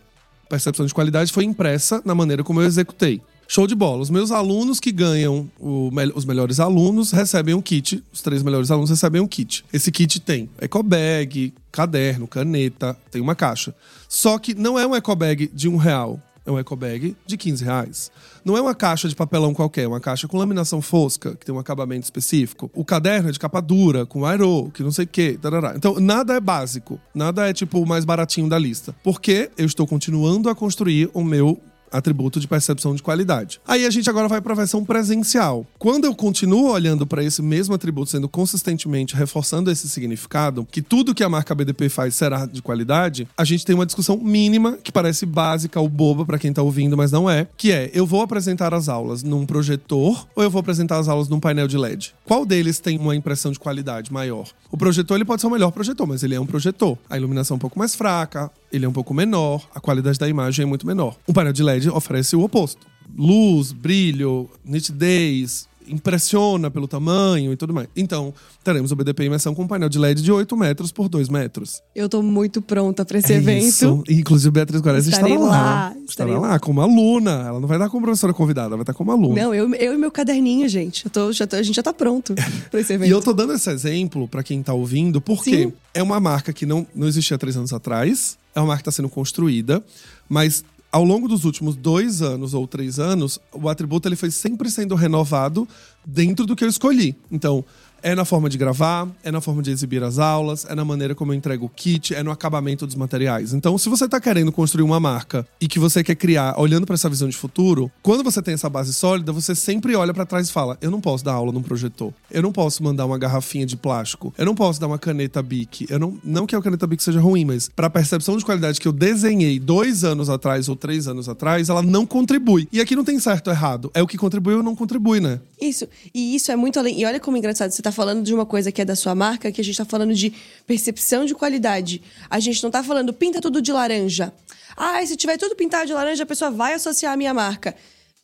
A 0.45 0.49
percepção 0.49 0.85
de 0.85 0.93
qualidade 0.93 1.33
foi 1.33 1.43
impressa 1.43 2.03
na 2.05 2.13
maneira 2.13 2.43
como 2.43 2.61
eu 2.61 2.67
executei. 2.67 3.19
Show 3.47 3.67
de 3.67 3.75
bola. 3.75 4.01
Os 4.01 4.09
meus 4.09 4.31
alunos 4.31 4.79
que 4.79 4.91
ganham 4.91 5.49
o, 5.59 5.91
os 6.15 6.25
melhores 6.25 6.59
alunos 6.59 7.11
recebem 7.11 7.53
um 7.53 7.61
kit. 7.61 8.03
Os 8.11 8.21
três 8.21 8.41
melhores 8.41 8.71
alunos 8.71 8.89
recebem 8.89 9.21
um 9.21 9.27
kit. 9.27 9.63
Esse 9.71 9.91
kit 9.91 10.19
tem 10.19 10.49
eco 10.59 10.81
bag, 10.81 11.53
caderno, 11.71 12.27
caneta, 12.27 12.97
tem 13.11 13.21
uma 13.21 13.35
caixa. 13.35 13.75
Só 14.09 14.39
que 14.39 14.55
não 14.55 14.79
é 14.79 14.87
um 14.87 14.95
eco 14.95 15.15
bag 15.15 15.49
de 15.53 15.69
um 15.69 15.77
real. 15.77 16.19
É 16.45 16.51
um 16.51 16.59
eco 16.59 16.75
bag 16.75 17.15
de 17.25 17.37
15 17.37 17.63
reais. 17.63 18.11
Não 18.43 18.55
é 18.55 18.61
uma 18.61 18.75
caixa 18.75 19.09
de 19.09 19.15
papelão 19.15 19.51
qualquer, 19.51 19.85
é 19.85 19.87
uma 19.87 19.99
caixa 19.99 20.27
com 20.27 20.37
laminação 20.37 20.79
fosca, 20.79 21.35
que 21.35 21.43
tem 21.43 21.53
um 21.53 21.57
acabamento 21.57 22.03
específico. 22.03 22.69
O 22.71 22.85
caderno 22.85 23.29
é 23.29 23.31
de 23.31 23.39
capa 23.39 23.59
dura, 23.59 24.05
com 24.05 24.23
aero, 24.23 24.69
que 24.71 24.83
não 24.83 24.91
sei 24.91 25.05
o 25.05 25.07
quê. 25.07 25.39
Tarará. 25.41 25.73
Então, 25.75 25.99
nada 25.99 26.35
é 26.35 26.39
básico. 26.39 26.99
Nada 27.15 27.49
é 27.49 27.53
tipo 27.53 27.79
o 27.79 27.87
mais 27.87 28.05
baratinho 28.05 28.47
da 28.47 28.59
lista. 28.59 28.95
Porque 29.03 29.49
eu 29.57 29.65
estou 29.65 29.87
continuando 29.87 30.47
a 30.47 30.53
construir 30.53 31.09
o 31.15 31.23
meu 31.23 31.59
atributo 31.91 32.39
de 32.39 32.47
percepção 32.47 32.95
de 32.95 33.03
qualidade. 33.03 33.59
Aí 33.67 33.85
a 33.85 33.89
gente 33.89 34.09
agora 34.09 34.27
vai 34.27 34.41
para 34.41 34.53
a 34.53 34.57
versão 34.57 34.83
presencial. 34.83 35.65
Quando 35.77 36.05
eu 36.05 36.15
continuo 36.15 36.71
olhando 36.71 37.05
para 37.05 37.23
esse 37.23 37.41
mesmo 37.41 37.73
atributo, 37.73 38.11
sendo 38.11 38.27
consistentemente 38.27 39.15
reforçando 39.15 39.71
esse 39.71 39.87
significado, 39.89 40.67
que 40.69 40.81
tudo 40.81 41.15
que 41.15 41.23
a 41.23 41.29
marca 41.29 41.55
BDP 41.55 41.89
faz 41.89 42.15
será 42.15 42.45
de 42.45 42.61
qualidade, 42.61 43.27
a 43.37 43.43
gente 43.43 43.65
tem 43.65 43.75
uma 43.75 43.85
discussão 43.85 44.17
mínima 44.17 44.77
que 44.83 44.91
parece 44.91 45.25
básica 45.25 45.79
ou 45.79 45.89
boba 45.89 46.25
para 46.25 46.39
quem 46.39 46.53
tá 46.53 46.61
ouvindo, 46.61 46.97
mas 46.97 47.11
não 47.11 47.29
é, 47.29 47.47
que 47.57 47.71
é: 47.71 47.89
eu 47.93 48.05
vou 48.05 48.21
apresentar 48.21 48.73
as 48.73 48.89
aulas 48.89 49.23
num 49.23 49.45
projetor 49.45 50.27
ou 50.35 50.43
eu 50.43 50.49
vou 50.49 50.59
apresentar 50.59 50.99
as 50.99 51.07
aulas 51.07 51.29
num 51.29 51.39
painel 51.39 51.67
de 51.67 51.77
LED? 51.77 52.13
Qual 52.25 52.45
deles 52.45 52.79
tem 52.79 52.97
uma 52.97 53.15
impressão 53.15 53.51
de 53.51 53.59
qualidade 53.59 54.11
maior? 54.11 54.47
O 54.71 54.77
projetor 54.77 55.15
ele 55.15 55.25
pode 55.25 55.41
ser 55.41 55.47
o 55.47 55.51
melhor 55.51 55.71
projetor, 55.71 56.05
mas 56.07 56.23
ele 56.23 56.35
é 56.35 56.39
um 56.39 56.45
projetor. 56.45 56.97
A 57.09 57.17
iluminação 57.17 57.55
é 57.55 57.57
um 57.57 57.59
pouco 57.59 57.79
mais 57.79 57.95
fraca, 57.95 58.51
ele 58.75 58.85
é 58.85 58.89
um 58.89 58.93
pouco 58.93 59.13
menor, 59.13 59.67
a 59.73 59.79
qualidade 59.79 60.19
da 60.19 60.27
imagem 60.27 60.63
é 60.63 60.65
muito 60.65 60.85
menor. 60.85 61.15
Um 61.27 61.33
painel 61.33 61.53
de 61.53 61.63
LED 61.63 61.89
oferece 61.89 62.35
o 62.35 62.43
oposto. 62.43 62.85
Luz, 63.17 63.71
brilho, 63.71 64.49
nitidez, 64.65 65.67
impressiona 65.87 66.69
pelo 66.71 66.87
tamanho 66.87 67.51
e 67.53 67.55
tudo 67.57 67.73
mais. 67.73 67.87
Então, 67.95 68.33
teremos 68.63 68.91
o 68.91 68.95
BDP 68.95 69.25
imersão 69.25 69.53
com 69.55 69.63
um 69.63 69.67
painel 69.67 69.89
de 69.89 69.97
LED 69.99 70.21
de 70.21 70.31
8 70.31 70.55
metros 70.57 70.91
por 70.91 71.07
2 71.09 71.29
metros. 71.29 71.81
Eu 71.95 72.07
tô 72.09 72.21
muito 72.21 72.61
pronta 72.61 73.03
para 73.05 73.17
esse 73.19 73.33
É 73.33 73.37
evento. 73.37 73.65
Isso. 73.65 74.03
Inclusive, 74.09 74.51
Beatriz 74.51 74.81
Guarez 74.81 75.07
estará 75.07 75.27
lá. 75.27 75.35
lá, 75.47 75.87
Estará 75.89 76.05
estarei 76.07 76.35
lá 76.37 76.59
como 76.59 76.81
aluna. 76.81 77.43
Ela 77.47 77.59
não 77.59 77.67
vai 77.67 77.77
dar 77.79 77.89
como 77.89 78.03
professora 78.05 78.33
convidada, 78.33 78.67
ela 78.69 78.77
vai 78.77 78.83
estar 78.83 78.93
como 78.93 79.11
aluna. 79.11 79.41
Não, 79.41 79.53
eu, 79.53 79.73
eu 79.75 79.93
e 79.93 79.97
meu 79.97 80.11
caderninho, 80.11 80.67
gente. 80.69 81.05
Eu 81.05 81.11
tô, 81.11 81.31
já 81.31 81.45
tô- 81.47 81.55
a 81.55 81.61
gente 81.63 81.75
já 81.75 81.83
tá 81.83 81.93
pronto 81.93 82.33
pra 82.71 82.79
esse 82.79 82.93
evento. 82.93 83.07
E 83.09 83.11
eu 83.11 83.21
tô 83.21 83.33
dando 83.33 83.53
esse 83.53 83.69
exemplo 83.69 84.27
pra 84.27 84.43
quem 84.43 84.61
tá 84.63 84.73
ouvindo, 84.73 85.19
porque 85.21 85.65
Sim. 85.65 85.73
é 85.93 86.01
uma 86.03 86.19
marca 86.19 86.51
que 86.53 86.65
não, 86.65 86.85
não 86.95 87.07
existia 87.07 87.37
três 87.37 87.55
anos 87.57 87.73
atrás, 87.73 88.37
é 88.53 88.59
uma 88.59 88.67
marca 88.67 88.79
que 88.81 88.85
tá 88.85 88.91
sendo 88.91 89.09
construída, 89.09 89.83
mas 90.29 90.63
ao 90.91 91.03
longo 91.03 91.27
dos 91.27 91.43
últimos 91.43 91.75
dois 91.75 92.21
anos 92.21 92.53
ou 92.53 92.65
três 92.67 92.99
anos, 92.99 93.39
o 93.51 93.67
atributo 93.67 94.07
ele 94.07 94.15
foi 94.15 94.31
sempre 94.31 94.69
sendo 94.69 94.95
renovado 94.95 95.67
dentro 96.05 96.45
do 96.45 96.55
que 96.55 96.63
eu 96.63 96.69
escolhi. 96.69 97.15
Então, 97.29 97.65
é 98.05 98.13
na 98.13 98.23
forma 98.23 98.47
de 98.47 98.55
gravar, 98.55 99.09
é 99.23 99.31
na 99.31 99.41
forma 99.41 99.63
de 99.63 99.71
exibir 99.71 100.03
as 100.03 100.19
aulas, 100.19 100.63
é 100.69 100.75
na 100.75 100.85
maneira 100.85 101.15
como 101.15 101.33
eu 101.33 101.35
entrego 101.35 101.65
o 101.65 101.69
kit, 101.69 102.13
é 102.13 102.21
no 102.21 102.29
acabamento 102.29 102.85
dos 102.85 102.93
materiais. 102.93 103.51
Então, 103.51 103.79
se 103.79 103.89
você 103.89 104.07
tá 104.07 104.21
querendo 104.21 104.51
construir 104.51 104.83
uma 104.83 104.99
marca 104.99 105.43
e 105.59 105.67
que 105.67 105.79
você 105.79 106.03
quer 106.03 106.13
criar 106.13 106.53
olhando 106.59 106.85
pra 106.85 106.93
essa 106.93 107.09
visão 107.09 107.27
de 107.27 107.35
futuro, 107.35 107.91
quando 108.03 108.23
você 108.23 108.43
tem 108.43 108.53
essa 108.53 108.69
base 108.69 108.93
sólida, 108.93 109.31
você 109.31 109.55
sempre 109.55 109.95
olha 109.95 110.13
pra 110.13 110.23
trás 110.23 110.47
e 110.49 110.51
fala: 110.51 110.77
eu 110.81 110.91
não 110.91 111.01
posso 111.01 111.25
dar 111.25 111.33
aula 111.33 111.51
num 111.51 111.63
projetor. 111.63 112.13
Eu 112.29 112.43
não 112.43 112.51
posso 112.51 112.83
mandar 112.83 113.07
uma 113.07 113.17
garrafinha 113.17 113.65
de 113.65 113.75
plástico. 113.75 114.31
Eu 114.37 114.45
não 114.45 114.53
posso 114.53 114.79
dar 114.79 114.85
uma 114.85 114.99
caneta 114.99 115.41
Bic. 115.41 115.87
Eu 115.89 115.97
não, 115.97 116.15
não 116.23 116.45
que 116.45 116.55
a 116.55 116.61
caneta 116.61 116.85
Bic 116.85 117.01
seja 117.01 117.19
ruim, 117.19 117.43
mas 117.43 117.69
pra 117.69 117.89
percepção 117.89 118.37
de 118.37 118.45
qualidade 118.45 118.79
que 118.79 118.87
eu 118.87 118.93
desenhei 118.93 119.59
dois 119.59 120.03
anos 120.03 120.29
atrás 120.29 120.69
ou 120.69 120.75
três 120.75 121.07
anos 121.07 121.27
atrás, 121.27 121.69
ela 121.69 121.81
não 121.81 122.05
contribui. 122.05 122.67
E 122.71 122.79
aqui 122.79 122.95
não 122.95 123.03
tem 123.03 123.19
certo 123.19 123.47
ou 123.47 123.53
errado. 123.53 123.89
É 123.95 124.03
o 124.03 124.07
que 124.07 124.15
contribui 124.15 124.53
ou 124.53 124.61
não 124.61 124.75
contribui, 124.75 125.19
né? 125.19 125.39
Isso, 125.59 125.87
e 126.13 126.35
isso 126.35 126.51
é 126.51 126.55
muito 126.55 126.77
além. 126.77 127.01
E 127.01 127.03
olha 127.05 127.19
como 127.19 127.35
é 127.35 127.39
engraçado, 127.39 127.71
você 127.71 127.81
tá 127.81 127.94
falando 127.95 128.23
de 128.23 128.33
uma 128.33 128.45
coisa 128.45 128.71
que 128.71 128.81
é 128.81 128.85
da 128.85 128.95
sua 128.95 129.15
marca, 129.15 129.51
que 129.51 129.59
a 129.59 129.63
gente 129.63 129.77
tá 129.77 129.85
falando 129.85 130.13
de 130.13 130.31
percepção 130.67 131.25
de 131.25 131.33
qualidade. 131.33 132.01
A 132.29 132.39
gente 132.39 132.61
não 132.61 132.69
tá 132.69 132.83
falando 132.83 133.11
pinta 133.13 133.41
tudo 133.41 133.61
de 133.61 133.71
laranja. 133.71 134.31
Ah, 134.77 135.03
se 135.05 135.15
tiver 135.15 135.37
tudo 135.37 135.55
pintado 135.55 135.87
de 135.87 135.93
laranja, 135.93 136.23
a 136.23 136.27
pessoa 136.27 136.51
vai 136.51 136.73
associar 136.73 137.13
a 137.13 137.17
minha 137.17 137.33
marca. 137.33 137.75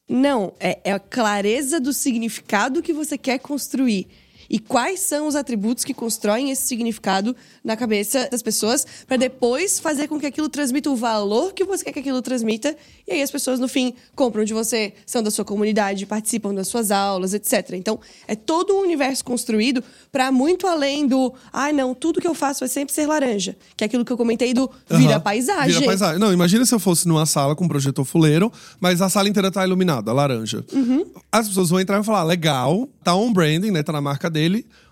Não, 0.07 0.53
é, 0.59 0.79
é 0.83 0.91
a 0.91 0.99
clareza 0.99 1.79
do 1.79 1.93
significado 1.93 2.81
que 2.81 2.91
você 2.91 3.17
quer 3.17 3.39
construir. 3.39 4.07
E 4.51 4.59
quais 4.59 4.99
são 4.99 5.27
os 5.27 5.35
atributos 5.35 5.85
que 5.85 5.93
constroem 5.93 6.51
esse 6.51 6.63
significado 6.63 7.33
na 7.63 7.77
cabeça 7.77 8.27
das 8.29 8.41
pessoas, 8.41 8.85
para 9.07 9.15
depois 9.15 9.79
fazer 9.79 10.09
com 10.09 10.19
que 10.19 10.25
aquilo 10.25 10.49
transmita 10.49 10.89
o 10.89 10.95
valor 10.95 11.53
que 11.53 11.63
você 11.63 11.85
quer 11.85 11.93
que 11.93 11.99
aquilo 11.99 12.21
transmita. 12.21 12.75
E 13.07 13.13
aí 13.13 13.21
as 13.21 13.31
pessoas, 13.31 13.61
no 13.61 13.69
fim, 13.69 13.93
compram 14.13 14.43
de 14.43 14.53
você, 14.53 14.93
são 15.05 15.23
da 15.23 15.31
sua 15.31 15.45
comunidade, 15.45 16.05
participam 16.05 16.53
das 16.53 16.67
suas 16.67 16.91
aulas, 16.91 17.33
etc. 17.33 17.71
Então, 17.75 17.97
é 18.27 18.35
todo 18.35 18.73
um 18.73 18.81
universo 18.81 19.23
construído 19.23 19.81
para 20.11 20.33
muito 20.33 20.67
além 20.67 21.07
do. 21.07 21.33
Ai, 21.53 21.71
não, 21.71 21.95
tudo 21.95 22.19
que 22.19 22.27
eu 22.27 22.35
faço 22.35 22.59
vai 22.59 22.67
sempre 22.67 22.93
ser 22.93 23.07
laranja. 23.07 23.55
Que 23.77 23.85
é 23.85 23.87
aquilo 23.87 24.03
que 24.03 24.11
eu 24.11 24.17
comentei 24.17 24.53
do 24.53 24.69
vira 24.89 25.13
Aham. 25.13 25.21
paisagem. 25.21 25.75
Vira 25.75 25.85
paisagem. 25.85 26.19
Não, 26.19 26.33
imagina 26.33 26.65
se 26.65 26.75
eu 26.75 26.79
fosse 26.79 27.07
numa 27.07 27.25
sala 27.25 27.55
com 27.55 27.63
um 27.63 27.69
projetor 27.69 28.03
fuleiro, 28.03 28.51
mas 28.81 29.01
a 29.01 29.07
sala 29.07 29.29
inteira 29.29 29.49
tá 29.49 29.63
iluminada, 29.65 30.11
laranja. 30.11 30.65
Uhum. 30.73 31.05
As 31.31 31.47
pessoas 31.47 31.69
vão 31.69 31.79
entrar 31.79 32.01
e 32.01 32.03
falar: 32.03 32.23
legal, 32.25 32.89
tá 33.01 33.15
on 33.15 33.31
branding, 33.31 33.71
né? 33.71 33.81
Tá 33.81 33.93
na 33.93 34.01
marca 34.01 34.29
dele. 34.29 34.40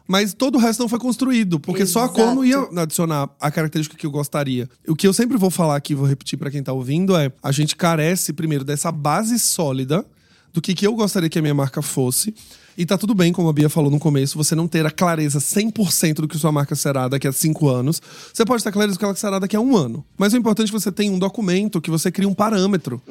Mas 0.07 0.33
todo 0.33 0.55
o 0.55 0.57
resto 0.57 0.79
não 0.79 0.89
foi 0.89 0.97
construído, 0.97 1.59
porque 1.59 1.85
só 1.85 2.05
a 2.05 2.09
cor 2.09 2.33
não 2.33 2.43
ia 2.43 2.67
adicionar 2.77 3.29
a 3.39 3.51
característica 3.51 3.95
que 3.95 4.07
eu 4.07 4.11
gostaria. 4.11 4.67
O 4.87 4.95
que 4.95 5.07
eu 5.07 5.13
sempre 5.13 5.37
vou 5.37 5.51
falar 5.51 5.75
aqui, 5.75 5.93
vou 5.93 6.07
repetir 6.07 6.37
pra 6.37 6.49
quem 6.49 6.63
tá 6.63 6.73
ouvindo, 6.73 7.15
é: 7.15 7.31
a 7.43 7.51
gente 7.51 7.75
carece 7.75 8.33
primeiro 8.33 8.63
dessa 8.63 8.91
base 8.91 9.37
sólida 9.37 10.03
do 10.51 10.61
que, 10.61 10.73
que 10.73 10.87
eu 10.87 10.95
gostaria 10.95 11.29
que 11.29 11.37
a 11.37 11.41
minha 11.43 11.53
marca 11.53 11.81
fosse. 11.81 12.33
E 12.75 12.85
tá 12.85 12.97
tudo 12.97 13.13
bem, 13.13 13.33
como 13.33 13.49
a 13.49 13.53
Bia 13.53 13.69
falou 13.69 13.91
no 13.91 13.99
começo, 13.99 14.37
você 14.37 14.55
não 14.55 14.67
ter 14.67 14.85
a 14.85 14.89
clareza 14.89 15.37
100% 15.37 16.13
do 16.13 16.27
que 16.27 16.37
sua 16.37 16.51
marca 16.51 16.75
será 16.75 17.07
daqui 17.07 17.27
a 17.27 17.31
cinco 17.31 17.67
anos. 17.67 18.01
Você 18.33 18.45
pode 18.45 18.63
ter 18.63 18.71
clareza 18.71 18.95
do 18.95 18.99
que 18.99 19.03
ela 19.05 19.13
será 19.15 19.37
daqui 19.37 19.55
a 19.55 19.59
um 19.59 19.75
ano. 19.75 20.03
Mas 20.17 20.33
o 20.33 20.37
importante 20.37 20.67
é 20.67 20.71
que 20.71 20.79
você 20.79 20.91
tenha 20.91 21.11
um 21.11 21.19
documento, 21.19 21.81
que 21.81 21.91
você 21.91 22.09
crie 22.09 22.25
um 22.25 22.33
parâmetro. 22.33 23.01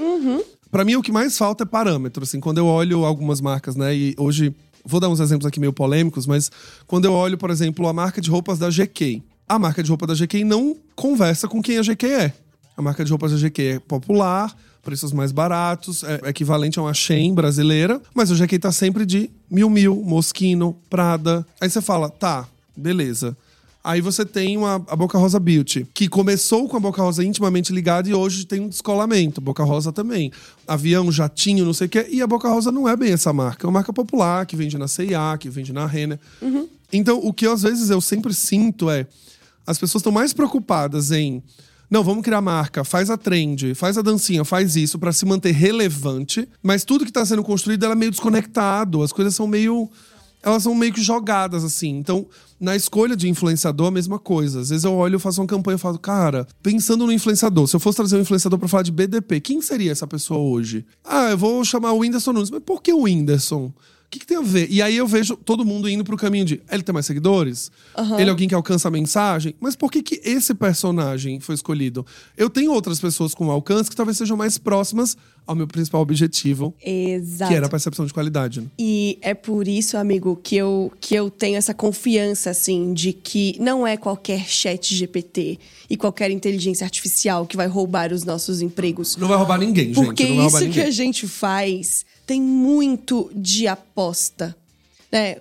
Pra 0.70 0.85
mim, 0.85 0.96
o 0.96 1.03
que 1.03 1.12
mais 1.12 1.37
falta 1.37 1.64
é 1.64 1.66
parâmetro. 1.66 2.22
Assim, 2.22 2.40
quando 2.40 2.59
eu 2.59 2.66
olho 2.66 3.05
algumas 3.05 3.40
marcas, 3.42 3.77
né? 3.77 3.94
E 3.94 4.14
hoje, 4.18 4.55
vou 4.88 4.98
dar 4.98 5.09
uns 5.09 5.20
exemplos 5.20 5.46
aqui 5.46 5.61
meio 5.61 5.72
polêmicos, 5.72 6.27
mas 6.27 6.51
quando 6.87 7.05
eu 7.05 7.12
olho, 7.12 7.37
por 7.37 7.51
exemplo, 7.51 7.87
a 7.87 7.92
marca 7.92 8.20
de 8.20 8.31
roupas 8.31 8.59
da 8.59 8.70
GK. 8.70 9.22
A 9.46 9.59
marca 9.59 9.83
de 9.83 9.88
roupa 9.88 10.07
da 10.07 10.14
GK 10.14 10.44
não 10.44 10.77
conversa 10.96 11.46
com 11.46 11.62
quem 11.62 11.79
a 11.79 11.83
GK 11.83 12.07
é. 12.07 12.33
A 12.77 12.83
marca 12.83 13.05
de 13.05 13.11
roupas 13.11 13.33
da 13.33 13.48
GK 13.48 13.62
é 13.62 13.79
popular, 13.79 14.55
preços 14.83 15.12
mais 15.12 15.33
baratos, 15.33 16.03
é 16.05 16.31
equivalente 16.31 16.79
a 16.79 16.83
uma 16.83 16.94
Shein 16.94 17.35
brasileira, 17.35 18.01
mas 18.14 18.31
o 18.31 18.35
GK 18.35 18.59
tá 18.59 18.72
sempre 18.72 19.05
de 19.05 19.31
Mil 19.51 19.68
Mil, 19.68 19.96
Moschino, 19.96 20.77
Prada. 20.88 21.46
Aí 21.61 21.68
você 21.68 21.83
fala, 21.83 22.09
tá, 22.09 22.46
beleza. 22.77 23.37
Aí 23.88 24.03
você 24.03 24.22
tem 24.22 24.55
uma, 24.55 24.74
a 24.87 24.94
Boca 24.94 25.16
Rosa 25.16 25.40
Beauty, 25.40 25.88
que 25.94 26.11
começou 26.11 26.68
com 26.68 26.77
a 26.77 26.81
Boca 26.81 27.01
Rosa 27.01 27.24
intimamente 27.24 27.72
ligada 27.72 28.07
e 28.07 28.12
hoje 28.12 28.44
tem 28.44 28.61
um 28.61 28.68
descolamento. 28.68 29.40
Boca 29.40 29.64
Rosa 29.64 29.90
também. 29.90 30.31
Avião, 30.66 31.11
jatinho, 31.11 31.64
não 31.64 31.72
sei 31.72 31.87
o 31.87 31.88
quê. 31.88 32.07
E 32.11 32.20
a 32.20 32.27
Boca 32.27 32.51
Rosa 32.51 32.70
não 32.70 32.87
é 32.87 32.94
bem 32.94 33.14
essa 33.14 33.33
marca. 33.33 33.66
É 33.66 33.66
uma 33.66 33.72
marca 33.72 33.90
popular, 33.90 34.44
que 34.44 34.55
vende 34.55 34.77
na 34.77 34.87
C&A, 34.87 35.38
que 35.38 35.48
vende 35.48 35.72
na 35.72 35.87
Renner. 35.87 36.20
Então, 36.92 37.18
o 37.24 37.33
que 37.33 37.46
às 37.46 37.62
vezes 37.62 37.88
eu 37.88 37.98
sempre 38.03 38.35
sinto 38.35 38.90
é... 38.90 39.07
As 39.66 39.79
pessoas 39.79 40.03
estão 40.03 40.12
mais 40.12 40.35
preocupadas 40.35 41.11
em... 41.11 41.42
Não, 41.90 42.05
vamos 42.05 42.22
criar 42.22 42.42
marca, 42.42 42.85
faz 42.85 43.09
a 43.09 43.16
trend, 43.16 43.74
faz 43.74 43.96
a 43.96 44.03
dancinha, 44.03 44.44
faz 44.44 44.77
isso 44.77 44.98
pra 44.98 45.14
se 45.14 45.24
manter 45.24 45.53
relevante. 45.53 46.46
Mas 46.62 46.85
tudo 46.85 47.07
que 47.07 47.12
tá 47.12 47.24
sendo 47.24 47.42
construído 47.42 47.87
é 47.87 47.94
meio 47.94 48.11
desconectado. 48.11 49.03
As 49.03 49.14
coisas 49.14 49.35
são 49.35 49.46
meio 49.46 49.90
elas 50.42 50.62
são 50.62 50.74
meio 50.74 50.92
que 50.92 51.03
jogadas, 51.03 51.64
assim. 51.64 51.90
Então, 51.90 52.27
na 52.61 52.77
escolha 52.77 53.16
de 53.16 53.29
influenciador, 53.29 53.88
a 53.88 53.90
mesma 53.90 54.18
coisa. 54.18 54.61
Às 54.61 54.70
vezes 54.70 54.85
eu 54.85 54.94
olho, 54.94 55.18
faço 55.18 55.40
uma 55.40 55.46
campanha 55.46 55.77
e 55.77 55.79
falo, 55.79 55.98
cara, 55.98 56.46
pensando 56.62 57.07
no 57.07 57.12
influenciador, 57.12 57.66
se 57.66 57.77
eu 57.77 57.81
fosse 57.81 57.96
trazer 57.96 58.16
um 58.16 58.20
influenciador 58.20 58.59
pra 58.59 58.68
falar 58.68 58.83
de 58.83 58.92
BDP, 58.92 59.40
quem 59.40 59.61
seria 59.61 59.92
essa 59.92 60.07
pessoa 60.07 60.40
hoje? 60.40 60.85
Ah, 61.05 61.31
eu 61.31 61.38
vou 61.38 61.64
chamar 61.64 61.92
o 61.92 61.98
Whindersson 61.98 62.33
Nunes. 62.33 62.51
Mas 62.51 62.62
por 62.62 62.83
que 62.83 62.92
o 62.92 63.03
Whindersson? 63.03 63.72
O 64.09 64.11
que, 64.11 64.20
que 64.20 64.27
tem 64.27 64.38
a 64.38 64.42
ver? 64.42 64.68
E 64.70 64.81
aí 64.81 64.96
eu 64.96 65.07
vejo 65.07 65.37
todo 65.37 65.66
mundo 65.66 65.87
indo 65.87 66.03
pro 66.03 66.16
caminho 66.16 66.46
de 66.46 66.62
ele 66.70 66.83
tem 66.83 66.94
mais 66.94 67.05
seguidores, 67.05 67.70
ele 68.18 68.24
é 68.24 68.31
alguém 68.31 68.48
que 68.48 68.55
alcança 68.55 68.88
a 68.88 68.90
mensagem, 68.90 69.55
mas 69.61 69.77
por 69.77 69.92
que, 69.92 70.03
que 70.03 70.18
esse 70.24 70.55
personagem 70.55 71.40
foi 71.40 71.55
escolhido? 71.55 72.07
Eu 72.35 72.48
tenho 72.48 72.72
outras 72.72 72.98
pessoas 72.98 73.35
com 73.35 73.51
alcance 73.51 73.90
que 73.90 73.94
talvez 73.94 74.16
sejam 74.16 74.35
mais 74.35 74.57
próximas 74.57 75.14
ao 75.46 75.55
meu 75.55 75.66
principal 75.66 76.01
objetivo, 76.01 76.74
Exato. 76.85 77.51
que 77.51 77.57
era 77.57 77.66
a 77.66 77.68
percepção 77.68 78.05
de 78.07 78.12
qualidade. 78.12 78.61
Né? 78.61 78.66
E 78.79 79.18
é 79.20 79.35
por 79.35 79.66
isso, 79.66 79.96
amigo, 79.96 80.38
que 80.42 80.57
eu, 80.57 80.92
que 81.01 81.14
eu 81.14 81.31
tenho 81.31 81.57
essa 81.57 81.72
confiança, 81.74 82.51
assim, 82.51 82.92
de 82.92 83.12
que 83.12 83.57
não 83.59 83.87
é 83.87 83.96
qualquer 83.96 84.46
chat 84.46 84.94
GPT 84.94 85.59
e 85.88 85.96
qualquer 85.96 86.31
inteligência 86.31 86.85
artificial 86.85 87.46
que 87.46 87.57
vai 87.57 87.66
roubar 87.66 88.12
os 88.12 88.24
nossos 88.24 88.61
empregos. 88.61 89.16
Não 89.16 89.29
vai 89.29 89.37
roubar 89.37 89.59
ninguém, 89.59 89.94
gente. 89.94 90.05
Porque 90.05 90.24
roubar 90.24 90.46
isso 90.46 90.59
que 90.59 90.64
ninguém. 90.64 90.85
a 90.85 90.90
gente 90.90 91.27
faz 91.27 92.05
tem 92.29 92.42
muito 92.42 93.31
de 93.35 93.66
aposta. 93.66 94.55
Né? 95.11 95.37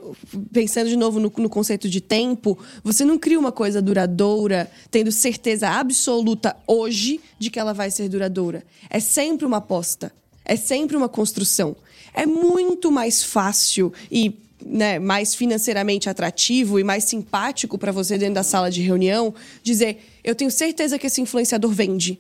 Pensando 0.54 0.90
de 0.90 0.96
novo 0.96 1.20
no, 1.20 1.32
no 1.38 1.50
conceito 1.50 1.90
de 1.90 2.00
tempo, 2.00 2.58
você 2.84 3.04
não 3.04 3.18
cria 3.18 3.40
uma 3.40 3.52
coisa 3.52 3.82
duradoura 3.82 4.70
tendo 4.90 5.12
certeza 5.12 5.70
absoluta 5.70 6.56
hoje 6.66 7.20
de 7.38 7.50
que 7.50 7.60
ela 7.60 7.74
vai 7.74 7.92
ser 7.92 8.08
duradoura. 8.08 8.64
É 8.90 9.00
sempre 9.00 9.46
uma 9.46 9.58
aposta. 9.58 10.12
É 10.46 10.56
sempre 10.56 10.96
uma 10.96 11.10
construção. 11.10 11.76
É 12.14 12.26
muito 12.26 12.90
mais 12.90 13.22
fácil 13.22 13.92
e 14.10 14.34
né, 14.66 14.98
mais 14.98 15.36
financeiramente 15.36 16.10
atrativo 16.10 16.80
e 16.80 16.84
mais 16.84 17.04
simpático 17.04 17.78
para 17.78 17.92
você 17.92 18.18
dentro 18.18 18.36
da 18.36 18.44
sala 18.44 18.72
de 18.72 18.82
reunião 18.82 19.34
dizer: 19.62 19.98
eu 20.24 20.34
tenho 20.34 20.50
certeza 20.50 20.98
que 20.98 21.08
esse 21.08 21.22
influenciador 21.22 21.72
vende. 21.72 22.20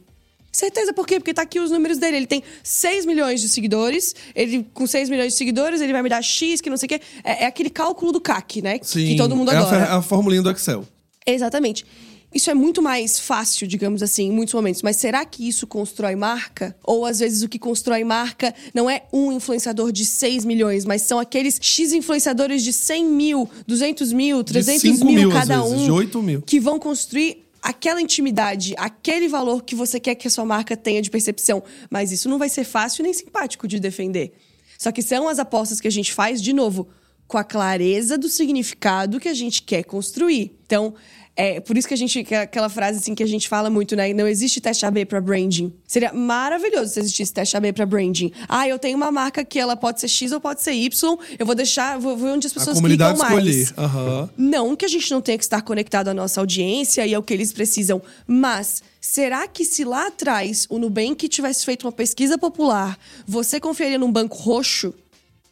Certeza 0.58 0.92
por 0.92 1.06
quê? 1.06 1.20
Porque 1.20 1.36
tá 1.36 1.44
aqui 1.44 1.60
os 1.60 1.70
números 1.70 2.00
dele. 2.00 2.18
Ele 2.18 2.26
tem 2.26 2.42
6 2.64 3.06
milhões 3.06 3.40
de 3.42 3.48
seguidores. 3.48 4.16
Ele, 4.34 4.66
com 4.74 4.88
6 4.88 5.08
milhões 5.08 5.34
de 5.34 5.38
seguidores, 5.38 5.82
ele 5.82 5.94
vai 5.94 6.02
me 6.02 6.10
dar 6.10 6.24
X, 6.24 6.62
que 6.62 6.68
não 6.70 6.78
sei 6.78 6.88
o 6.88 6.90
quê. 6.90 7.02
É, 7.24 7.44
é 7.44 7.46
aquele 7.46 7.70
cálculo 7.70 8.12
do 8.12 8.20
CAC, 8.20 8.62
né? 8.64 8.80
Sim, 8.82 9.06
que 9.10 9.16
todo 9.18 9.36
mundo 9.36 9.52
é 9.52 9.56
a, 9.56 9.60
adora. 9.60 9.86
fer- 9.86 9.92
a 9.94 10.02
formulinha 10.02 10.42
do 10.42 10.50
Excel. 10.50 10.84
Exatamente. 11.28 11.86
Isso 12.34 12.50
é 12.50 12.54
muito 12.54 12.82
mais 12.82 13.20
fácil, 13.20 13.68
digamos 13.68 14.04
assim, 14.04 14.26
em 14.26 14.32
muitos 14.32 14.54
momentos. 14.54 14.82
Mas 14.82 14.98
será 14.98 15.24
que 15.26 15.48
isso 15.48 15.66
constrói 15.66 16.16
marca? 16.16 16.76
Ou 16.84 17.06
às 17.06 17.20
vezes 17.20 17.42
o 17.44 17.48
que 17.48 17.58
constrói 17.60 18.04
marca 18.04 18.54
não 18.74 18.90
é 18.90 19.04
um 19.14 19.32
influenciador 19.32 19.92
de 19.92 20.06
6 20.06 20.44
milhões, 20.44 20.84
mas 20.86 21.04
são 21.04 21.20
aqueles 21.20 21.58
X 21.62 21.94
influenciadores 21.94 22.64
de 22.64 22.74
100 22.74 23.06
mil, 23.06 23.50
200 23.66 24.12
mil, 24.12 24.44
300 24.44 24.82
5 24.82 25.06
mil, 25.06 25.16
mil, 25.16 25.32
cada 25.32 25.62
vezes, 25.62 25.72
um. 25.82 25.86
de 25.86 25.92
8 25.92 26.22
mil. 26.24 26.42
Que 26.42 26.60
vão 26.60 26.78
construir 26.80 27.47
aquela 27.62 28.02
intimidade, 28.02 28.74
aquele 28.78 29.28
valor 29.28 29.64
que 29.64 29.76
você 29.76 30.00
quer 30.00 30.16
que 30.16 30.28
a 30.28 30.32
sua 30.32 30.46
marca 30.46 30.76
tenha 30.76 31.02
de 31.02 31.10
percepção. 31.10 31.64
Mas 31.90 32.12
isso 32.12 32.30
não 32.30 32.38
vai 32.38 32.50
ser 32.50 32.64
fácil 32.64 33.04
nem 33.04 33.14
simpático 33.14 33.68
de 33.68 33.80
defender. 33.80 34.34
Só 34.78 34.92
que 34.92 35.02
são 35.02 35.28
as 35.28 35.40
apostas 35.40 35.82
que 35.82 35.88
a 35.88 35.92
gente 35.92 36.14
faz, 36.14 36.42
de 36.42 36.54
novo, 36.54 36.88
com 37.28 37.38
a 37.38 37.44
clareza 37.44 38.18
do 38.18 38.30
significado 38.30 39.20
que 39.20 39.28
a 39.28 39.34
gente 39.34 39.64
quer 39.64 39.84
construir. 39.84 40.58
Então, 40.66 40.94
é 41.38 41.60
por 41.60 41.78
isso 41.78 41.88
que 41.88 41.94
a 41.94 41.98
gente. 41.98 42.24
que 42.24 42.34
é 42.34 42.40
Aquela 42.42 42.68
frase 42.68 42.98
assim 42.98 43.14
que 43.14 43.22
a 43.22 43.28
gente 43.28 43.48
fala 43.48 43.70
muito, 43.70 43.96
né? 43.96 44.12
Não 44.14 44.28
existe 44.28 44.60
teste 44.60 44.86
AB 44.86 45.06
para 45.06 45.22
branding. 45.22 45.72
Seria 45.88 46.12
maravilhoso 46.12 46.94
se 46.94 47.00
existisse 47.00 47.32
teste 47.32 47.56
AB 47.56 47.72
para 47.74 47.86
branding. 47.86 48.32
Ah, 48.50 48.68
eu 48.68 48.80
tenho 48.80 48.98
uma 48.98 49.12
marca 49.12 49.46
que 49.46 49.60
ela 49.60 49.76
pode 49.78 50.02
ser 50.02 50.08
X 50.08 50.32
ou 50.32 50.42
pode 50.42 50.62
ser 50.64 50.72
Y. 50.74 51.18
Eu 51.38 51.46
vou 51.46 51.54
deixar. 51.54 52.00
Vou 52.00 52.18
ver 52.18 52.30
onde 52.30 52.48
as 52.48 52.54
A 52.54 52.56
pessoas 52.56 52.78
comunidade 52.78 53.20
clicam 53.20 53.36
mais. 53.36 53.48
escolher. 53.56 53.86
Aham. 53.86 54.30
Não 54.36 54.76
que 54.76 54.84
a 54.86 54.88
gente 54.88 55.10
não 55.12 55.22
tenha 55.22 55.38
que 55.38 55.44
estar 55.44 55.62
conectado 55.62 56.08
à 56.08 56.14
nossa 56.14 56.40
audiência 56.40 57.06
e 57.06 57.14
ao 57.14 57.22
que 57.22 57.34
eles 57.34 57.54
precisam, 57.54 58.02
mas 58.26 58.82
será 59.00 59.48
que 59.48 59.64
se 59.64 59.84
lá 59.84 60.08
atrás 60.08 60.66
o 60.70 60.80
Nubank 60.80 61.28
tivesse 61.30 61.64
feito 61.64 61.86
uma 61.86 61.92
pesquisa 61.92 62.38
popular, 62.38 62.98
você 63.28 63.60
confiaria 63.60 64.00
num 64.00 64.12
banco 64.12 64.36
roxo? 64.36 64.94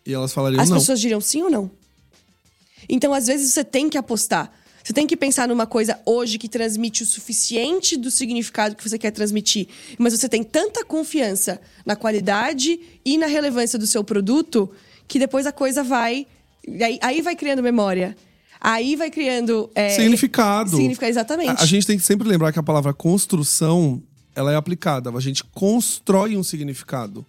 E 0.06 0.14
elas 0.14 0.34
falariam 0.34 0.62
As 0.62 0.70
não. 0.70 0.78
pessoas 0.78 1.00
diriam 1.00 1.22
sim 1.22 1.44
ou 1.44 1.50
não? 1.50 1.70
Então, 2.90 3.14
às 3.14 3.28
vezes, 3.28 3.52
você 3.54 3.64
tem 3.64 3.90
que 3.90 3.98
apostar. 3.98 4.52
Você 4.86 4.94
tem 4.94 5.08
que 5.08 5.18
pensar 5.18 5.48
numa 5.48 5.66
coisa 5.66 6.00
hoje 6.06 6.38
que 6.38 6.48
transmite 6.48 7.02
o 7.02 7.08
suficiente 7.08 7.98
do 7.98 8.12
significado 8.12 8.76
que 8.76 8.88
você 8.88 9.00
quer 9.00 9.10
transmitir. 9.10 9.68
Mas 9.98 10.14
você 10.14 10.30
tem 10.30 10.44
tanta 10.44 10.86
confiança 10.86 11.60
na 11.84 11.96
qualidade 11.96 12.80
e 13.04 13.18
na 13.18 13.26
relevância 13.26 13.80
do 13.80 13.88
seu 13.88 14.04
produto 14.04 14.70
que 15.08 15.18
depois 15.18 15.48
a 15.48 15.52
coisa 15.52 15.84
vai. 15.84 16.28
Aí, 16.80 17.00
aí 17.02 17.22
vai 17.24 17.36
criando 17.36 17.64
memória. 17.64 18.16
Aí 18.62 18.96
vai 18.96 19.10
criando. 19.10 19.72
é, 19.74 19.90
Significado. 19.90 20.70
Significado, 20.70 21.10
exatamente. 21.10 21.62
A, 21.62 21.64
a 21.64 21.66
gente 21.66 21.88
tem 21.88 21.98
que 21.98 22.04
sempre 22.04 22.28
lembrar 22.28 22.54
que 22.54 22.60
a 22.60 22.64
palavra 22.64 22.94
construção, 22.94 24.04
ela 24.36 24.52
é 24.52 24.56
aplicada. 24.56 25.10
A 25.10 25.20
gente 25.20 25.44
constrói 25.46 26.38
um 26.38 26.44
significado. 26.44 27.26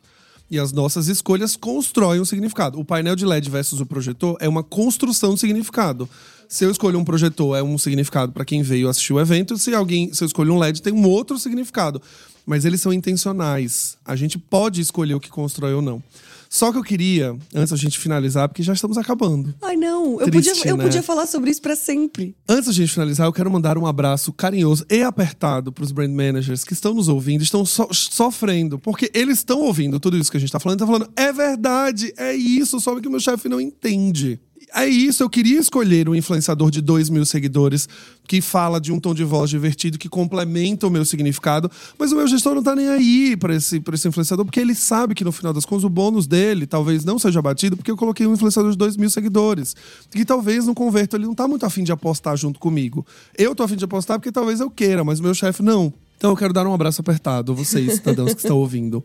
E 0.51 0.59
as 0.59 0.73
nossas 0.73 1.09
escolhas 1.09 1.57
constroem 1.57 2.21
um 2.21 2.25
significado. 2.25 2.79
O 2.79 2.85
painel 2.85 3.17
de 3.17 3.25
LED 3.25 3.51
versus 3.51 3.81
o 3.81 3.87
projetor 3.87 4.37
é 4.41 4.49
uma 4.49 4.63
construção 4.63 5.35
de 5.35 5.41
significado. 5.41 6.09
Se 6.49 6.65
eu 6.65 6.71
escolho 6.71 6.99
um 6.99 7.05
projetor, 7.05 7.57
é 7.57 7.63
um 7.63 7.77
significado 7.79 8.33
para 8.33 8.45
quem 8.45 8.63
veio 8.63 8.89
assistir 8.89 9.13
o 9.13 9.21
evento. 9.21 9.57
Se 9.59 9.75
alguém, 9.75 10.13
se 10.13 10.23
eu 10.23 10.27
escolho 10.27 10.53
um 10.55 10.59
LED, 10.59 10.81
tem 10.83 10.93
um 10.93 11.07
outro 11.09 11.39
significado. 11.39 12.01
Mas 12.45 12.65
eles 12.65 12.81
são 12.81 12.93
intencionais. 12.93 13.97
A 14.05 14.15
gente 14.15 14.39
pode 14.39 14.81
escolher 14.81 15.15
o 15.15 15.21
que 15.21 15.29
constrói 15.29 15.75
ou 15.75 15.83
não. 15.83 16.01
Só 16.49 16.71
que 16.71 16.79
eu 16.79 16.83
queria, 16.85 17.37
antes 17.53 17.71
da 17.73 17.77
gente 17.77 17.99
finalizar, 17.99 18.49
porque 18.49 18.63
já 18.63 18.73
estamos 18.73 18.97
acabando. 18.97 19.53
Ai, 19.61 19.77
não. 19.77 20.21
Eu, 20.21 20.31
Triste, 20.31 20.51
podia, 20.55 20.71
eu 20.71 20.77
né? 20.77 20.85
podia 20.85 21.03
falar 21.03 21.27
sobre 21.27 21.51
isso 21.51 21.61
pra 21.61 21.75
sempre. 21.75 22.37
Antes 22.49 22.67
da 22.67 22.73
gente 22.73 22.93
finalizar, 22.93 23.27
eu 23.27 23.33
quero 23.33 23.51
mandar 23.51 23.77
um 23.77 23.85
abraço 23.85 24.33
carinhoso 24.33 24.87
e 24.89 25.03
apertado 25.03 25.73
para 25.73 25.83
os 25.83 25.91
brand 25.91 26.11
managers 26.13 26.63
que 26.63 26.73
estão 26.73 26.95
nos 26.95 27.09
ouvindo, 27.09 27.43
estão 27.43 27.65
so- 27.67 27.89
sofrendo, 27.93 28.79
porque 28.79 29.11
eles 29.13 29.39
estão 29.39 29.61
ouvindo 29.61 29.99
tudo 29.99 30.17
isso 30.17 30.31
que 30.31 30.37
a 30.37 30.41
gente 30.41 30.49
está 30.49 30.61
falando, 30.61 30.79
estão 30.81 30.87
falando, 30.87 31.11
é 31.17 31.33
verdade, 31.33 32.15
é 32.17 32.33
isso, 32.33 32.79
só 32.79 32.99
que 33.01 33.09
o 33.09 33.11
meu 33.11 33.21
chefe 33.21 33.49
não 33.49 33.61
entende. 33.61 34.39
É 34.75 34.87
isso, 34.87 35.23
eu 35.23 35.31
queria 35.31 35.59
escolher 35.59 36.09
um 36.09 36.15
influenciador 36.15 36.71
de 36.71 36.81
2 36.81 37.09
mil 37.09 37.25
seguidores 37.25 37.89
que 38.27 38.41
fala 38.41 38.81
de 38.81 38.93
um 38.93 38.99
tom 38.99 39.15
de 39.15 39.23
voz 39.23 39.49
divertido, 39.49 39.97
que 39.97 40.09
complementa 40.09 40.87
o 40.87 40.91
meu 40.91 41.05
significado, 41.05 41.71
mas 41.99 42.13
o 42.13 42.17
meu 42.17 42.27
gestor 42.27 42.55
não 42.55 42.63
tá 42.63 42.75
nem 42.75 42.89
aí 42.89 43.37
para 43.37 43.55
esse, 43.55 43.79
pra 43.79 43.95
esse 43.95 44.07
influenciador, 44.09 44.45
porque 44.45 44.59
ele 44.59 44.75
sabe 44.75 45.15
que 45.15 45.25
no 45.25 45.31
final 45.31 45.53
das 45.53 45.65
contas 45.65 45.85
o 45.85 45.89
bônus 45.89 46.27
dele 46.27 46.67
talvez 46.67 47.05
não 47.05 47.19
seja 47.19 47.41
batido, 47.41 47.77
porque 47.77 47.91
eu 47.91 47.97
coloquei 47.97 48.27
um 48.27 48.35
influenciador 48.35 48.73
de 48.73 48.77
2 48.77 48.97
mil 48.97 49.09
seguidores, 49.09 49.77
que 50.11 50.25
talvez 50.25 50.67
no 50.67 50.75
converto 50.75 51.17
ele 51.17 51.27
não 51.27 51.35
tá 51.35 51.47
muito 51.47 51.65
afim 51.65 51.85
de 51.85 51.93
apostar 51.93 52.37
junto 52.37 52.59
comigo. 52.59 53.07
Eu 53.39 53.55
tô 53.55 53.63
afim 53.63 53.77
de 53.77 53.85
apostar 53.85 54.19
porque 54.19 54.33
talvez 54.33 54.61
eu 54.61 54.69
queira, 54.69 55.05
mas 55.05 55.21
o 55.21 55.23
meu 55.23 55.35
chefe 55.35 55.63
não. 55.63 55.93
Então 56.17 56.31
eu 56.31 56.37
quero 56.37 56.53
dar 56.53 56.67
um 56.67 56.75
abraço 56.75 57.01
apertado 57.01 57.53
a 57.53 57.55
vocês, 57.55 57.95
cidadãos 57.95 58.35
que 58.35 58.41
estão 58.41 58.59
ouvindo. 58.59 59.05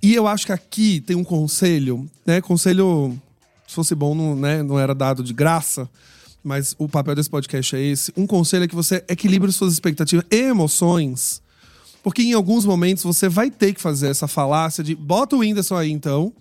E 0.00 0.14
eu 0.14 0.26
acho 0.26 0.46
que 0.46 0.52
aqui 0.52 1.00
tem 1.00 1.16
um 1.16 1.24
conselho, 1.24 2.08
né? 2.24 2.40
Conselho, 2.40 3.18
se 3.68 3.74
fosse 3.74 3.94
bom, 3.94 4.14
não, 4.14 4.34
né? 4.34 4.62
não 4.62 4.78
era 4.78 4.94
dado 4.94 5.22
de 5.22 5.34
graça, 5.34 5.88
mas 6.42 6.74
o 6.78 6.88
papel 6.88 7.14
desse 7.14 7.28
podcast 7.28 7.76
é 7.76 7.80
esse. 7.80 8.10
Um 8.16 8.26
conselho 8.26 8.64
é 8.64 8.68
que 8.68 8.74
você 8.74 9.04
equilibre 9.06 9.52
suas 9.52 9.74
expectativas 9.74 10.24
e 10.30 10.36
emoções, 10.36 11.42
porque 12.02 12.22
em 12.22 12.32
alguns 12.32 12.64
momentos 12.64 13.04
você 13.04 13.28
vai 13.28 13.50
ter 13.50 13.74
que 13.74 13.80
fazer 13.80 14.08
essa 14.08 14.26
falácia 14.26 14.82
de 14.82 14.94
bota 14.94 15.36
o 15.36 15.40
Whindersson 15.40 15.76
aí 15.76 15.90
então, 15.90 16.32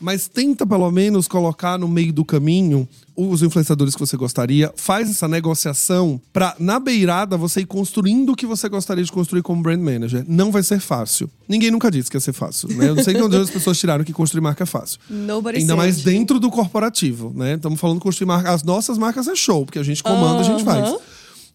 mas 0.00 0.28
tenta 0.28 0.66
pelo 0.66 0.90
menos 0.90 1.26
colocar 1.26 1.78
no 1.78 1.88
meio 1.88 2.12
do 2.12 2.24
caminho 2.24 2.88
os 3.16 3.42
influenciadores 3.42 3.94
que 3.94 4.00
você 4.00 4.16
gostaria, 4.16 4.72
faz 4.76 5.10
essa 5.10 5.26
negociação 5.26 6.20
pra 6.32 6.54
na 6.58 6.78
beirada 6.78 7.36
você 7.36 7.62
ir 7.62 7.66
construindo 7.66 8.30
o 8.30 8.36
que 8.36 8.46
você 8.46 8.68
gostaria 8.68 9.02
de 9.02 9.10
construir 9.10 9.42
como 9.42 9.60
brand 9.60 9.80
manager. 9.80 10.24
Não 10.28 10.52
vai 10.52 10.62
ser 10.62 10.78
fácil. 10.78 11.28
Ninguém 11.48 11.70
nunca 11.70 11.90
disse 11.90 12.08
que 12.08 12.16
ia 12.16 12.20
ser 12.20 12.32
fácil, 12.32 12.68
né? 12.68 12.88
Eu 12.88 12.94
não 12.94 13.02
sei 13.02 13.14
de 13.14 13.22
onde 13.22 13.36
as 13.36 13.50
pessoas 13.50 13.76
tiraram 13.76 14.04
que 14.04 14.12
construir 14.12 14.40
marca 14.40 14.62
é 14.62 14.66
fácil. 14.66 15.00
Nobody 15.10 15.58
Ainda 15.58 15.74
mais 15.74 15.96
said. 15.96 16.04
dentro 16.04 16.38
do 16.38 16.48
corporativo, 16.48 17.32
né? 17.34 17.54
Estamos 17.54 17.80
falando 17.80 17.96
de 17.96 18.02
construir 18.02 18.28
marca. 18.28 18.52
As 18.52 18.62
nossas 18.62 18.96
marcas 18.96 19.26
é 19.26 19.34
show, 19.34 19.64
porque 19.64 19.80
a 19.80 19.82
gente 19.82 20.02
comanda, 20.02 20.40
a 20.40 20.44
gente 20.44 20.62
faz. 20.62 20.94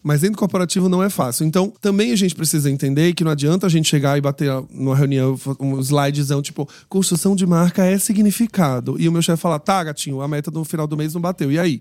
Mas 0.04 0.20
dentro 0.20 0.36
do 0.36 0.38
corporativo 0.38 0.86
não 0.86 1.02
é 1.02 1.08
fácil. 1.08 1.46
Então, 1.46 1.72
também 1.80 2.12
a 2.12 2.16
gente 2.16 2.34
precisa 2.34 2.70
entender 2.70 3.14
que 3.14 3.24
não 3.24 3.30
adianta 3.30 3.66
a 3.66 3.70
gente 3.70 3.88
chegar 3.88 4.18
e 4.18 4.20
bater 4.20 4.50
numa 4.70 4.94
reunião 4.94 5.34
um 5.58 5.80
slidezão, 5.80 6.42
tipo, 6.42 6.68
construção 6.90 7.34
de 7.34 7.46
marca 7.46 7.82
é 7.82 7.96
significado. 7.96 8.96
E 9.00 9.08
o 9.08 9.12
meu 9.12 9.22
chefe 9.22 9.40
falar, 9.40 9.58
tá, 9.60 9.82
gatinho, 9.82 10.20
a 10.20 10.28
meta 10.28 10.50
no 10.50 10.62
final 10.62 10.86
do 10.86 10.94
mês 10.94 11.14
não 11.14 11.22
bateu. 11.22 11.50
E 11.50 11.58
aí? 11.58 11.80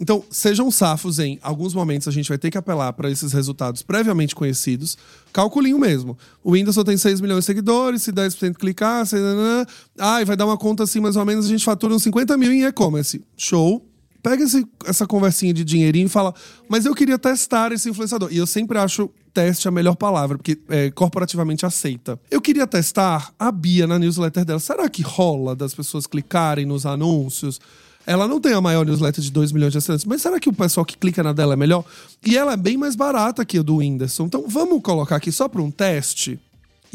Então, 0.00 0.24
sejam 0.28 0.70
safos 0.72 1.20
em 1.20 1.38
alguns 1.40 1.72
momentos 1.72 2.08
a 2.08 2.10
gente 2.10 2.28
vai 2.28 2.36
ter 2.36 2.50
que 2.50 2.58
apelar 2.58 2.92
para 2.92 3.08
esses 3.08 3.32
resultados 3.32 3.80
previamente 3.80 4.34
conhecidos. 4.34 4.98
Calculinho 5.32 5.78
mesmo. 5.78 6.18
O 6.42 6.50
Whindersson 6.50 6.82
tem 6.82 6.96
6 6.96 7.20
milhões 7.20 7.40
de 7.40 7.46
seguidores, 7.46 8.02
se 8.02 8.12
10% 8.12 8.54
clicar, 8.56 9.06
se... 9.06 9.16
ai, 9.96 10.24
vai 10.24 10.36
dar 10.36 10.46
uma 10.46 10.58
conta 10.58 10.82
assim, 10.82 10.98
mais 10.98 11.14
ou 11.14 11.24
menos, 11.24 11.46
a 11.46 11.48
gente 11.48 11.64
fatura 11.64 11.94
uns 11.94 12.02
50 12.02 12.36
mil 12.36 12.52
em 12.52 12.64
e-commerce. 12.64 13.24
Show. 13.36 13.86
Pega 14.28 14.42
esse- 14.42 14.66
essa 14.84 15.06
conversinha 15.06 15.54
de 15.54 15.62
dinheirinho 15.62 16.06
e 16.06 16.08
fala, 16.08 16.34
mas 16.68 16.84
eu 16.84 16.92
queria 16.96 17.16
testar 17.16 17.70
esse 17.70 17.88
influenciador. 17.88 18.28
E 18.32 18.36
eu 18.38 18.44
sempre 18.46 18.76
acho 18.76 19.08
teste 19.32 19.68
a 19.68 19.70
melhor 19.70 19.94
palavra, 19.94 20.36
porque 20.36 20.58
é 20.68 20.90
corporativamente 20.90 21.64
aceita. 21.64 22.18
Eu 22.28 22.40
queria 22.40 22.66
testar 22.66 23.32
a 23.38 23.52
Bia 23.52 23.86
na 23.86 24.00
newsletter 24.00 24.44
dela. 24.44 24.58
Será 24.58 24.88
que 24.88 25.00
rola 25.00 25.54
das 25.54 25.72
pessoas 25.74 26.08
clicarem 26.08 26.66
nos 26.66 26.84
anúncios? 26.84 27.60
Ela 28.04 28.26
não 28.26 28.40
tem 28.40 28.52
a 28.52 28.60
maior 28.60 28.84
newsletter 28.84 29.22
de 29.22 29.30
2 29.30 29.52
milhões 29.52 29.70
de 29.70 29.78
assinantes, 29.78 30.04
mas 30.04 30.22
será 30.22 30.40
que 30.40 30.48
o 30.48 30.52
pessoal 30.52 30.84
que 30.84 30.96
clica 30.98 31.22
na 31.22 31.32
dela 31.32 31.52
é 31.52 31.56
melhor? 31.56 31.84
E 32.24 32.36
ela 32.36 32.54
é 32.54 32.56
bem 32.56 32.76
mais 32.76 32.96
barata 32.96 33.44
que 33.44 33.58
a 33.58 33.62
do 33.62 33.76
Whindersson. 33.76 34.24
Então 34.26 34.44
vamos 34.48 34.82
colocar 34.82 35.14
aqui 35.14 35.30
só 35.30 35.46
para 35.48 35.62
um 35.62 35.70
teste. 35.70 36.40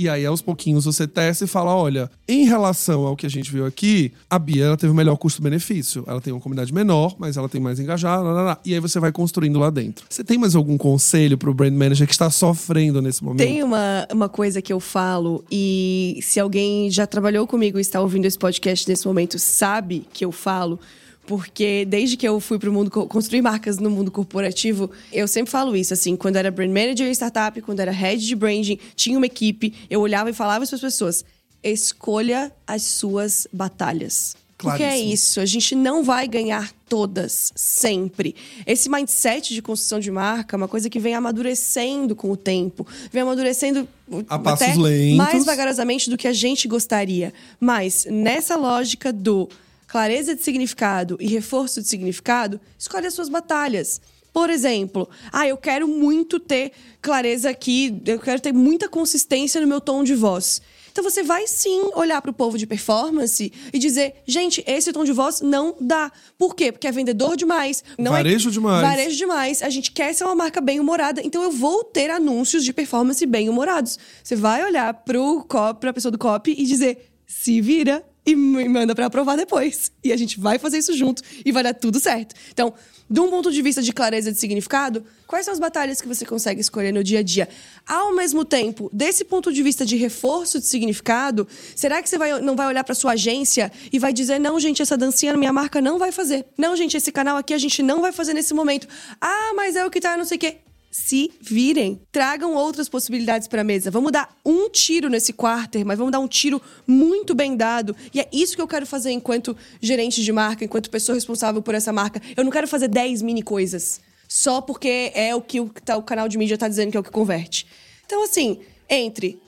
E 0.01 0.09
aí, 0.09 0.25
aos 0.25 0.41
pouquinhos, 0.41 0.85
você 0.85 1.07
testa 1.07 1.45
e 1.45 1.47
fala: 1.47 1.75
olha, 1.75 2.09
em 2.27 2.43
relação 2.43 3.05
ao 3.05 3.15
que 3.15 3.27
a 3.27 3.29
gente 3.29 3.51
viu 3.51 3.67
aqui, 3.67 4.11
a 4.27 4.39
Bia 4.39 4.65
ela 4.65 4.75
teve 4.75 4.91
o 4.91 4.95
melhor 4.95 5.15
custo-benefício. 5.15 6.03
Ela 6.07 6.19
tem 6.19 6.33
uma 6.33 6.39
comunidade 6.39 6.73
menor, 6.73 7.15
mas 7.19 7.37
ela 7.37 7.47
tem 7.47 7.61
mais 7.61 7.79
engajada. 7.79 8.23
Lá, 8.23 8.31
lá, 8.31 8.41
lá. 8.41 8.59
E 8.65 8.73
aí 8.73 8.79
você 8.79 8.99
vai 8.99 9.11
construindo 9.11 9.59
lá 9.59 9.69
dentro. 9.69 10.03
Você 10.09 10.23
tem 10.23 10.39
mais 10.39 10.55
algum 10.55 10.75
conselho 10.75 11.37
pro 11.37 11.53
brand 11.53 11.73
manager 11.73 12.07
que 12.07 12.13
está 12.13 12.31
sofrendo 12.31 12.99
nesse 12.99 13.23
momento? 13.23 13.45
Tem 13.45 13.61
uma, 13.61 14.07
uma 14.11 14.27
coisa 14.27 14.59
que 14.59 14.73
eu 14.73 14.79
falo, 14.79 15.45
e 15.51 16.17
se 16.23 16.39
alguém 16.39 16.89
já 16.89 17.05
trabalhou 17.05 17.45
comigo 17.45 17.77
e 17.77 17.81
está 17.81 18.01
ouvindo 18.01 18.25
esse 18.25 18.39
podcast 18.39 18.89
nesse 18.89 19.05
momento, 19.05 19.37
sabe 19.37 20.07
que 20.11 20.25
eu 20.25 20.31
falo 20.31 20.79
porque 21.25 21.85
desde 21.85 22.17
que 22.17 22.27
eu 22.27 22.39
fui 22.39 22.57
para 22.57 22.69
o 22.69 22.73
mundo 22.73 22.89
construir 22.89 23.41
marcas 23.41 23.77
no 23.77 23.89
mundo 23.89 24.11
corporativo, 24.11 24.89
eu 25.11 25.27
sempre 25.27 25.51
falo 25.51 25.75
isso 25.75 25.93
assim, 25.93 26.15
quando 26.15 26.35
era 26.35 26.51
brand 26.51 26.69
manager 26.69 27.07
em 27.07 27.11
startup, 27.11 27.61
quando 27.61 27.79
era 27.79 27.91
head 27.91 28.25
de 28.25 28.35
branding, 28.35 28.79
tinha 28.95 29.17
uma 29.17 29.25
equipe, 29.25 29.73
eu 29.89 30.01
olhava 30.01 30.29
e 30.29 30.33
falava 30.33 30.65
para 30.65 30.75
as 30.75 30.81
pessoas: 30.81 31.23
escolha 31.63 32.51
as 32.65 32.83
suas 32.83 33.47
batalhas. 33.51 34.35
Porque 34.57 34.83
é 34.83 34.99
isso, 34.99 35.39
a 35.39 35.45
gente 35.45 35.73
não 35.73 36.03
vai 36.03 36.27
ganhar 36.27 36.71
todas, 36.87 37.51
sempre. 37.55 38.35
Esse 38.67 38.89
mindset 38.89 39.55
de 39.55 39.61
construção 39.61 39.99
de 39.99 40.11
marca 40.11 40.55
é 40.55 40.57
uma 40.57 40.67
coisa 40.67 40.87
que 40.87 40.99
vem 40.99 41.15
amadurecendo 41.15 42.15
com 42.15 42.29
o 42.29 42.37
tempo, 42.37 42.85
vem 43.11 43.23
amadurecendo 43.23 43.87
a 44.29 44.37
passos 44.37 44.77
lentos. 44.77 45.17
mais 45.17 45.45
vagarosamente 45.45 46.11
do 46.11 46.17
que 46.17 46.27
a 46.27 46.33
gente 46.33 46.67
gostaria. 46.67 47.33
Mas 47.59 48.05
nessa 48.05 48.55
lógica 48.55 49.11
do 49.11 49.49
clareza 49.91 50.33
de 50.33 50.41
significado 50.41 51.17
e 51.19 51.27
reforço 51.27 51.81
de 51.81 51.87
significado, 51.89 52.61
escolhe 52.79 53.07
as 53.07 53.13
suas 53.13 53.27
batalhas. 53.27 53.99
Por 54.31 54.49
exemplo, 54.49 55.09
ah, 55.33 55.45
eu 55.45 55.57
quero 55.57 55.85
muito 55.85 56.39
ter 56.39 56.71
clareza 57.01 57.49
aqui, 57.49 58.01
eu 58.05 58.17
quero 58.17 58.39
ter 58.39 58.53
muita 58.53 58.87
consistência 58.87 59.59
no 59.59 59.67
meu 59.67 59.81
tom 59.81 60.01
de 60.01 60.15
voz. 60.15 60.61
Então 60.93 61.03
você 61.03 61.23
vai 61.23 61.45
sim 61.45 61.91
olhar 61.93 62.21
para 62.21 62.31
o 62.31 62.33
povo 62.33 62.57
de 62.57 62.65
performance 62.65 63.51
e 63.73 63.77
dizer, 63.77 64.15
gente, 64.25 64.63
esse 64.65 64.93
tom 64.93 65.03
de 65.03 65.11
voz 65.11 65.41
não 65.41 65.75
dá. 65.77 66.09
Por 66.37 66.55
quê? 66.55 66.71
Porque 66.71 66.87
é 66.87 66.91
vendedor 66.93 67.35
demais, 67.35 67.83
não 67.97 68.15
é 68.15 68.23
varejo 68.23 68.47
é... 68.47 68.51
demais. 68.53 68.81
Varejo 68.81 69.17
demais. 69.17 69.61
A 69.61 69.69
gente 69.69 69.91
quer 69.91 70.13
ser 70.13 70.23
uma 70.23 70.35
marca 70.35 70.61
bem 70.61 70.79
humorada, 70.79 71.21
então 71.21 71.43
eu 71.43 71.51
vou 71.51 71.83
ter 71.83 72.09
anúncios 72.09 72.63
de 72.63 72.71
performance 72.71 73.25
bem 73.25 73.49
humorados. 73.49 73.99
Você 74.23 74.37
vai 74.37 74.63
olhar 74.63 74.93
para 74.93 75.89
a 75.89 75.93
pessoa 75.93 76.13
do 76.13 76.17
copy 76.17 76.55
e 76.57 76.63
dizer, 76.63 77.11
se 77.27 77.59
vira, 77.59 78.05
e 78.25 78.35
me 78.35 78.67
manda 78.69 78.93
para 78.93 79.07
aprovar 79.07 79.35
depois. 79.35 79.91
E 80.03 80.11
a 80.11 80.17
gente 80.17 80.39
vai 80.39 80.59
fazer 80.59 80.77
isso 80.77 80.95
junto 80.95 81.21
e 81.43 81.51
vai 81.51 81.63
dar 81.63 81.73
tudo 81.73 81.99
certo. 81.99 82.35
Então, 82.51 82.73
de 83.09 83.19
um 83.19 83.29
ponto 83.29 83.51
de 83.51 83.61
vista 83.61 83.81
de 83.81 83.91
clareza 83.91 84.31
de 84.31 84.39
significado, 84.39 85.03
quais 85.27 85.45
são 85.45 85.53
as 85.53 85.59
batalhas 85.59 85.99
que 85.99 86.07
você 86.07 86.25
consegue 86.25 86.61
escolher 86.61 86.93
no 86.93 87.03
dia 87.03 87.19
a 87.19 87.23
dia? 87.23 87.49
Ao 87.85 88.15
mesmo 88.15 88.45
tempo, 88.45 88.89
desse 88.93 89.25
ponto 89.25 89.51
de 89.51 89.61
vista 89.61 89.85
de 89.85 89.97
reforço 89.97 90.59
de 90.59 90.65
significado, 90.65 91.47
será 91.75 92.01
que 92.01 92.09
você 92.09 92.17
vai, 92.17 92.39
não 92.39 92.55
vai 92.55 92.67
olhar 92.67 92.83
para 92.83 92.95
sua 92.95 93.13
agência 93.13 93.71
e 93.91 93.99
vai 93.99 94.13
dizer: 94.13 94.39
não, 94.39 94.59
gente, 94.59 94.81
essa 94.81 94.97
dancinha 94.97 95.35
minha 95.35 95.51
marca 95.51 95.81
não 95.81 95.99
vai 95.99 96.11
fazer. 96.11 96.45
Não, 96.57 96.75
gente, 96.75 96.95
esse 96.95 97.11
canal 97.11 97.37
aqui 97.37 97.53
a 97.53 97.57
gente 97.57 97.83
não 97.83 98.01
vai 98.01 98.11
fazer 98.11 98.33
nesse 98.33 98.53
momento. 98.53 98.87
Ah, 99.19 99.51
mas 99.55 99.75
é 99.75 99.85
o 99.85 99.89
que 99.89 99.99
tá, 99.99 100.15
não 100.15 100.25
sei 100.25 100.37
o 100.37 100.39
quê 100.39 100.57
se 100.91 101.31
virem. 101.39 102.01
Tragam 102.11 102.53
outras 102.53 102.89
possibilidades 102.89 103.47
para 103.47 103.61
a 103.61 103.63
mesa. 103.63 103.89
Vamos 103.89 104.11
dar 104.11 104.37
um 104.45 104.69
tiro 104.69 105.09
nesse 105.09 105.31
quarter, 105.31 105.85
mas 105.85 105.97
vamos 105.97 106.11
dar 106.11 106.19
um 106.19 106.27
tiro 106.27 106.61
muito 106.85 107.33
bem 107.33 107.55
dado. 107.55 107.95
E 108.13 108.19
é 108.19 108.27
isso 108.31 108.55
que 108.55 108.61
eu 108.61 108.67
quero 108.67 108.85
fazer 108.85 109.11
enquanto 109.11 109.55
gerente 109.81 110.21
de 110.21 110.31
marca, 110.31 110.65
enquanto 110.65 110.89
pessoa 110.89 111.15
responsável 111.15 111.61
por 111.61 111.73
essa 111.73 111.93
marca. 111.93 112.21
Eu 112.35 112.43
não 112.43 112.51
quero 112.51 112.67
fazer 112.67 112.89
10 112.89 113.21
mini 113.21 113.41
coisas 113.41 114.01
só 114.27 114.61
porque 114.61 115.11
é 115.13 115.35
o 115.35 115.41
que 115.41 115.59
o, 115.59 115.69
tá, 115.69 115.97
o 115.97 116.03
canal 116.03 116.27
de 116.27 116.37
mídia 116.37 116.55
está 116.55 116.67
dizendo 116.67 116.91
que 116.91 116.97
é 116.97 116.99
o 116.99 117.03
que 117.03 117.11
converte. 117.11 117.65
Então, 118.05 118.23
assim, 118.23 118.59
entre 118.89 119.41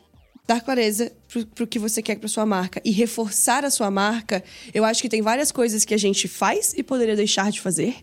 dar 0.46 0.62
clareza 0.62 1.12
para 1.56 1.64
o 1.64 1.68
que 1.68 1.80
você 1.80 2.02
quer 2.02 2.18
para 2.18 2.28
sua 2.28 2.46
marca 2.46 2.82
e 2.84 2.92
reforçar 2.92 3.64
a 3.64 3.70
sua 3.70 3.90
marca, 3.90 4.44
eu 4.74 4.84
acho 4.84 5.02
que 5.02 5.08
tem 5.08 5.22
várias 5.22 5.52
coisas 5.52 5.86
que 5.86 5.94
a 5.94 5.98
gente 5.98 6.28
faz 6.28 6.74
e 6.76 6.84
poderia 6.84 7.16
deixar 7.16 7.52
de 7.52 7.62
fazer 7.62 7.96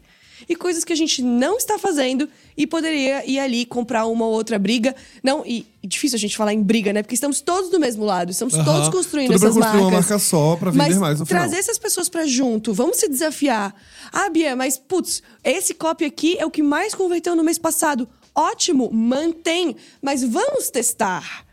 e 0.48 0.56
coisas 0.56 0.84
que 0.84 0.92
a 0.92 0.96
gente 0.96 1.22
não 1.22 1.56
está 1.56 1.78
fazendo 1.78 2.28
e 2.56 2.66
poderia 2.66 3.24
ir 3.28 3.38
ali 3.38 3.64
comprar 3.64 4.06
uma 4.06 4.24
ou 4.26 4.32
outra 4.32 4.58
briga. 4.58 4.94
Não, 5.22 5.44
e, 5.46 5.66
e 5.82 5.86
difícil 5.86 6.16
a 6.16 6.18
gente 6.18 6.36
falar 6.36 6.52
em 6.52 6.62
briga, 6.62 6.92
né? 6.92 7.02
Porque 7.02 7.14
estamos 7.14 7.40
todos 7.40 7.70
do 7.70 7.80
mesmo 7.80 8.04
lado, 8.04 8.30
estamos 8.30 8.54
uhum. 8.54 8.64
todos 8.64 8.88
construindo 8.88 9.32
Tudo 9.32 9.44
essas 9.44 9.54
pra 9.54 9.64
marcas. 9.64 9.80
uma 9.80 9.90
marca 9.90 10.18
só 10.18 10.56
para 10.56 10.70
vender 10.70 10.88
mas 10.88 10.98
mais 10.98 11.20
no 11.20 11.26
final. 11.26 11.42
trazer 11.42 11.58
essas 11.58 11.78
pessoas 11.78 12.08
para 12.08 12.26
junto, 12.26 12.72
vamos 12.72 12.98
se 12.98 13.08
desafiar. 13.08 13.74
Ah, 14.12 14.28
Bia, 14.28 14.54
mas 14.54 14.76
putz, 14.76 15.22
esse 15.44 15.74
copy 15.74 16.04
aqui 16.04 16.36
é 16.38 16.44
o 16.44 16.50
que 16.50 16.62
mais 16.62 16.94
converteu 16.94 17.34
no 17.34 17.44
mês 17.44 17.58
passado. 17.58 18.08
Ótimo, 18.34 18.90
mantém, 18.92 19.76
mas 20.00 20.22
vamos 20.22 20.70
testar 20.70 21.49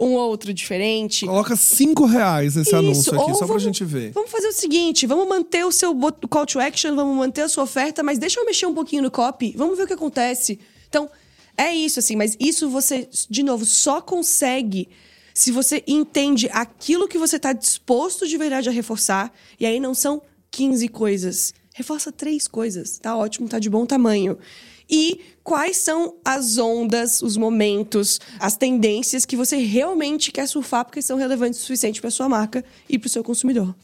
um 0.00 0.14
outro 0.14 0.54
diferente. 0.54 1.26
Coloca 1.26 1.54
cinco 1.54 2.06
reais 2.06 2.56
esse 2.56 2.70
Isso, 2.70 2.76
anúncio 2.76 3.14
aqui, 3.14 3.32
só 3.32 3.40
vamos, 3.40 3.50
pra 3.50 3.58
gente 3.58 3.84
ver. 3.84 4.12
Vamos 4.12 4.30
fazer 4.30 4.48
o 4.48 4.52
seguinte: 4.52 5.06
vamos 5.06 5.28
manter 5.28 5.64
o 5.64 5.70
seu 5.70 5.94
call 6.28 6.46
to 6.46 6.58
action, 6.58 6.96
vamos 6.96 7.16
manter 7.16 7.42
a 7.42 7.48
sua 7.48 7.64
oferta, 7.64 8.02
mas 8.02 8.18
deixa 8.18 8.40
eu 8.40 8.46
mexer 8.46 8.66
um 8.66 8.74
pouquinho 8.74 9.02
no 9.02 9.10
copy, 9.10 9.54
vamos 9.56 9.76
ver 9.76 9.84
o 9.84 9.86
que 9.86 9.92
acontece. 9.92 10.58
Então, 10.88 11.10
é 11.56 11.74
isso, 11.74 11.98
assim, 11.98 12.16
mas 12.16 12.36
isso 12.40 12.70
você, 12.70 13.08
de 13.28 13.42
novo, 13.42 13.66
só 13.66 14.00
consegue 14.00 14.88
se 15.34 15.52
você 15.52 15.84
entende 15.86 16.48
aquilo 16.52 17.06
que 17.06 17.18
você 17.18 17.36
está 17.36 17.52
disposto 17.52 18.26
de 18.26 18.36
verdade 18.36 18.68
a 18.68 18.72
reforçar, 18.72 19.32
e 19.58 19.66
aí 19.66 19.78
não 19.78 19.94
são 19.94 20.22
15 20.50 20.88
coisas. 20.88 21.54
Reforça 21.74 22.10
três 22.10 22.48
coisas. 22.48 22.98
Tá 22.98 23.16
ótimo, 23.16 23.48
tá 23.48 23.58
de 23.58 23.70
bom 23.70 23.86
tamanho 23.86 24.36
e 24.90 25.20
quais 25.44 25.76
são 25.76 26.14
as 26.24 26.58
ondas, 26.58 27.22
os 27.22 27.36
momentos, 27.36 28.20
as 28.38 28.56
tendências 28.56 29.24
que 29.24 29.36
você 29.36 29.56
realmente 29.56 30.32
quer 30.32 30.46
surfar 30.46 30.84
porque 30.84 31.00
são 31.00 31.16
relevantes 31.16 31.60
o 31.60 31.62
suficiente 31.62 32.00
para 32.00 32.10
sua 32.10 32.28
marca 32.28 32.64
e 32.88 32.98
para 32.98 33.06
o 33.06 33.10
seu 33.10 33.22
consumidor. 33.22 33.74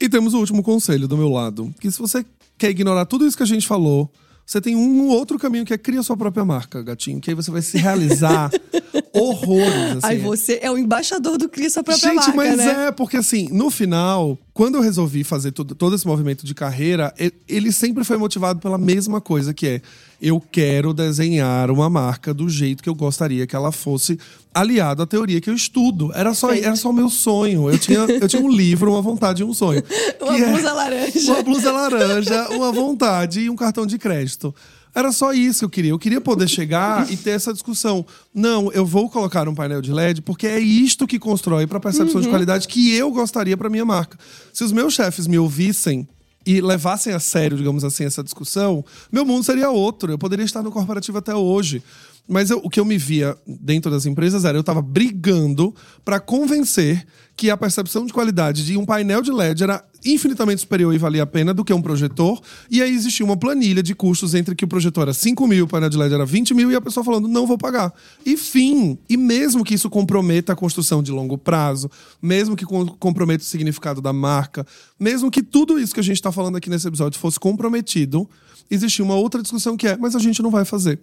E 0.00 0.08
temos 0.08 0.34
o 0.34 0.38
último 0.38 0.62
conselho 0.62 1.08
do 1.08 1.16
meu 1.16 1.28
lado, 1.28 1.74
que 1.80 1.90
se 1.90 1.98
você 1.98 2.24
quer 2.58 2.70
ignorar 2.70 3.06
tudo 3.06 3.26
isso 3.26 3.36
que 3.36 3.42
a 3.42 3.46
gente 3.46 3.66
falou, 3.66 4.10
você 4.46 4.60
tem 4.60 4.76
um 4.76 5.08
outro 5.08 5.38
caminho 5.40 5.64
que 5.64 5.74
é 5.74 5.78
criar 5.78 6.04
sua 6.04 6.16
própria 6.16 6.44
marca, 6.44 6.80
gatinho. 6.80 7.20
Que 7.20 7.30
aí 7.30 7.34
você 7.34 7.50
vai 7.50 7.60
se 7.62 7.76
realizar 7.76 8.48
horrores. 9.12 9.96
Assim. 9.96 10.06
Aí 10.06 10.18
você 10.18 10.60
é 10.62 10.70
o 10.70 10.78
embaixador 10.78 11.36
do 11.36 11.48
cria 11.48 11.68
sua 11.68 11.82
própria 11.82 12.10
Gente, 12.10 12.28
marca. 12.28 12.44
Gente, 12.44 12.56
mas 12.56 12.56
né? 12.58 12.86
é, 12.86 12.92
porque 12.92 13.16
assim, 13.16 13.48
no 13.50 13.70
final, 13.70 14.38
quando 14.54 14.76
eu 14.76 14.80
resolvi 14.80 15.24
fazer 15.24 15.50
todo, 15.50 15.74
todo 15.74 15.96
esse 15.96 16.06
movimento 16.06 16.46
de 16.46 16.54
carreira, 16.54 17.12
ele 17.48 17.72
sempre 17.72 18.04
foi 18.04 18.16
motivado 18.18 18.60
pela 18.60 18.78
mesma 18.78 19.20
coisa, 19.20 19.52
que 19.52 19.66
é 19.66 19.82
eu 20.20 20.40
quero 20.40 20.94
desenhar 20.94 21.70
uma 21.70 21.90
marca 21.90 22.32
do 22.32 22.48
jeito 22.48 22.82
que 22.82 22.88
eu 22.88 22.94
gostaria 22.94 23.46
que 23.46 23.54
ela 23.54 23.70
fosse 23.70 24.18
aliado 24.54 25.02
à 25.02 25.06
teoria 25.06 25.40
que 25.40 25.50
eu 25.50 25.54
estudo. 25.54 26.10
Era 26.14 26.32
só, 26.32 26.52
era 26.52 26.74
só 26.76 26.90
o 26.90 26.92
meu 26.92 27.10
sonho. 27.10 27.70
Eu 27.70 27.78
tinha, 27.78 27.98
eu 27.98 28.28
tinha 28.28 28.42
um 28.42 28.50
livro, 28.50 28.90
uma 28.90 29.02
vontade 29.02 29.42
e 29.42 29.44
um 29.44 29.52
sonho. 29.52 29.82
uma 30.20 30.32
blusa 30.32 30.68
é, 30.68 30.72
laranja. 30.72 31.32
Uma 31.32 31.42
blusa 31.42 31.72
laranja, 31.72 32.48
uma 32.50 32.72
vontade 32.72 33.40
e 33.40 33.50
um 33.50 33.56
cartão 33.56 33.86
de 33.86 33.98
crédito. 33.98 34.54
Era 34.94 35.12
só 35.12 35.34
isso 35.34 35.58
que 35.58 35.64
eu 35.66 35.68
queria. 35.68 35.90
Eu 35.90 35.98
queria 35.98 36.22
poder 36.22 36.48
chegar 36.48 37.12
e 37.12 37.18
ter 37.18 37.32
essa 37.32 37.52
discussão. 37.52 38.06
Não, 38.34 38.72
eu 38.72 38.86
vou 38.86 39.10
colocar 39.10 39.46
um 39.46 39.54
painel 39.54 39.82
de 39.82 39.92
LED 39.92 40.22
porque 40.22 40.46
é 40.46 40.58
isto 40.58 41.06
que 41.06 41.18
constrói 41.18 41.66
para 41.66 41.76
a 41.76 41.80
percepção 41.80 42.16
uhum. 42.16 42.22
de 42.22 42.28
qualidade 42.28 42.66
que 42.66 42.94
eu 42.94 43.10
gostaria 43.10 43.58
para 43.58 43.68
minha 43.68 43.84
marca. 43.84 44.18
Se 44.54 44.64
os 44.64 44.72
meus 44.72 44.94
chefes 44.94 45.26
me 45.26 45.38
ouvissem 45.38 46.08
e 46.46 46.60
levassem 46.60 47.12
a 47.12 47.18
sério, 47.18 47.56
digamos 47.56 47.82
assim, 47.82 48.04
essa 48.04 48.22
discussão, 48.22 48.84
meu 49.10 49.24
mundo 49.24 49.42
seria 49.42 49.68
outro. 49.68 50.12
Eu 50.12 50.18
poderia 50.18 50.44
estar 50.44 50.62
no 50.62 50.70
corporativo 50.70 51.18
até 51.18 51.34
hoje. 51.34 51.82
Mas 52.28 52.50
eu, 52.50 52.60
o 52.62 52.68
que 52.68 52.80
eu 52.80 52.84
me 52.84 52.98
via 52.98 53.36
dentro 53.46 53.90
das 53.90 54.04
empresas 54.04 54.44
era 54.44 54.56
eu 54.56 54.60
estava 54.60 54.82
brigando 54.82 55.74
para 56.04 56.18
convencer 56.18 57.06
que 57.36 57.50
a 57.50 57.56
percepção 57.56 58.06
de 58.06 58.12
qualidade 58.12 58.64
de 58.64 58.76
um 58.76 58.84
painel 58.84 59.20
de 59.20 59.30
LED 59.30 59.62
era 59.62 59.84
infinitamente 60.04 60.62
superior 60.62 60.94
e 60.94 60.98
valia 60.98 61.22
a 61.22 61.26
pena 61.26 61.52
do 61.52 61.64
que 61.64 61.72
um 61.72 61.82
projetor. 61.82 62.40
E 62.70 62.82
aí 62.82 62.92
existia 62.94 63.26
uma 63.26 63.36
planilha 63.36 63.82
de 63.82 63.94
custos 63.94 64.34
entre 64.34 64.54
que 64.54 64.64
o 64.64 64.68
projetor 64.68 65.02
era 65.02 65.14
5 65.14 65.46
mil, 65.46 65.64
o 65.64 65.68
painel 65.68 65.90
de 65.90 65.98
LED 65.98 66.14
era 66.14 66.24
20 66.24 66.54
mil, 66.54 66.70
e 66.70 66.74
a 66.74 66.80
pessoa 66.80 67.04
falando, 67.04 67.28
não 67.28 67.46
vou 67.46 67.58
pagar. 67.58 67.92
E 68.24 68.36
fim. 68.36 68.98
E 69.08 69.16
mesmo 69.16 69.64
que 69.64 69.74
isso 69.74 69.90
comprometa 69.90 70.52
a 70.52 70.56
construção 70.56 71.02
de 71.02 71.12
longo 71.12 71.36
prazo, 71.36 71.90
mesmo 72.22 72.56
que 72.56 72.64
comprometa 72.64 73.42
o 73.42 73.46
significado 73.46 74.00
da 74.00 74.12
marca, 74.12 74.66
mesmo 74.98 75.30
que 75.30 75.42
tudo 75.42 75.78
isso 75.78 75.92
que 75.92 76.00
a 76.00 76.04
gente 76.04 76.16
está 76.16 76.32
falando 76.32 76.56
aqui 76.56 76.70
nesse 76.70 76.88
episódio 76.88 77.18
fosse 77.18 77.38
comprometido, 77.38 78.28
existia 78.70 79.04
uma 79.04 79.14
outra 79.14 79.42
discussão 79.42 79.76
que 79.76 79.86
é, 79.86 79.96
mas 79.96 80.16
a 80.16 80.18
gente 80.18 80.42
não 80.42 80.50
vai 80.50 80.64
fazer. 80.64 81.00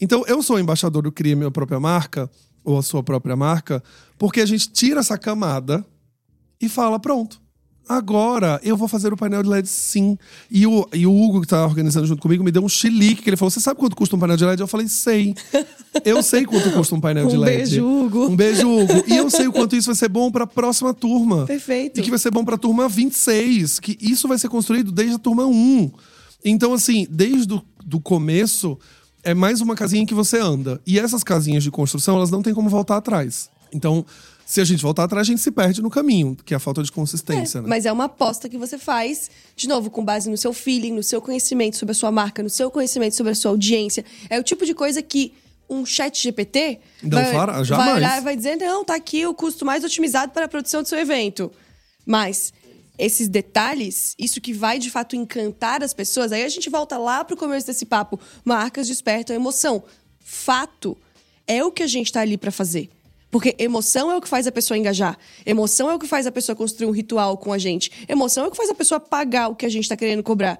Então, 0.00 0.24
eu 0.26 0.42
sou 0.42 0.58
embaixador 0.58 1.02
do 1.02 1.12
Cria 1.12 1.36
Minha 1.36 1.50
Própria 1.50 1.80
Marca, 1.80 2.30
ou 2.66 2.76
a 2.76 2.82
sua 2.82 3.02
própria 3.02 3.36
marca, 3.36 3.82
porque 4.18 4.40
a 4.40 4.46
gente 4.46 4.68
tira 4.68 5.00
essa 5.00 5.16
camada 5.16 5.86
e 6.60 6.68
fala: 6.68 6.98
pronto. 6.98 7.40
Agora 7.88 8.60
eu 8.64 8.76
vou 8.76 8.88
fazer 8.88 9.12
o 9.12 9.16
painel 9.16 9.44
de 9.44 9.48
LED 9.48 9.68
sim. 9.68 10.18
E 10.50 10.66
o, 10.66 10.88
e 10.92 11.06
o 11.06 11.14
Hugo, 11.14 11.40
que 11.40 11.46
tá 11.46 11.64
organizando 11.64 12.04
junto 12.04 12.20
comigo, 12.20 12.42
me 12.42 12.50
deu 12.50 12.64
um 12.64 12.68
chilique, 12.68 13.22
que 13.22 13.30
ele 13.30 13.36
falou: 13.36 13.48
Você 13.48 13.60
sabe 13.60 13.78
quanto 13.78 13.94
custa 13.94 14.16
um 14.16 14.18
painel 14.18 14.36
de 14.36 14.44
LED? 14.44 14.60
Eu 14.60 14.66
falei: 14.66 14.88
Sei. 14.88 15.36
Eu 16.04 16.20
sei 16.20 16.44
quanto 16.44 16.72
custa 16.72 16.96
um 16.96 17.00
painel 17.00 17.26
um 17.26 17.28
de 17.28 17.36
LED. 17.36 17.52
Um 17.52 17.56
beijo, 17.56 17.86
Hugo. 17.86 18.26
Um 18.26 18.36
beijo, 18.36 18.68
Hugo. 18.68 19.04
E 19.06 19.16
eu 19.16 19.30
sei 19.30 19.46
o 19.46 19.52
quanto 19.52 19.76
isso 19.76 19.86
vai 19.86 19.94
ser 19.94 20.08
bom 20.08 20.32
para 20.32 20.42
a 20.42 20.48
próxima 20.48 20.92
turma. 20.92 21.46
Perfeito. 21.46 22.00
E 22.00 22.02
que 22.02 22.10
vai 22.10 22.18
ser 22.18 22.32
bom 22.32 22.44
para 22.44 22.56
a 22.56 22.58
turma 22.58 22.88
26. 22.88 23.78
Que 23.78 23.96
isso 24.00 24.26
vai 24.26 24.36
ser 24.36 24.48
construído 24.48 24.90
desde 24.90 25.14
a 25.14 25.18
turma 25.20 25.46
1. 25.46 25.92
Então, 26.44 26.74
assim, 26.74 27.06
desde 27.08 27.54
o 27.54 27.62
do 27.84 28.00
começo, 28.00 28.76
é 29.26 29.34
mais 29.34 29.60
uma 29.60 29.74
casinha 29.74 30.06
que 30.06 30.14
você 30.14 30.38
anda. 30.38 30.80
E 30.86 30.98
essas 30.98 31.24
casinhas 31.24 31.62
de 31.64 31.70
construção, 31.70 32.16
elas 32.16 32.30
não 32.30 32.42
tem 32.42 32.54
como 32.54 32.68
voltar 32.68 32.96
atrás. 32.96 33.50
Então, 33.72 34.06
Se 34.48 34.60
a 34.60 34.64
gente 34.64 34.80
voltar 34.80 35.02
atrás, 35.02 35.26
a 35.26 35.28
gente 35.28 35.40
se 35.40 35.50
perde 35.50 35.82
no 35.82 35.90
caminho, 35.90 36.36
que 36.44 36.54
é 36.54 36.56
a 36.56 36.60
falta 36.60 36.80
de 36.80 36.92
consistência, 36.92 37.58
É, 37.58 37.62
né? 37.62 37.66
Mas 37.68 37.84
é 37.84 37.90
uma 37.90 38.04
aposta 38.04 38.48
que 38.48 38.56
você 38.56 38.78
faz, 38.78 39.28
de 39.56 39.66
novo, 39.66 39.90
com 39.90 40.04
base 40.04 40.30
no 40.30 40.36
seu 40.36 40.52
feeling, 40.52 40.92
no 40.92 41.02
seu 41.02 41.20
conhecimento 41.20 41.76
sobre 41.76 41.90
a 41.90 41.94
sua 41.96 42.12
marca, 42.12 42.44
no 42.44 42.48
seu 42.48 42.70
conhecimento 42.70 43.16
sobre 43.16 43.32
a 43.32 43.34
sua 43.34 43.50
audiência. 43.50 44.04
É 44.30 44.38
o 44.38 44.44
tipo 44.44 44.64
de 44.64 44.72
coisa 44.72 45.02
que 45.02 45.32
um 45.68 45.84
chat 45.84 46.22
GPT 46.22 46.78
Não 47.02 47.20
vai, 47.20 47.32
fará, 47.32 47.60
vai 47.60 47.94
olhar 47.94 48.18
e 48.18 48.20
vai 48.20 48.36
dizer, 48.36 48.54
não, 48.54 48.84
tá 48.84 48.94
aqui 48.94 49.26
o 49.26 49.34
custo 49.34 49.64
mais 49.64 49.82
otimizado 49.82 50.30
para 50.30 50.44
a 50.44 50.48
produção 50.48 50.80
do 50.80 50.88
seu 50.88 51.00
evento. 51.00 51.50
Mas 52.06 52.52
esses 52.98 53.28
detalhes, 53.28 54.14
isso 54.18 54.40
que 54.40 54.52
vai 54.52 54.78
de 54.78 54.90
fato 54.90 55.16
encantar 55.16 55.82
as 55.82 55.92
pessoas, 55.92 56.32
aí 56.32 56.44
a 56.44 56.48
gente 56.48 56.70
volta 56.70 56.96
lá 56.96 57.24
pro 57.24 57.36
começo 57.36 57.66
desse 57.66 57.84
papo. 57.84 58.18
Marcas 58.44 58.86
despertam 58.86 59.34
emoção. 59.34 59.82
Fato 60.18 60.96
é 61.46 61.62
o 61.62 61.70
que 61.70 61.82
a 61.82 61.86
gente 61.86 62.12
tá 62.12 62.20
ali 62.20 62.36
para 62.36 62.50
fazer. 62.50 62.90
Porque 63.30 63.54
emoção 63.58 64.10
é 64.10 64.16
o 64.16 64.20
que 64.20 64.28
faz 64.28 64.46
a 64.46 64.52
pessoa 64.52 64.78
engajar. 64.78 65.18
Emoção 65.44 65.90
é 65.90 65.94
o 65.94 65.98
que 65.98 66.06
faz 66.06 66.26
a 66.26 66.32
pessoa 66.32 66.56
construir 66.56 66.86
um 66.86 66.92
ritual 66.92 67.36
com 67.36 67.52
a 67.52 67.58
gente. 67.58 67.90
Emoção 68.08 68.44
é 68.44 68.48
o 68.48 68.50
que 68.50 68.56
faz 68.56 68.70
a 68.70 68.74
pessoa 68.74 69.00
pagar 69.00 69.48
o 69.48 69.54
que 69.54 69.66
a 69.66 69.68
gente 69.68 69.88
tá 69.88 69.96
querendo 69.96 70.22
cobrar. 70.22 70.58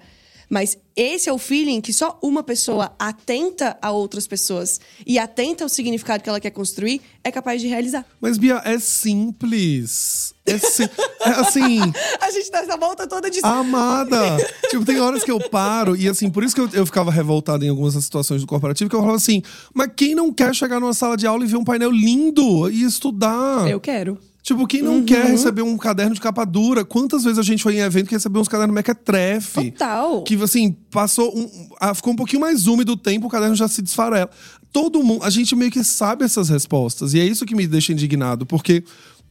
Mas 0.48 0.78
esse 0.94 1.28
é 1.28 1.32
o 1.32 1.38
feeling 1.38 1.80
que 1.80 1.92
só 1.92 2.18
uma 2.22 2.42
pessoa 2.42 2.94
atenta 2.98 3.76
a 3.82 3.90
outras 3.90 4.26
pessoas 4.26 4.80
e 5.06 5.18
atenta 5.18 5.64
ao 5.64 5.68
significado 5.68 6.22
que 6.22 6.28
ela 6.28 6.40
quer 6.40 6.50
construir 6.50 7.00
é 7.24 7.32
capaz 7.32 7.60
de 7.60 7.66
realizar. 7.66 8.04
Mas, 8.20 8.38
Bia, 8.38 8.62
é 8.64 8.78
simples. 8.78 10.32
É, 10.46 10.58
si- 10.58 10.88
é 11.20 11.28
assim. 11.30 11.80
A 12.20 12.30
gente 12.30 12.50
dá 12.50 12.60
essa 12.60 12.76
volta 12.76 13.06
toda 13.06 13.28
de. 13.30 13.40
Amada! 13.42 14.16
tipo, 14.70 14.84
tem 14.84 15.00
horas 15.00 15.24
que 15.24 15.30
eu 15.30 15.40
paro, 15.50 15.96
e 15.96 16.08
assim, 16.08 16.30
por 16.30 16.44
isso 16.44 16.54
que 16.54 16.60
eu, 16.60 16.68
eu 16.72 16.86
ficava 16.86 17.10
revoltado 17.10 17.64
em 17.64 17.68
algumas 17.68 17.94
das 17.94 18.04
situações 18.04 18.40
do 18.40 18.46
corporativo, 18.46 18.88
que 18.88 18.94
eu 18.96 19.00
falava 19.00 19.16
assim, 19.16 19.42
mas 19.74 19.90
quem 19.96 20.14
não 20.14 20.32
quer 20.32 20.54
chegar 20.54 20.78
numa 20.80 20.94
sala 20.94 21.16
de 21.16 21.26
aula 21.26 21.44
e 21.44 21.48
ver 21.48 21.56
um 21.56 21.64
painel 21.64 21.90
lindo 21.90 22.70
e 22.70 22.82
estudar? 22.84 23.68
Eu 23.68 23.80
quero. 23.80 24.18
Tipo, 24.46 24.64
quem 24.64 24.80
não 24.80 24.98
Uhum. 24.98 25.04
quer 25.04 25.26
receber 25.26 25.62
um 25.62 25.76
caderno 25.76 26.14
de 26.14 26.20
capa 26.20 26.44
dura? 26.46 26.84
Quantas 26.84 27.24
vezes 27.24 27.36
a 27.36 27.42
gente 27.42 27.64
foi 27.64 27.74
em 27.74 27.80
evento 27.80 28.06
que 28.06 28.14
recebeu 28.14 28.40
uns 28.40 28.46
cadernos 28.46 28.72
mequetrefe? 28.72 29.72
Total. 29.72 30.22
Que, 30.22 30.40
assim, 30.40 30.70
passou 30.88 31.36
um, 31.36 31.68
ah, 31.80 31.92
ficou 31.92 32.12
um 32.12 32.16
pouquinho 32.16 32.42
mais 32.42 32.68
úmido 32.68 32.92
o 32.92 32.96
tempo, 32.96 33.26
o 33.26 33.28
caderno 33.28 33.56
já 33.56 33.66
se 33.66 33.82
desfarela. 33.82 34.30
Todo 34.72 35.02
mundo, 35.02 35.24
a 35.24 35.30
gente 35.30 35.56
meio 35.56 35.72
que 35.72 35.82
sabe 35.82 36.24
essas 36.24 36.48
respostas. 36.48 37.12
E 37.12 37.18
é 37.18 37.24
isso 37.24 37.44
que 37.44 37.56
me 37.56 37.66
deixa 37.66 37.92
indignado, 37.92 38.46
porque 38.46 38.84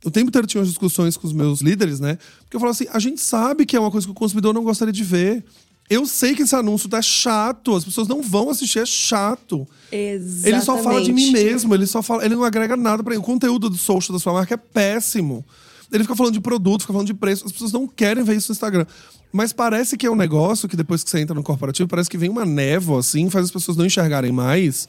o 0.03 0.11
tempo 0.11 0.27
inteiro 0.27 0.45
tinha 0.45 0.59
umas 0.59 0.67
discussões 0.67 1.15
com 1.15 1.25
os 1.25 1.31
meus 1.31 1.61
líderes, 1.61 2.01
né? 2.01 2.17
Porque 2.41 2.57
eu 2.57 2.59
falava 2.59 2.75
assim, 2.75 2.87
a 2.91 2.99
gente 2.99 3.21
sabe 3.21 3.65
que 3.65 3.77
é 3.77 3.79
uma 3.79 3.89
coisa 3.89 4.05
que 4.05 4.11
o 4.11 4.15
consumidor 4.15 4.53
não 4.53 4.65
gostaria 4.65 4.91
de 4.91 5.03
ver. 5.05 5.45
Eu 5.87 6.05
sei 6.05 6.33
que 6.33 6.41
esse 6.41 6.55
anúncio 6.55 6.89
tá 6.89 7.01
chato, 7.01 7.75
as 7.75 7.85
pessoas 7.85 8.07
não 8.07 8.21
vão 8.21 8.49
assistir, 8.49 8.79
é 8.79 8.85
chato. 8.85 9.67
Exatamente. 9.91 10.47
Ele 10.47 10.61
só 10.61 10.77
fala 10.81 11.01
de 11.01 11.13
mim 11.13 11.31
mesmo, 11.31 11.75
ele 11.75 11.85
só 11.85 12.01
fala, 12.01 12.25
ele 12.25 12.35
não 12.35 12.43
agrega 12.43 12.75
nada 12.75 13.03
para 13.03 13.17
O 13.19 13.21
conteúdo 13.21 13.69
do 13.69 13.77
social 13.77 14.13
da 14.13 14.19
sua 14.19 14.33
marca 14.33 14.55
é 14.55 14.57
péssimo. 14.57 15.45
Ele 15.91 16.03
fica 16.03 16.15
falando 16.15 16.33
de 16.33 16.41
produto, 16.41 16.81
fica 16.81 16.93
falando 16.93 17.07
de 17.07 17.13
preço, 17.13 17.45
as 17.45 17.51
pessoas 17.51 17.71
não 17.71 17.87
querem 17.87 18.23
ver 18.23 18.35
isso 18.35 18.51
no 18.51 18.53
Instagram. 18.53 18.85
Mas 19.31 19.53
parece 19.53 19.95
que 19.95 20.07
é 20.07 20.09
um 20.09 20.15
negócio 20.15 20.67
que 20.67 20.75
depois 20.75 21.03
que 21.03 21.09
você 21.09 21.19
entra 21.19 21.35
no 21.35 21.43
corporativo, 21.43 21.87
parece 21.87 22.09
que 22.09 22.17
vem 22.17 22.29
uma 22.29 22.45
névoa 22.45 22.99
assim, 22.99 23.29
faz 23.29 23.45
as 23.45 23.51
pessoas 23.51 23.77
não 23.77 23.85
enxergarem 23.85 24.31
mais. 24.31 24.87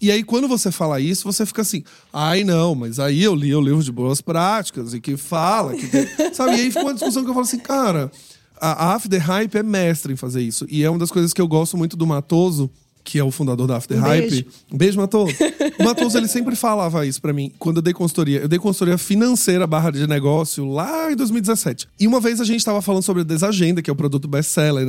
E 0.00 0.12
aí, 0.12 0.22
quando 0.22 0.46
você 0.46 0.70
fala 0.70 1.00
isso, 1.00 1.24
você 1.24 1.44
fica 1.44 1.62
assim, 1.62 1.82
ai 2.12 2.44
não, 2.44 2.72
mas 2.76 3.00
aí 3.00 3.20
eu 3.24 3.34
li 3.34 3.52
o 3.52 3.60
livro 3.60 3.82
de 3.82 3.90
boas 3.90 4.20
práticas 4.20 4.94
e 4.94 5.00
que 5.00 5.16
fala, 5.16 5.74
que 5.74 5.88
tem-" 5.88 6.06
sabe? 6.32 6.52
E 6.52 6.60
aí 6.60 6.70
fica 6.70 6.84
uma 6.84 6.94
discussão 6.94 7.24
que 7.24 7.30
eu 7.30 7.34
falo 7.34 7.44
assim, 7.44 7.58
cara, 7.58 8.12
a 8.60 8.94
After 8.94 9.20
Hype 9.20 9.56
é 9.56 9.62
mestre 9.62 10.12
em 10.12 10.16
fazer 10.16 10.42
isso. 10.42 10.66
E 10.68 10.82
é 10.84 10.90
uma 10.90 10.98
das 10.98 11.10
coisas 11.10 11.32
que 11.32 11.40
eu 11.40 11.48
gosto 11.48 11.76
muito 11.76 11.96
do 11.96 12.06
Matoso, 12.06 12.70
que 13.04 13.18
é 13.18 13.24
o 13.24 13.30
fundador 13.30 13.66
da 13.66 13.76
After 13.76 13.96
Um 13.96 14.00
Hype. 14.00 14.30
beijo. 14.30 14.44
Um 14.72 14.76
beijo, 14.76 14.98
Matoso. 14.98 15.32
O 15.78 15.84
Matoso, 15.84 16.18
ele 16.18 16.28
sempre 16.28 16.54
falava 16.54 17.06
isso 17.06 17.22
pra 17.22 17.32
mim, 17.32 17.50
quando 17.58 17.76
eu 17.76 17.82
dei 17.82 17.94
consultoria. 17.94 18.40
Eu 18.40 18.48
dei 18.48 18.58
consultoria 18.58 18.98
financeira 18.98 19.66
barra 19.66 19.90
de 19.90 20.06
negócio 20.06 20.66
lá 20.70 21.10
em 21.10 21.16
2017. 21.16 21.88
E 21.98 22.06
uma 22.06 22.20
vez 22.20 22.40
a 22.40 22.44
gente 22.44 22.64
tava 22.64 22.82
falando 22.82 23.02
sobre 23.02 23.22
a 23.22 23.24
Desagenda, 23.24 23.80
que 23.80 23.88
é 23.88 23.92
o 23.92 23.96
produto 23.96 24.28
best-seller, 24.28 24.86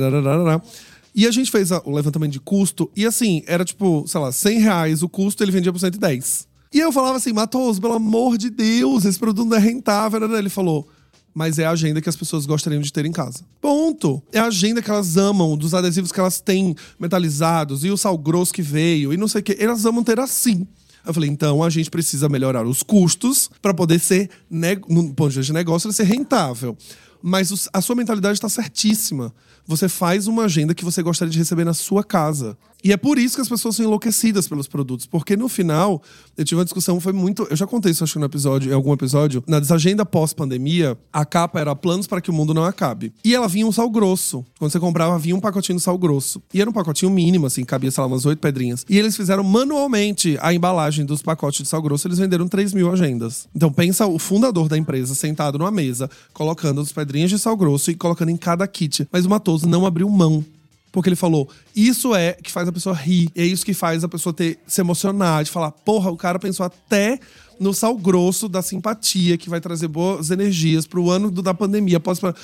e 1.14 1.26
a 1.26 1.30
gente 1.30 1.50
fez 1.50 1.70
o 1.70 1.90
levantamento 1.90 2.32
de 2.32 2.40
custo, 2.40 2.90
e 2.94 3.04
assim, 3.04 3.42
era 3.46 3.64
tipo, 3.64 4.04
sei 4.06 4.20
lá, 4.20 4.30
100 4.30 4.58
reais 4.60 5.02
o 5.02 5.08
custo, 5.08 5.42
ele 5.42 5.50
vendia 5.50 5.72
por 5.72 5.78
110. 5.80 6.46
E 6.72 6.78
eu 6.78 6.92
falava 6.92 7.16
assim, 7.16 7.32
Matoso, 7.32 7.80
pelo 7.80 7.94
amor 7.94 8.38
de 8.38 8.48
Deus, 8.48 9.04
esse 9.04 9.18
produto 9.18 9.48
não 9.48 9.56
é 9.56 9.60
rentável. 9.60 10.22
Ele 10.36 10.48
falou, 10.48 10.88
mas 11.34 11.58
é 11.58 11.64
a 11.64 11.70
agenda 11.70 12.00
que 12.00 12.08
as 12.08 12.16
pessoas 12.16 12.46
gostariam 12.46 12.82
de 12.82 12.92
ter 12.92 13.06
em 13.06 13.12
casa. 13.12 13.44
Ponto. 13.60 14.22
É 14.32 14.38
a 14.38 14.46
agenda 14.46 14.82
que 14.82 14.90
elas 14.90 15.16
amam, 15.16 15.56
dos 15.56 15.74
adesivos 15.74 16.12
que 16.12 16.20
elas 16.20 16.40
têm 16.40 16.74
metalizados, 16.98 17.84
e 17.84 17.90
o 17.90 17.96
sal 17.96 18.16
grosso 18.18 18.52
que 18.52 18.62
veio, 18.62 19.12
e 19.12 19.16
não 19.16 19.28
sei 19.28 19.40
o 19.40 19.44
que. 19.44 19.56
Elas 19.58 19.84
amam 19.84 20.02
ter 20.02 20.18
assim. 20.18 20.66
Eu 21.06 21.14
falei, 21.14 21.30
então 21.30 21.62
a 21.62 21.70
gente 21.70 21.90
precisa 21.90 22.28
melhorar 22.28 22.66
os 22.66 22.82
custos 22.82 23.50
para 23.62 23.72
poder 23.72 23.98
ser, 23.98 24.28
no 24.50 25.14
ponto 25.14 25.30
de 25.30 25.36
vista 25.38 25.42
de 25.42 25.52
negócio, 25.52 25.90
ser 25.92 26.04
rentável. 26.04 26.76
Mas 27.22 27.68
a 27.72 27.80
sua 27.80 27.94
mentalidade 27.96 28.34
está 28.34 28.48
certíssima. 28.48 29.32
Você 29.70 29.88
faz 29.88 30.26
uma 30.26 30.46
agenda 30.46 30.74
que 30.74 30.84
você 30.84 31.00
gostaria 31.00 31.30
de 31.30 31.38
receber 31.38 31.64
na 31.64 31.72
sua 31.72 32.02
casa. 32.02 32.58
E 32.82 32.92
é 32.92 32.96
por 32.96 33.18
isso 33.18 33.36
que 33.36 33.40
as 33.40 33.48
pessoas 33.48 33.76
são 33.76 33.84
enlouquecidas 33.84 34.48
pelos 34.48 34.66
produtos. 34.66 35.06
Porque 35.06 35.36
no 35.36 35.48
final, 35.48 36.02
eu 36.36 36.44
tive 36.44 36.58
uma 36.58 36.64
discussão, 36.64 36.98
foi 36.98 37.12
muito. 37.12 37.46
Eu 37.48 37.56
já 37.56 37.66
contei 37.66 37.92
isso, 37.92 38.02
acho 38.02 38.18
no 38.18 38.24
episódio, 38.24 38.70
em 38.70 38.74
algum 38.74 38.92
episódio. 38.92 39.44
Na 39.46 39.60
desagenda 39.60 40.04
pós-pandemia, 40.04 40.98
a 41.12 41.24
capa 41.24 41.60
era 41.60 41.76
planos 41.76 42.08
para 42.08 42.20
que 42.20 42.30
o 42.30 42.32
mundo 42.32 42.52
não 42.52 42.64
acabe. 42.64 43.12
E 43.24 43.32
ela 43.32 43.46
vinha 43.46 43.64
um 43.64 43.70
sal 43.70 43.88
grosso. 43.88 44.44
Quando 44.58 44.72
você 44.72 44.80
comprava, 44.80 45.16
vinha 45.18 45.36
um 45.36 45.40
pacotinho 45.40 45.78
de 45.78 45.84
sal 45.84 45.96
grosso. 45.96 46.42
E 46.52 46.60
era 46.60 46.68
um 46.68 46.72
pacotinho 46.72 47.12
mínimo, 47.12 47.46
assim, 47.46 47.64
cabia, 47.64 47.92
sei 47.92 48.00
lá, 48.00 48.08
umas 48.08 48.26
oito 48.26 48.40
pedrinhas. 48.40 48.84
E 48.88 48.98
eles 48.98 49.16
fizeram 49.16 49.44
manualmente 49.44 50.36
a 50.40 50.52
embalagem 50.52 51.04
dos 51.04 51.22
pacotes 51.22 51.62
de 51.62 51.68
sal 51.68 51.82
grosso, 51.82 52.08
eles 52.08 52.18
venderam 52.18 52.48
3 52.48 52.72
mil 52.72 52.90
agendas. 52.90 53.46
Então 53.54 53.70
pensa 53.70 54.06
o 54.06 54.18
fundador 54.18 54.68
da 54.68 54.76
empresa 54.76 55.14
sentado 55.14 55.58
numa 55.58 55.70
mesa, 55.70 56.10
colocando 56.32 56.80
as 56.80 56.90
pedrinhas 56.90 57.30
de 57.30 57.38
sal 57.38 57.56
grosso 57.56 57.90
e 57.90 57.94
colocando 57.94 58.30
em 58.30 58.36
cada 58.36 58.66
kit. 58.66 59.06
Mas 59.12 59.26
o 59.26 59.28
Não 59.66 59.86
abriu 59.86 60.08
mão. 60.08 60.44
Porque 60.92 61.08
ele 61.08 61.14
falou, 61.16 61.48
isso 61.74 62.16
é 62.16 62.32
que 62.32 62.50
faz 62.50 62.66
a 62.66 62.72
pessoa 62.72 62.96
rir, 62.96 63.30
é 63.36 63.44
isso 63.44 63.64
que 63.64 63.72
faz 63.72 64.02
a 64.02 64.08
pessoa 64.08 64.32
ter, 64.32 64.58
se 64.66 64.80
emocionar, 64.80 65.44
de 65.44 65.50
falar, 65.50 65.70
porra, 65.70 66.10
o 66.10 66.16
cara 66.16 66.36
pensou 66.36 66.66
até 66.66 67.20
no 67.60 67.72
sal 67.72 67.96
grosso 67.96 68.48
da 68.48 68.60
simpatia, 68.60 69.38
que 69.38 69.48
vai 69.48 69.60
trazer 69.60 69.86
boas 69.86 70.32
energias 70.32 70.88
pro 70.88 71.08
ano 71.08 71.30
do- 71.30 71.42
da 71.42 71.54
pandemia. 71.54 72.00
Posso... 72.00 72.34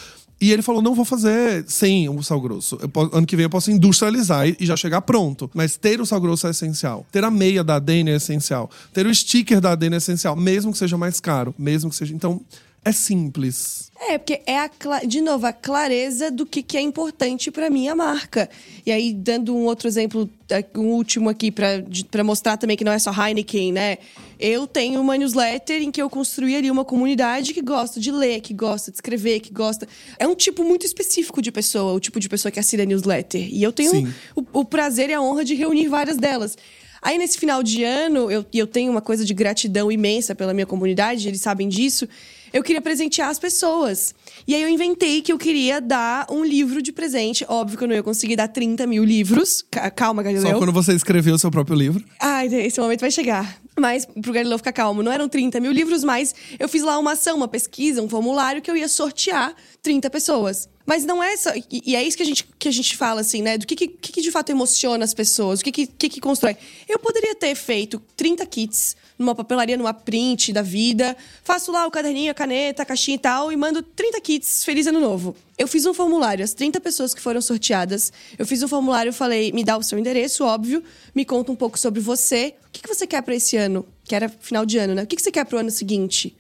E 0.41 0.53
ele 0.53 0.61
falou, 0.63 0.81
não 0.83 0.95
vou 0.95 1.05
fazer 1.05 1.65
sem 1.67 2.09
o 2.11 2.23
sal 2.23 2.41
grosso. 2.41 2.79
Eu 2.81 2.89
po- 2.89 3.11
ano 3.13 3.27
que 3.27 3.35
vem 3.35 3.45
eu 3.45 3.51
posso 3.51 3.71
industrializar 3.71 4.47
e 4.47 4.55
e 4.61 4.67
já 4.67 4.77
chegar 4.77 5.01
pronto. 5.01 5.51
Mas 5.55 5.77
ter 5.77 5.99
o 6.01 6.07
sal 6.07 6.21
grosso 6.21 6.47
é 6.47 6.51
essencial. 6.51 7.05
Ter 7.11 7.25
a 7.25 7.31
meia 7.31 7.65
da 7.65 7.79
Dene 7.79 8.11
é 8.11 8.17
essencial. 8.17 8.71
Ter 8.93 9.07
o 9.07 9.15
sticker 9.15 9.61
da 9.61 9.75
Dene 9.75 9.95
é 9.95 9.99
essencial, 9.99 10.37
mesmo 10.37 10.71
que 10.71 10.79
seja 10.79 10.97
mais 10.99 11.19
caro. 11.21 11.53
Mesmo 11.59 11.89
que 11.91 11.97
seja... 11.97 12.15
Então, 12.15 12.41
é 12.87 12.93
simples. 12.93 13.91
É, 13.99 14.17
porque 14.17 14.43
é, 14.47 14.59
a, 14.61 14.71
de 15.05 15.21
novo, 15.21 15.45
a 15.45 15.53
clareza 15.53 16.31
do 16.31 16.47
que, 16.47 16.63
que 16.63 16.77
é 16.77 16.81
importante 16.81 17.51
pra 17.51 17.69
minha 17.69 17.97
marca. 17.97 18.49
E 18.85 18.93
aí, 18.93 19.13
dando 19.13 19.57
um 19.57 19.65
outro 19.65 19.89
exemplo, 19.89 20.31
eh, 20.49 20.65
um 20.77 20.93
último 20.93 21.29
aqui, 21.29 21.51
pra 21.51 22.23
mostrar 22.23 22.57
também 22.57 22.77
que 22.77 22.85
não 22.85 22.93
é 22.93 22.99
só 23.01 23.11
Heineken, 23.11 23.73
né? 23.73 23.99
Eu 24.39 24.69
tenho 24.69 25.01
uma 25.01 25.17
newsletter 25.17 25.83
em 25.83 25.91
que 25.91 26.01
eu 26.01 26.09
construí 26.09 26.55
ali 26.55 26.71
uma 26.71 26.85
comunidade 26.85 27.53
que 27.53 27.61
gosta 27.61 27.99
de 27.99 28.13
ler, 28.13 28.41
que 28.41 28.55
gosta 28.55 28.93
de 28.93 28.99
escrever, 28.99 29.41
que 29.41 29.53
gosta. 29.53 29.89
É 30.17 30.29
um 30.29 30.37
tipo 30.37 30.63
muito 30.63 30.87
específico 30.87 31.43
de 31.43 31.51
pessoa, 31.51 31.93
o 31.93 31.99
tipo 31.99 32.21
de 32.21 32.29
pessoa 32.29 32.53
que 32.53 32.61
assina 32.61 32.85
a 32.85 32.87
newsletter. 32.87 33.53
E 33.53 33.65
eu 33.65 33.73
tenho 33.73 34.15
o, 34.37 34.61
o 34.61 34.65
prazer 34.65 35.11
e 35.11 35.13
a 35.13 35.21
honra 35.21 35.45
de 35.45 35.57
reunir 35.57 35.89
várias 35.89 36.19
delas. 36.19 36.57
Aí, 37.03 37.19
nesse 37.19 37.39
final 37.39 37.63
de 37.63 37.83
ano, 37.83 38.31
eu, 38.31 38.45
eu 38.55 38.67
tenho 38.67 38.93
uma 38.93 39.03
coisa 39.03 39.25
de 39.25 39.35
gratidão 39.35 39.91
imensa 39.91 40.35
pela 40.35 40.55
minha 40.55 40.67
comunidade, 40.67 41.27
eles 41.27 41.41
sabem 41.41 41.69
disso. 41.69 42.09
Eu 42.57 42.63
queria 42.63 42.81
presentear 42.81 43.29
as 43.29 43.39
pessoas. 43.39 44.15
E 44.47 44.55
aí, 44.55 44.63
eu 44.63 44.69
inventei 44.69 45.21
que 45.21 45.31
eu 45.31 45.37
queria 45.37 45.79
dar 45.81 46.27
um 46.31 46.43
livro 46.43 46.81
de 46.81 46.91
presente. 46.91 47.45
Óbvio 47.49 47.77
que 47.77 47.85
eu 47.85 47.89
não 47.89 47.95
ia 47.95 48.03
conseguir 48.03 48.35
dar 48.37 48.49
30 48.49 48.87
mil 48.87 49.05
livros. 49.05 49.63
Ca- 49.71 49.91
Calma, 49.91 50.23
Galileu. 50.23 50.53
Só 50.53 50.59
quando 50.59 50.73
você 50.73 50.95
escreveu 50.95 51.35
o 51.35 51.39
seu 51.39 51.51
próprio 51.51 51.77
livro. 51.77 52.03
Ai, 52.19 52.47
esse 52.47 52.81
momento 52.81 53.01
vai 53.01 53.11
chegar. 53.11 53.61
Mas, 53.79 54.07
pro 54.07 54.33
Galileu 54.33 54.57
ficar 54.57 54.73
calmo, 54.73 55.03
não 55.03 55.13
eram 55.13 55.29
30 55.29 55.61
mil 55.61 55.71
livros, 55.71 56.03
mas 56.03 56.35
eu 56.59 56.67
fiz 56.67 56.83
lá 56.83 56.99
uma 56.99 57.13
ação, 57.13 57.37
uma 57.37 57.47
pesquisa, 57.47 58.01
um 58.01 58.09
formulário 58.09 58.63
que 58.63 58.71
eu 58.71 58.77
ia 58.77 58.89
sortear 58.89 59.55
30 59.83 60.09
pessoas. 60.09 60.67
Mas 60.87 61.05
não 61.05 61.23
é 61.23 61.37
só. 61.37 61.51
E, 61.55 61.83
e 61.85 61.95
é 61.95 62.03
isso 62.03 62.17
que 62.17 62.23
a 62.23 62.27
gente, 62.27 62.49
que 62.59 62.69
a 62.69 62.73
gente 62.73 62.97
fala, 62.97 63.21
assim, 63.21 63.43
né? 63.43 63.59
Do 63.59 63.67
que, 63.67 63.77
que, 63.77 63.89
que 63.89 64.23
de 64.23 64.31
fato 64.31 64.49
emociona 64.51 65.05
as 65.05 65.13
pessoas, 65.13 65.61
o 65.61 65.65
que, 65.65 65.73
que, 65.73 65.87
que, 65.87 66.09
que 66.09 66.21
constrói. 66.21 66.57
Eu 66.89 66.99
poderia 66.99 67.35
ter 67.35 67.55
feito 67.55 68.01
30 68.17 68.47
kits 68.47 68.97
numa 69.19 69.35
papelaria, 69.35 69.77
numa 69.77 69.95
print 69.95 70.53
da 70.53 70.63
vida, 70.63 71.17
faço 71.43 71.73
lá 71.73 71.87
o 71.87 71.91
caderninho, 71.91 72.31
a 72.31 72.35
caneta, 72.35 72.83
a 72.83 72.87
caixinha 72.87 73.15
e 73.15 73.19
tal, 73.19 73.53
e 73.53 73.57
mando 73.57 73.83
30 73.83 74.21
kits, 74.21 74.65
feliz 74.65 74.87
ano 74.87 75.01
novo. 75.01 75.35
Eu 75.57 75.67
fiz 75.67 75.87
um 75.87 75.95
formulário, 75.95 76.45
as 76.45 76.53
30 76.53 76.81
pessoas 76.81 77.15
que 77.15 77.21
foram 77.21 77.41
sorteadas, 77.41 78.13
eu 78.39 78.47
fiz 78.47 78.63
um 78.63 78.69
formulário, 78.69 79.13
falei, 79.13 79.53
me 79.53 79.65
dá 79.65 79.77
o 79.77 79.83
seu 79.83 79.99
endereço, 79.99 80.45
óbvio, 80.45 80.83
me 81.15 81.25
conta 81.25 81.51
um 81.51 81.57
pouco 81.57 81.79
sobre 81.79 82.01
você. 82.01 82.55
O 82.69 82.71
que, 82.71 82.83
que 82.83 82.89
você 82.89 83.07
quer 83.07 83.23
pra 83.23 83.35
esse 83.35 83.57
ano? 83.57 83.87
Que 84.05 84.15
era 84.15 84.29
final 84.29 84.67
de 84.67 84.79
ano, 84.79 84.95
né? 84.95 85.03
O 85.03 85.07
que, 85.07 85.17
que 85.17 85.23
você 85.23 85.33
quer 85.33 85.47
pro 85.47 85.59
ano 85.59 85.71
seguinte? 85.71 86.37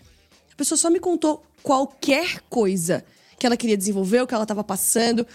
A 0.52 0.56
pessoa 0.56 0.76
só 0.76 0.90
me 0.90 1.00
contou 1.00 1.44
qualquer 1.62 2.40
coisa 2.48 3.04
que 3.38 3.46
ela 3.46 3.56
queria 3.56 3.76
desenvolver, 3.76 4.22
o 4.22 4.26
que 4.26 4.34
ela 4.34 4.44
estava 4.44 4.64
passando. 4.64 5.26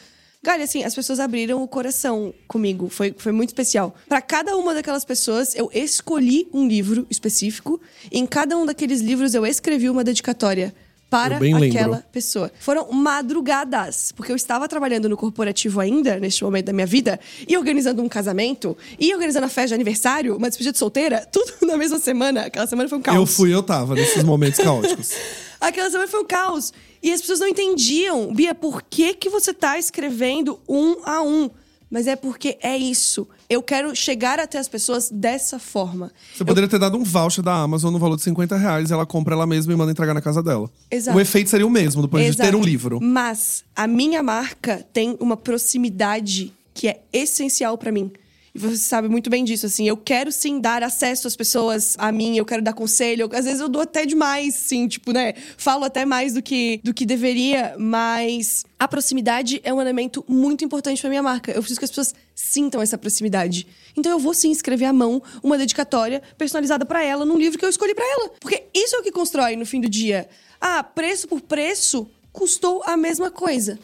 Galha, 0.43 0.63
assim, 0.63 0.83
as 0.83 0.95
pessoas 0.95 1.19
abriram 1.19 1.61
o 1.61 1.67
coração 1.67 2.33
comigo. 2.47 2.89
Foi, 2.89 3.13
foi 3.15 3.31
muito 3.31 3.49
especial. 3.49 3.93
Para 4.09 4.21
cada 4.21 4.57
uma 4.57 4.73
daquelas 4.73 5.05
pessoas, 5.05 5.53
eu 5.53 5.69
escolhi 5.71 6.47
um 6.51 6.67
livro 6.67 7.05
específico. 7.11 7.79
Em 8.11 8.25
cada 8.25 8.57
um 8.57 8.65
daqueles 8.65 9.01
livros, 9.01 9.35
eu 9.35 9.45
escrevi 9.45 9.87
uma 9.87 10.03
dedicatória 10.03 10.73
para 11.11 11.35
aquela 11.35 11.57
lembro. 11.59 12.03
pessoa. 12.11 12.51
Foram 12.59 12.91
madrugadas, 12.91 14.11
porque 14.13 14.31
eu 14.31 14.35
estava 14.35 14.67
trabalhando 14.67 15.07
no 15.07 15.17
corporativo 15.17 15.79
ainda, 15.79 16.17
neste 16.19 16.43
momento 16.43 16.67
da 16.67 16.73
minha 16.73 16.87
vida, 16.87 17.19
e 17.47 17.55
organizando 17.55 18.01
um 18.01 18.09
casamento, 18.09 18.75
e 18.97 19.13
organizando 19.13 19.45
a 19.45 19.49
festa 19.49 19.67
de 19.67 19.73
aniversário, 19.75 20.37
uma 20.37 20.47
despedida 20.47 20.71
de 20.71 20.79
solteira, 20.79 21.27
tudo 21.31 21.53
na 21.67 21.77
mesma 21.77 21.99
semana. 21.99 22.45
Aquela 22.45 22.65
semana 22.65 22.89
foi 22.89 22.97
um 22.97 23.01
caos. 23.01 23.17
Eu 23.17 23.25
fui, 23.27 23.53
eu 23.53 23.61
tava 23.61 23.93
nesses 23.93 24.23
momentos 24.23 24.59
caóticos. 24.59 25.11
Aquela 25.61 25.91
semana 25.91 26.07
foi 26.07 26.21
um 26.21 26.25
caos. 26.25 26.73
E 27.01 27.11
as 27.11 27.21
pessoas 27.21 27.39
não 27.39 27.47
entendiam. 27.47 28.33
Bia, 28.33 28.53
por 28.53 28.81
que, 28.83 29.13
que 29.13 29.29
você 29.29 29.53
tá 29.53 29.77
escrevendo 29.77 30.59
um 30.67 30.97
a 31.03 31.21
um? 31.21 31.49
Mas 31.91 32.07
é 32.07 32.15
porque 32.15 32.57
é 32.61 32.77
isso. 32.77 33.27
Eu 33.49 33.61
quero 33.61 33.93
chegar 33.93 34.39
até 34.39 34.57
as 34.57 34.69
pessoas 34.69 35.09
dessa 35.11 35.59
forma. 35.59 36.09
Você 36.33 36.45
poderia 36.45 36.69
ter 36.69 36.79
dado 36.79 36.97
um 36.97 37.03
voucher 37.03 37.43
da 37.43 37.53
Amazon 37.53 37.91
no 37.91 37.99
valor 37.99 38.15
de 38.15 38.21
50 38.21 38.55
reais, 38.55 38.91
ela 38.91 39.05
compra 39.05 39.35
ela 39.35 39.45
mesma 39.45 39.73
e 39.73 39.75
manda 39.75 39.91
entregar 39.91 40.13
na 40.13 40.21
casa 40.21 40.41
dela. 40.41 40.71
Exato. 40.89 41.17
O 41.17 41.19
efeito 41.19 41.49
seria 41.49 41.67
o 41.67 41.69
mesmo, 41.69 42.01
depois 42.01 42.23
de 42.23 42.29
Exato. 42.29 42.49
ter 42.49 42.55
um 42.55 42.63
livro. 42.63 42.99
Mas 43.01 43.65
a 43.75 43.87
minha 43.87 44.23
marca 44.23 44.85
tem 44.93 45.17
uma 45.19 45.35
proximidade 45.35 46.53
que 46.73 46.87
é 46.87 47.01
essencial 47.11 47.77
pra 47.77 47.91
mim. 47.91 48.09
E 48.53 48.59
você 48.59 48.75
sabe 48.75 49.07
muito 49.07 49.29
bem 49.29 49.43
disso, 49.43 49.65
assim. 49.65 49.87
Eu 49.87 49.95
quero 49.95 50.31
sim 50.31 50.59
dar 50.59 50.83
acesso 50.83 51.27
às 51.27 51.35
pessoas 51.35 51.95
a 51.97 52.11
mim, 52.11 52.37
eu 52.37 52.45
quero 52.45 52.61
dar 52.61 52.73
conselho. 52.73 53.29
Às 53.33 53.45
vezes 53.45 53.61
eu 53.61 53.69
dou 53.69 53.81
até 53.81 54.05
demais, 54.05 54.55
sim, 54.55 54.87
tipo, 54.87 55.13
né? 55.13 55.33
Falo 55.57 55.85
até 55.85 56.05
mais 56.05 56.33
do 56.33 56.41
que, 56.41 56.81
do 56.83 56.93
que 56.93 57.05
deveria, 57.05 57.75
mas 57.79 58.65
a 58.77 58.87
proximidade 58.87 59.61
é 59.63 59.73
um 59.73 59.81
elemento 59.81 60.23
muito 60.27 60.65
importante 60.65 60.99
pra 60.99 61.09
minha 61.09 61.23
marca. 61.23 61.51
Eu 61.51 61.61
preciso 61.61 61.79
que 61.79 61.85
as 61.85 61.91
pessoas 61.91 62.13
sintam 62.35 62.81
essa 62.81 62.97
proximidade. 62.97 63.65
Então 63.95 64.11
eu 64.11 64.19
vou 64.19 64.33
sim 64.33 64.51
escrever 64.51 64.85
à 64.85 64.93
mão 64.93 65.21
uma 65.41 65.57
dedicatória 65.57 66.21
personalizada 66.37 66.85
pra 66.85 67.03
ela 67.03 67.25
num 67.25 67.37
livro 67.37 67.57
que 67.57 67.63
eu 67.63 67.69
escolhi 67.69 67.95
pra 67.95 68.05
ela. 68.05 68.31
Porque 68.39 68.63
isso 68.73 68.95
é 68.95 68.99
o 68.99 69.03
que 69.03 69.11
constrói 69.11 69.55
no 69.55 69.65
fim 69.65 69.79
do 69.79 69.87
dia. 69.87 70.27
Ah, 70.59 70.83
preço 70.83 71.27
por 71.27 71.41
preço 71.41 72.09
custou 72.33 72.81
a 72.85 72.97
mesma 72.97 73.31
coisa. 73.31 73.79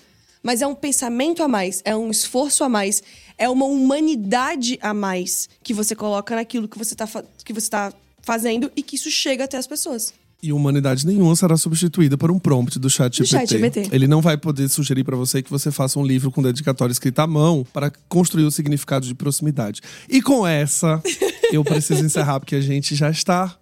Mas 0.48 0.62
é 0.62 0.68
um 0.68 0.74
pensamento 0.74 1.44
a 1.44 1.48
mais, 1.50 1.82
é 1.84 1.94
um 1.94 2.10
esforço 2.10 2.64
a 2.64 2.70
mais, 2.70 3.04
é 3.38 3.50
uma 3.50 3.66
humanidade 3.66 4.80
a 4.82 4.94
mais 4.94 5.50
que 5.62 5.74
você 5.74 5.94
coloca 5.94 6.34
naquilo 6.38 6.70
que 6.70 6.78
você 6.78 6.96
tá, 6.96 7.06
fa- 7.06 7.26
que 7.44 7.52
você 7.52 7.70
tá 7.70 7.92
fazendo 8.22 8.72
e 8.74 8.82
que 8.82 8.96
isso 8.96 9.12
chega 9.12 9.44
até 9.44 9.58
as 9.58 9.68
pessoas. 9.68 10.14
E 10.42 10.54
humanidade 10.54 11.06
nenhuma 11.06 11.36
será 11.36 11.58
substituída 11.58 12.18
por 12.18 12.32
um 12.32 12.40
prompt 12.40 12.80
do 12.80 12.90
chat 12.90 13.22
GPT. 13.26 13.90
Ele 13.94 14.08
não 14.08 14.22
vai 14.22 14.38
poder 14.38 14.70
sugerir 14.70 15.04
pra 15.04 15.18
você 15.18 15.44
que 15.44 15.50
você 15.50 15.70
faça 15.70 16.00
um 16.00 16.06
livro 16.06 16.32
com 16.32 16.42
dedicatória 16.42 16.94
escrita 16.94 17.24
à 17.24 17.28
mão 17.28 17.66
para 17.74 17.92
construir 18.08 18.46
o 18.46 18.52
significado 18.52 19.06
de 19.06 19.14
proximidade. 19.14 19.82
E 20.08 20.22
com 20.22 20.48
essa, 20.48 21.04
eu 21.52 21.62
preciso 21.62 22.06
encerrar 22.06 22.40
porque 22.40 22.56
a 22.56 22.62
gente 22.62 22.96
já 22.96 23.10
está 23.12 23.54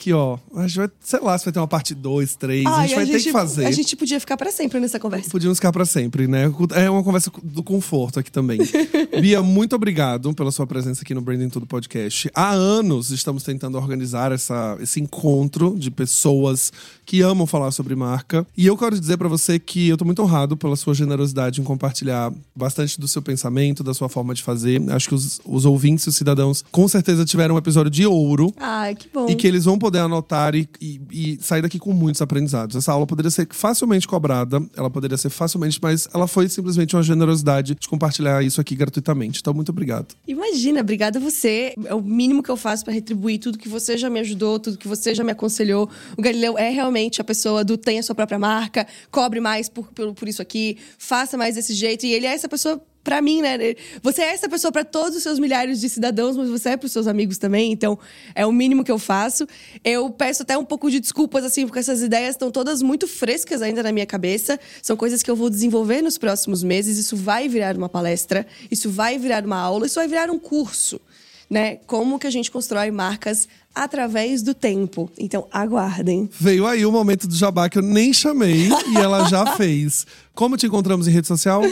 aqui, 0.00 0.12
ó. 0.14 0.38
A 0.56 0.66
gente 0.66 0.78
vai, 0.78 0.90
sei 1.00 1.20
lá, 1.20 1.36
se 1.36 1.44
vai 1.44 1.52
ter 1.52 1.60
uma 1.60 1.68
parte 1.68 1.94
2, 1.94 2.36
3, 2.36 2.66
a 2.66 2.86
gente 2.86 2.94
vai 2.94 3.06
ter 3.06 3.20
que 3.20 3.30
fazer. 3.30 3.66
A 3.66 3.70
gente 3.70 3.94
podia 3.94 4.18
ficar 4.18 4.36
pra 4.38 4.50
sempre 4.50 4.80
nessa 4.80 4.98
conversa. 4.98 5.30
Podíamos 5.30 5.58
ficar 5.58 5.70
pra 5.70 5.84
sempre, 5.84 6.26
né? 6.26 6.50
É 6.74 6.88
uma 6.88 7.04
conversa 7.04 7.30
do 7.42 7.62
conforto 7.62 8.18
aqui 8.18 8.32
também. 8.32 8.60
Bia, 9.20 9.42
muito 9.42 9.76
obrigado 9.76 10.32
pela 10.32 10.50
sua 10.50 10.66
presença 10.66 11.02
aqui 11.02 11.12
no 11.12 11.20
Branding 11.20 11.50
Tudo 11.50 11.66
Podcast. 11.66 12.30
Há 12.34 12.50
anos 12.50 13.10
estamos 13.10 13.42
tentando 13.42 13.76
organizar 13.76 14.32
essa, 14.32 14.78
esse 14.80 15.00
encontro 15.00 15.76
de 15.78 15.90
pessoas 15.90 16.72
que 17.04 17.20
amam 17.20 17.46
falar 17.46 17.70
sobre 17.70 17.94
marca. 17.94 18.46
E 18.56 18.66
eu 18.66 18.76
quero 18.76 18.98
dizer 18.98 19.18
pra 19.18 19.28
você 19.28 19.58
que 19.58 19.88
eu 19.88 19.96
tô 19.98 20.04
muito 20.04 20.22
honrado 20.22 20.56
pela 20.56 20.76
sua 20.76 20.94
generosidade 20.94 21.60
em 21.60 21.64
compartilhar 21.64 22.32
bastante 22.56 22.98
do 22.98 23.06
seu 23.06 23.20
pensamento, 23.20 23.84
da 23.84 23.92
sua 23.92 24.08
forma 24.08 24.32
de 24.32 24.42
fazer. 24.42 24.80
Acho 24.90 25.08
que 25.08 25.14
os, 25.14 25.40
os 25.44 25.66
ouvintes 25.66 26.06
e 26.06 26.08
os 26.08 26.16
cidadãos 26.16 26.64
com 26.70 26.88
certeza 26.88 27.24
tiveram 27.24 27.56
um 27.56 27.58
episódio 27.58 27.90
de 27.90 28.06
ouro. 28.06 28.54
Ai, 28.56 28.94
que 28.94 29.08
bom. 29.12 29.28
E 29.28 29.34
que 29.34 29.46
eles 29.46 29.64
vão 29.64 29.78
poder 29.78 29.89
anotar 29.98 30.54
e, 30.54 30.68
e- 30.80 31.00
e 31.10 31.38
sair 31.42 31.62
daqui 31.62 31.78
com 31.78 31.92
muitos 31.92 32.20
aprendizados. 32.22 32.76
Essa 32.76 32.92
aula 32.92 33.06
poderia 33.06 33.30
ser 33.30 33.46
facilmente 33.50 34.06
cobrada, 34.06 34.62
ela 34.76 34.90
poderia 34.90 35.16
ser 35.16 35.30
facilmente, 35.30 35.78
mas 35.82 36.08
ela 36.14 36.26
foi 36.26 36.48
simplesmente 36.48 36.94
uma 36.96 37.02
generosidade 37.02 37.74
de 37.74 37.88
compartilhar 37.88 38.42
isso 38.44 38.60
aqui 38.60 38.74
gratuitamente. 38.74 39.40
Então, 39.40 39.52
muito 39.54 39.70
obrigado. 39.70 40.14
Imagina, 40.26 40.80
obrigada 40.80 41.18
a 41.18 41.22
você. 41.22 41.74
É 41.84 41.94
o 41.94 42.00
mínimo 42.02 42.42
que 42.42 42.50
eu 42.50 42.56
faço 42.56 42.84
pra 42.84 42.92
retribuir 42.92 43.38
tudo 43.40 43.58
que 43.58 43.68
você 43.68 43.96
já 43.98 44.08
me 44.10 44.20
ajudou, 44.20 44.58
tudo 44.58 44.78
que 44.78 44.88
você 44.88 45.14
já 45.14 45.24
me 45.24 45.32
aconselhou. 45.32 45.88
O 46.16 46.22
Galileu 46.22 46.58
é 46.58 46.70
realmente 46.70 47.20
a 47.20 47.24
pessoa 47.24 47.64
do 47.64 47.76
tenha 47.76 48.02
sua 48.02 48.14
própria 48.14 48.38
marca, 48.38 48.86
cobre 49.10 49.40
mais 49.40 49.68
por, 49.68 49.88
por, 49.92 50.14
por 50.14 50.28
isso 50.28 50.42
aqui, 50.42 50.76
faça 50.98 51.36
mais 51.36 51.54
desse 51.54 51.74
jeito. 51.74 52.04
E 52.06 52.12
ele 52.12 52.26
é 52.26 52.32
essa 52.34 52.48
pessoa 52.48 52.80
pra 53.02 53.22
mim, 53.22 53.42
né? 53.42 53.58
Você 54.02 54.22
é 54.22 54.32
essa 54.32 54.48
pessoa 54.48 54.70
pra 54.70 54.84
todos 54.84 55.16
os 55.16 55.22
seus 55.22 55.38
milhares 55.38 55.80
de 55.80 55.88
cidadãos, 55.88 56.36
mas 56.36 56.48
você 56.48 56.70
é 56.70 56.76
pros 56.76 56.92
seus 56.92 57.06
amigos 57.06 57.38
também. 57.38 57.72
Então, 57.72 57.98
é 58.34 58.44
o 58.46 58.52
mínimo 58.52 58.84
que 58.84 58.92
eu 58.92 58.98
faço. 58.98 59.46
Eu 59.84 60.10
peço 60.10 60.42
até 60.42 60.56
um 60.56 60.64
pouco 60.64 60.90
de 60.90 61.00
desculpas, 61.00 61.44
assim, 61.44 61.66
porque 61.66 61.78
essas 61.78 62.02
ideias 62.02 62.34
estão 62.34 62.50
todas 62.50 62.82
muito 62.82 63.06
frescas 63.06 63.62
ainda 63.62 63.82
na 63.82 63.92
minha 63.92 64.06
cabeça. 64.06 64.58
São 64.82 64.96
coisas 64.96 65.22
que 65.22 65.30
eu 65.30 65.36
vou 65.36 65.48
desenvolver 65.50 66.02
nos 66.02 66.18
próximos 66.18 66.62
meses. 66.62 66.98
Isso 66.98 67.16
vai 67.16 67.48
virar 67.48 67.76
uma 67.76 67.88
palestra, 67.88 68.46
isso 68.70 68.90
vai 68.90 69.18
virar 69.18 69.44
uma 69.44 69.58
aula, 69.58 69.86
isso 69.86 69.96
vai 69.96 70.08
virar 70.08 70.30
um 70.30 70.38
curso. 70.38 71.00
Né? 71.48 71.76
Como 71.86 72.18
que 72.18 72.28
a 72.28 72.30
gente 72.30 72.48
constrói 72.48 72.92
marcas 72.92 73.48
através 73.74 74.42
do 74.42 74.54
tempo. 74.54 75.10
Então, 75.18 75.46
aguardem. 75.50 76.28
Veio 76.38 76.66
aí 76.66 76.84
o 76.84 76.92
momento 76.92 77.26
do 77.26 77.34
jabá 77.34 77.68
que 77.68 77.78
eu 77.78 77.82
nem 77.82 78.12
chamei 78.12 78.68
e 78.68 78.96
ela 78.96 79.28
já 79.28 79.54
fez. 79.56 80.06
Como 80.34 80.56
te 80.56 80.66
encontramos 80.66 81.08
em 81.08 81.10
rede 81.10 81.26
social? 81.26 81.62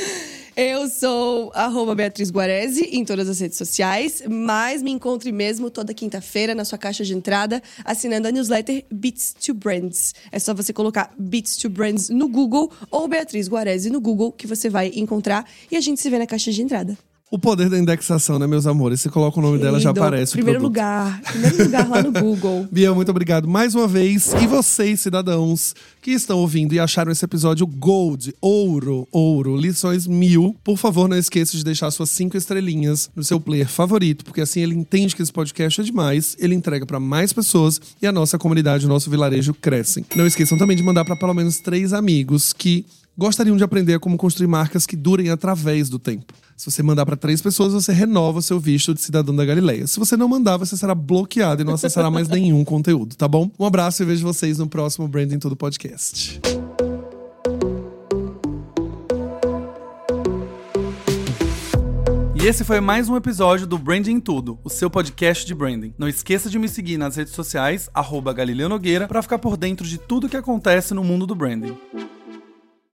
Eu 0.61 0.89
sou 0.89 1.53
arroba 1.55 1.95
Beatriz 1.95 2.33
Guarese 2.33 2.83
em 2.91 3.05
todas 3.05 3.29
as 3.29 3.39
redes 3.39 3.57
sociais, 3.57 4.25
mas 4.29 4.83
me 4.83 4.91
encontre 4.91 5.31
mesmo 5.31 5.71
toda 5.71 5.95
quinta-feira 5.95 6.53
na 6.53 6.65
sua 6.65 6.77
caixa 6.77 7.05
de 7.05 7.15
entrada, 7.15 7.63
assinando 7.85 8.27
a 8.27 8.33
newsletter 8.33 8.85
Beats 8.91 9.35
to 9.35 9.55
Brands. 9.55 10.17
É 10.33 10.39
só 10.41 10.53
você 10.53 10.73
colocar 10.73 11.15
Beats 11.17 11.57
to 11.59 11.71
Brands 11.71 12.09
no 12.09 12.27
Google 12.27 12.73
ou 12.91 13.07
Beatriz 13.07 13.47
Guarese 13.47 13.89
no 13.89 14.01
Google 14.01 14.33
que 14.33 14.49
você 14.49 14.69
vai 14.69 14.91
encontrar 14.97 15.49
e 15.71 15.77
a 15.77 15.81
gente 15.81 16.01
se 16.01 16.11
vê 16.11 16.19
na 16.19 16.27
caixa 16.27 16.51
de 16.51 16.61
entrada. 16.61 16.99
O 17.31 17.39
poder 17.39 17.69
da 17.69 17.79
indexação, 17.79 18.39
né, 18.39 18.47
meus 18.47 18.67
amores? 18.67 19.03
Você 19.03 19.11
coloca 19.11 19.39
o 19.39 19.43
nome 19.43 19.59
dela, 19.59 19.79
já 19.79 19.91
aparece 19.91 20.33
o 20.33 20.37
Primeiro 20.37 20.61
produto. 20.61 20.79
lugar, 20.79 21.21
primeiro 21.21 21.63
lugar 21.65 21.87
lá 21.87 22.03
no 22.03 22.11
Google. 22.11 22.67
Bia, 22.73 22.95
muito 22.95 23.11
obrigado 23.11 23.47
mais 23.47 23.75
uma 23.75 23.87
vez. 23.87 24.33
E 24.43 24.47
vocês, 24.47 25.01
cidadãos, 25.01 25.75
que 26.01 26.13
estão 26.13 26.39
ouvindo 26.39 26.73
e 26.73 26.81
acharam 26.81 27.13
esse 27.13 27.23
episódio 27.23 27.67
gold, 27.67 28.35
ouro, 28.41 29.07
ouro, 29.13 29.59
lições 29.59 30.07
mil, 30.07 30.57
por 30.65 30.79
favor, 30.79 31.07
não 31.07 31.19
esqueça 31.19 31.55
de 31.55 31.63
deixar 31.63 31.91
suas 31.91 32.09
cinco 32.09 32.35
estrelinhas 32.35 33.11
no 33.15 33.23
seu 33.23 33.39
player 33.39 33.69
favorito, 33.69 34.25
porque 34.25 34.41
assim 34.41 34.61
ele 34.61 34.75
entende 34.75 35.15
que 35.15 35.21
esse 35.21 35.33
podcast 35.33 35.83
é 35.83 35.85
demais, 35.85 36.35
ele 36.39 36.55
entrega 36.55 36.87
para 36.87 36.99
mais 36.99 37.31
pessoas 37.31 37.79
e 38.01 38.07
a 38.07 38.13
nossa 38.13 38.39
comunidade, 38.39 38.87
o 38.87 38.89
nosso 38.89 39.11
vilarejo 39.11 39.53
crescem. 39.53 40.03
Não 40.17 40.27
esqueçam 40.27 40.57
também 40.57 40.79
de 40.79 40.83
mandar 40.83 41.05
para 41.05 41.15
pelo 41.15 41.35
menos 41.35 41.59
três 41.59 41.93
amigos 41.93 42.55
que 42.55 42.87
gostariam 43.19 43.57
de 43.57 43.65
aprender 43.65 43.99
como 43.99 44.17
construir 44.17 44.47
marcas 44.47 44.87
que 44.87 44.97
durem 44.97 45.29
através 45.29 45.89
do 45.89 45.99
tempo. 45.99 46.33
Se 46.57 46.71
você 46.71 46.85
mandar 46.85 47.05
para 47.05 47.17
três 47.17 47.43
pessoas, 47.43 47.73
você 47.73 47.93
renova 47.93 48.39
o 48.39 48.43
seu 48.43 48.61
visto 48.61 48.95
de 48.95 49.01
cidadão 49.01 49.35
da 49.35 49.45
Galileia. 49.45 49.89
Se 49.89 49.99
você 49.99 50.17
não 50.17 50.29
mandar, 50.29 50.57
você 50.57 50.77
será 50.77 50.95
bloqueado 50.95 51.63
e 51.63 51.65
não 51.65 51.75
acessará 51.75 52.13
mais 52.13 52.29
nenhum 52.29 52.65
conteúdo, 52.65 53.17
tá 53.17 53.27
bom? 53.27 53.51
Um 53.59 53.67
abraço 53.67 54.05
e 54.05 54.07
vejo 54.07 54.25
vocês 54.25 54.59
no 54.59 54.69
próximo 54.69 55.09
Branding 55.09 55.41
Todo 55.41 55.57
Podcast. 55.57 56.41
E 62.41 62.47
esse 62.47 62.63
foi 62.63 62.79
mais 62.79 63.09
um 63.09 63.17
episódio 63.17 63.67
do 63.67 63.77
Branding 63.77 64.21
Tudo, 64.21 64.61
o 64.63 64.71
seu 64.71 64.89
podcast 64.89 65.45
de 65.45 65.57
branding. 65.57 65.93
Não 65.99 66.09
esqueça 66.09 66.49
de 66.49 66.57
me 66.57 66.69
seguir 66.69 66.97
nas 66.97 67.17
redes 67.17 67.33
sociais, 67.33 67.91
arroba 67.93 68.33
Galileu 68.33 68.69
Nogueira, 68.69 69.09
para 69.09 69.21
ficar 69.23 69.41
por 69.41 69.57
dentro 69.57 69.85
de 69.85 69.99
tudo 69.99 70.29
que 70.29 70.37
acontece 70.37 70.95
no 70.95 71.03
mundo 71.03 71.27
do 71.27 71.35
branding. 71.35 71.77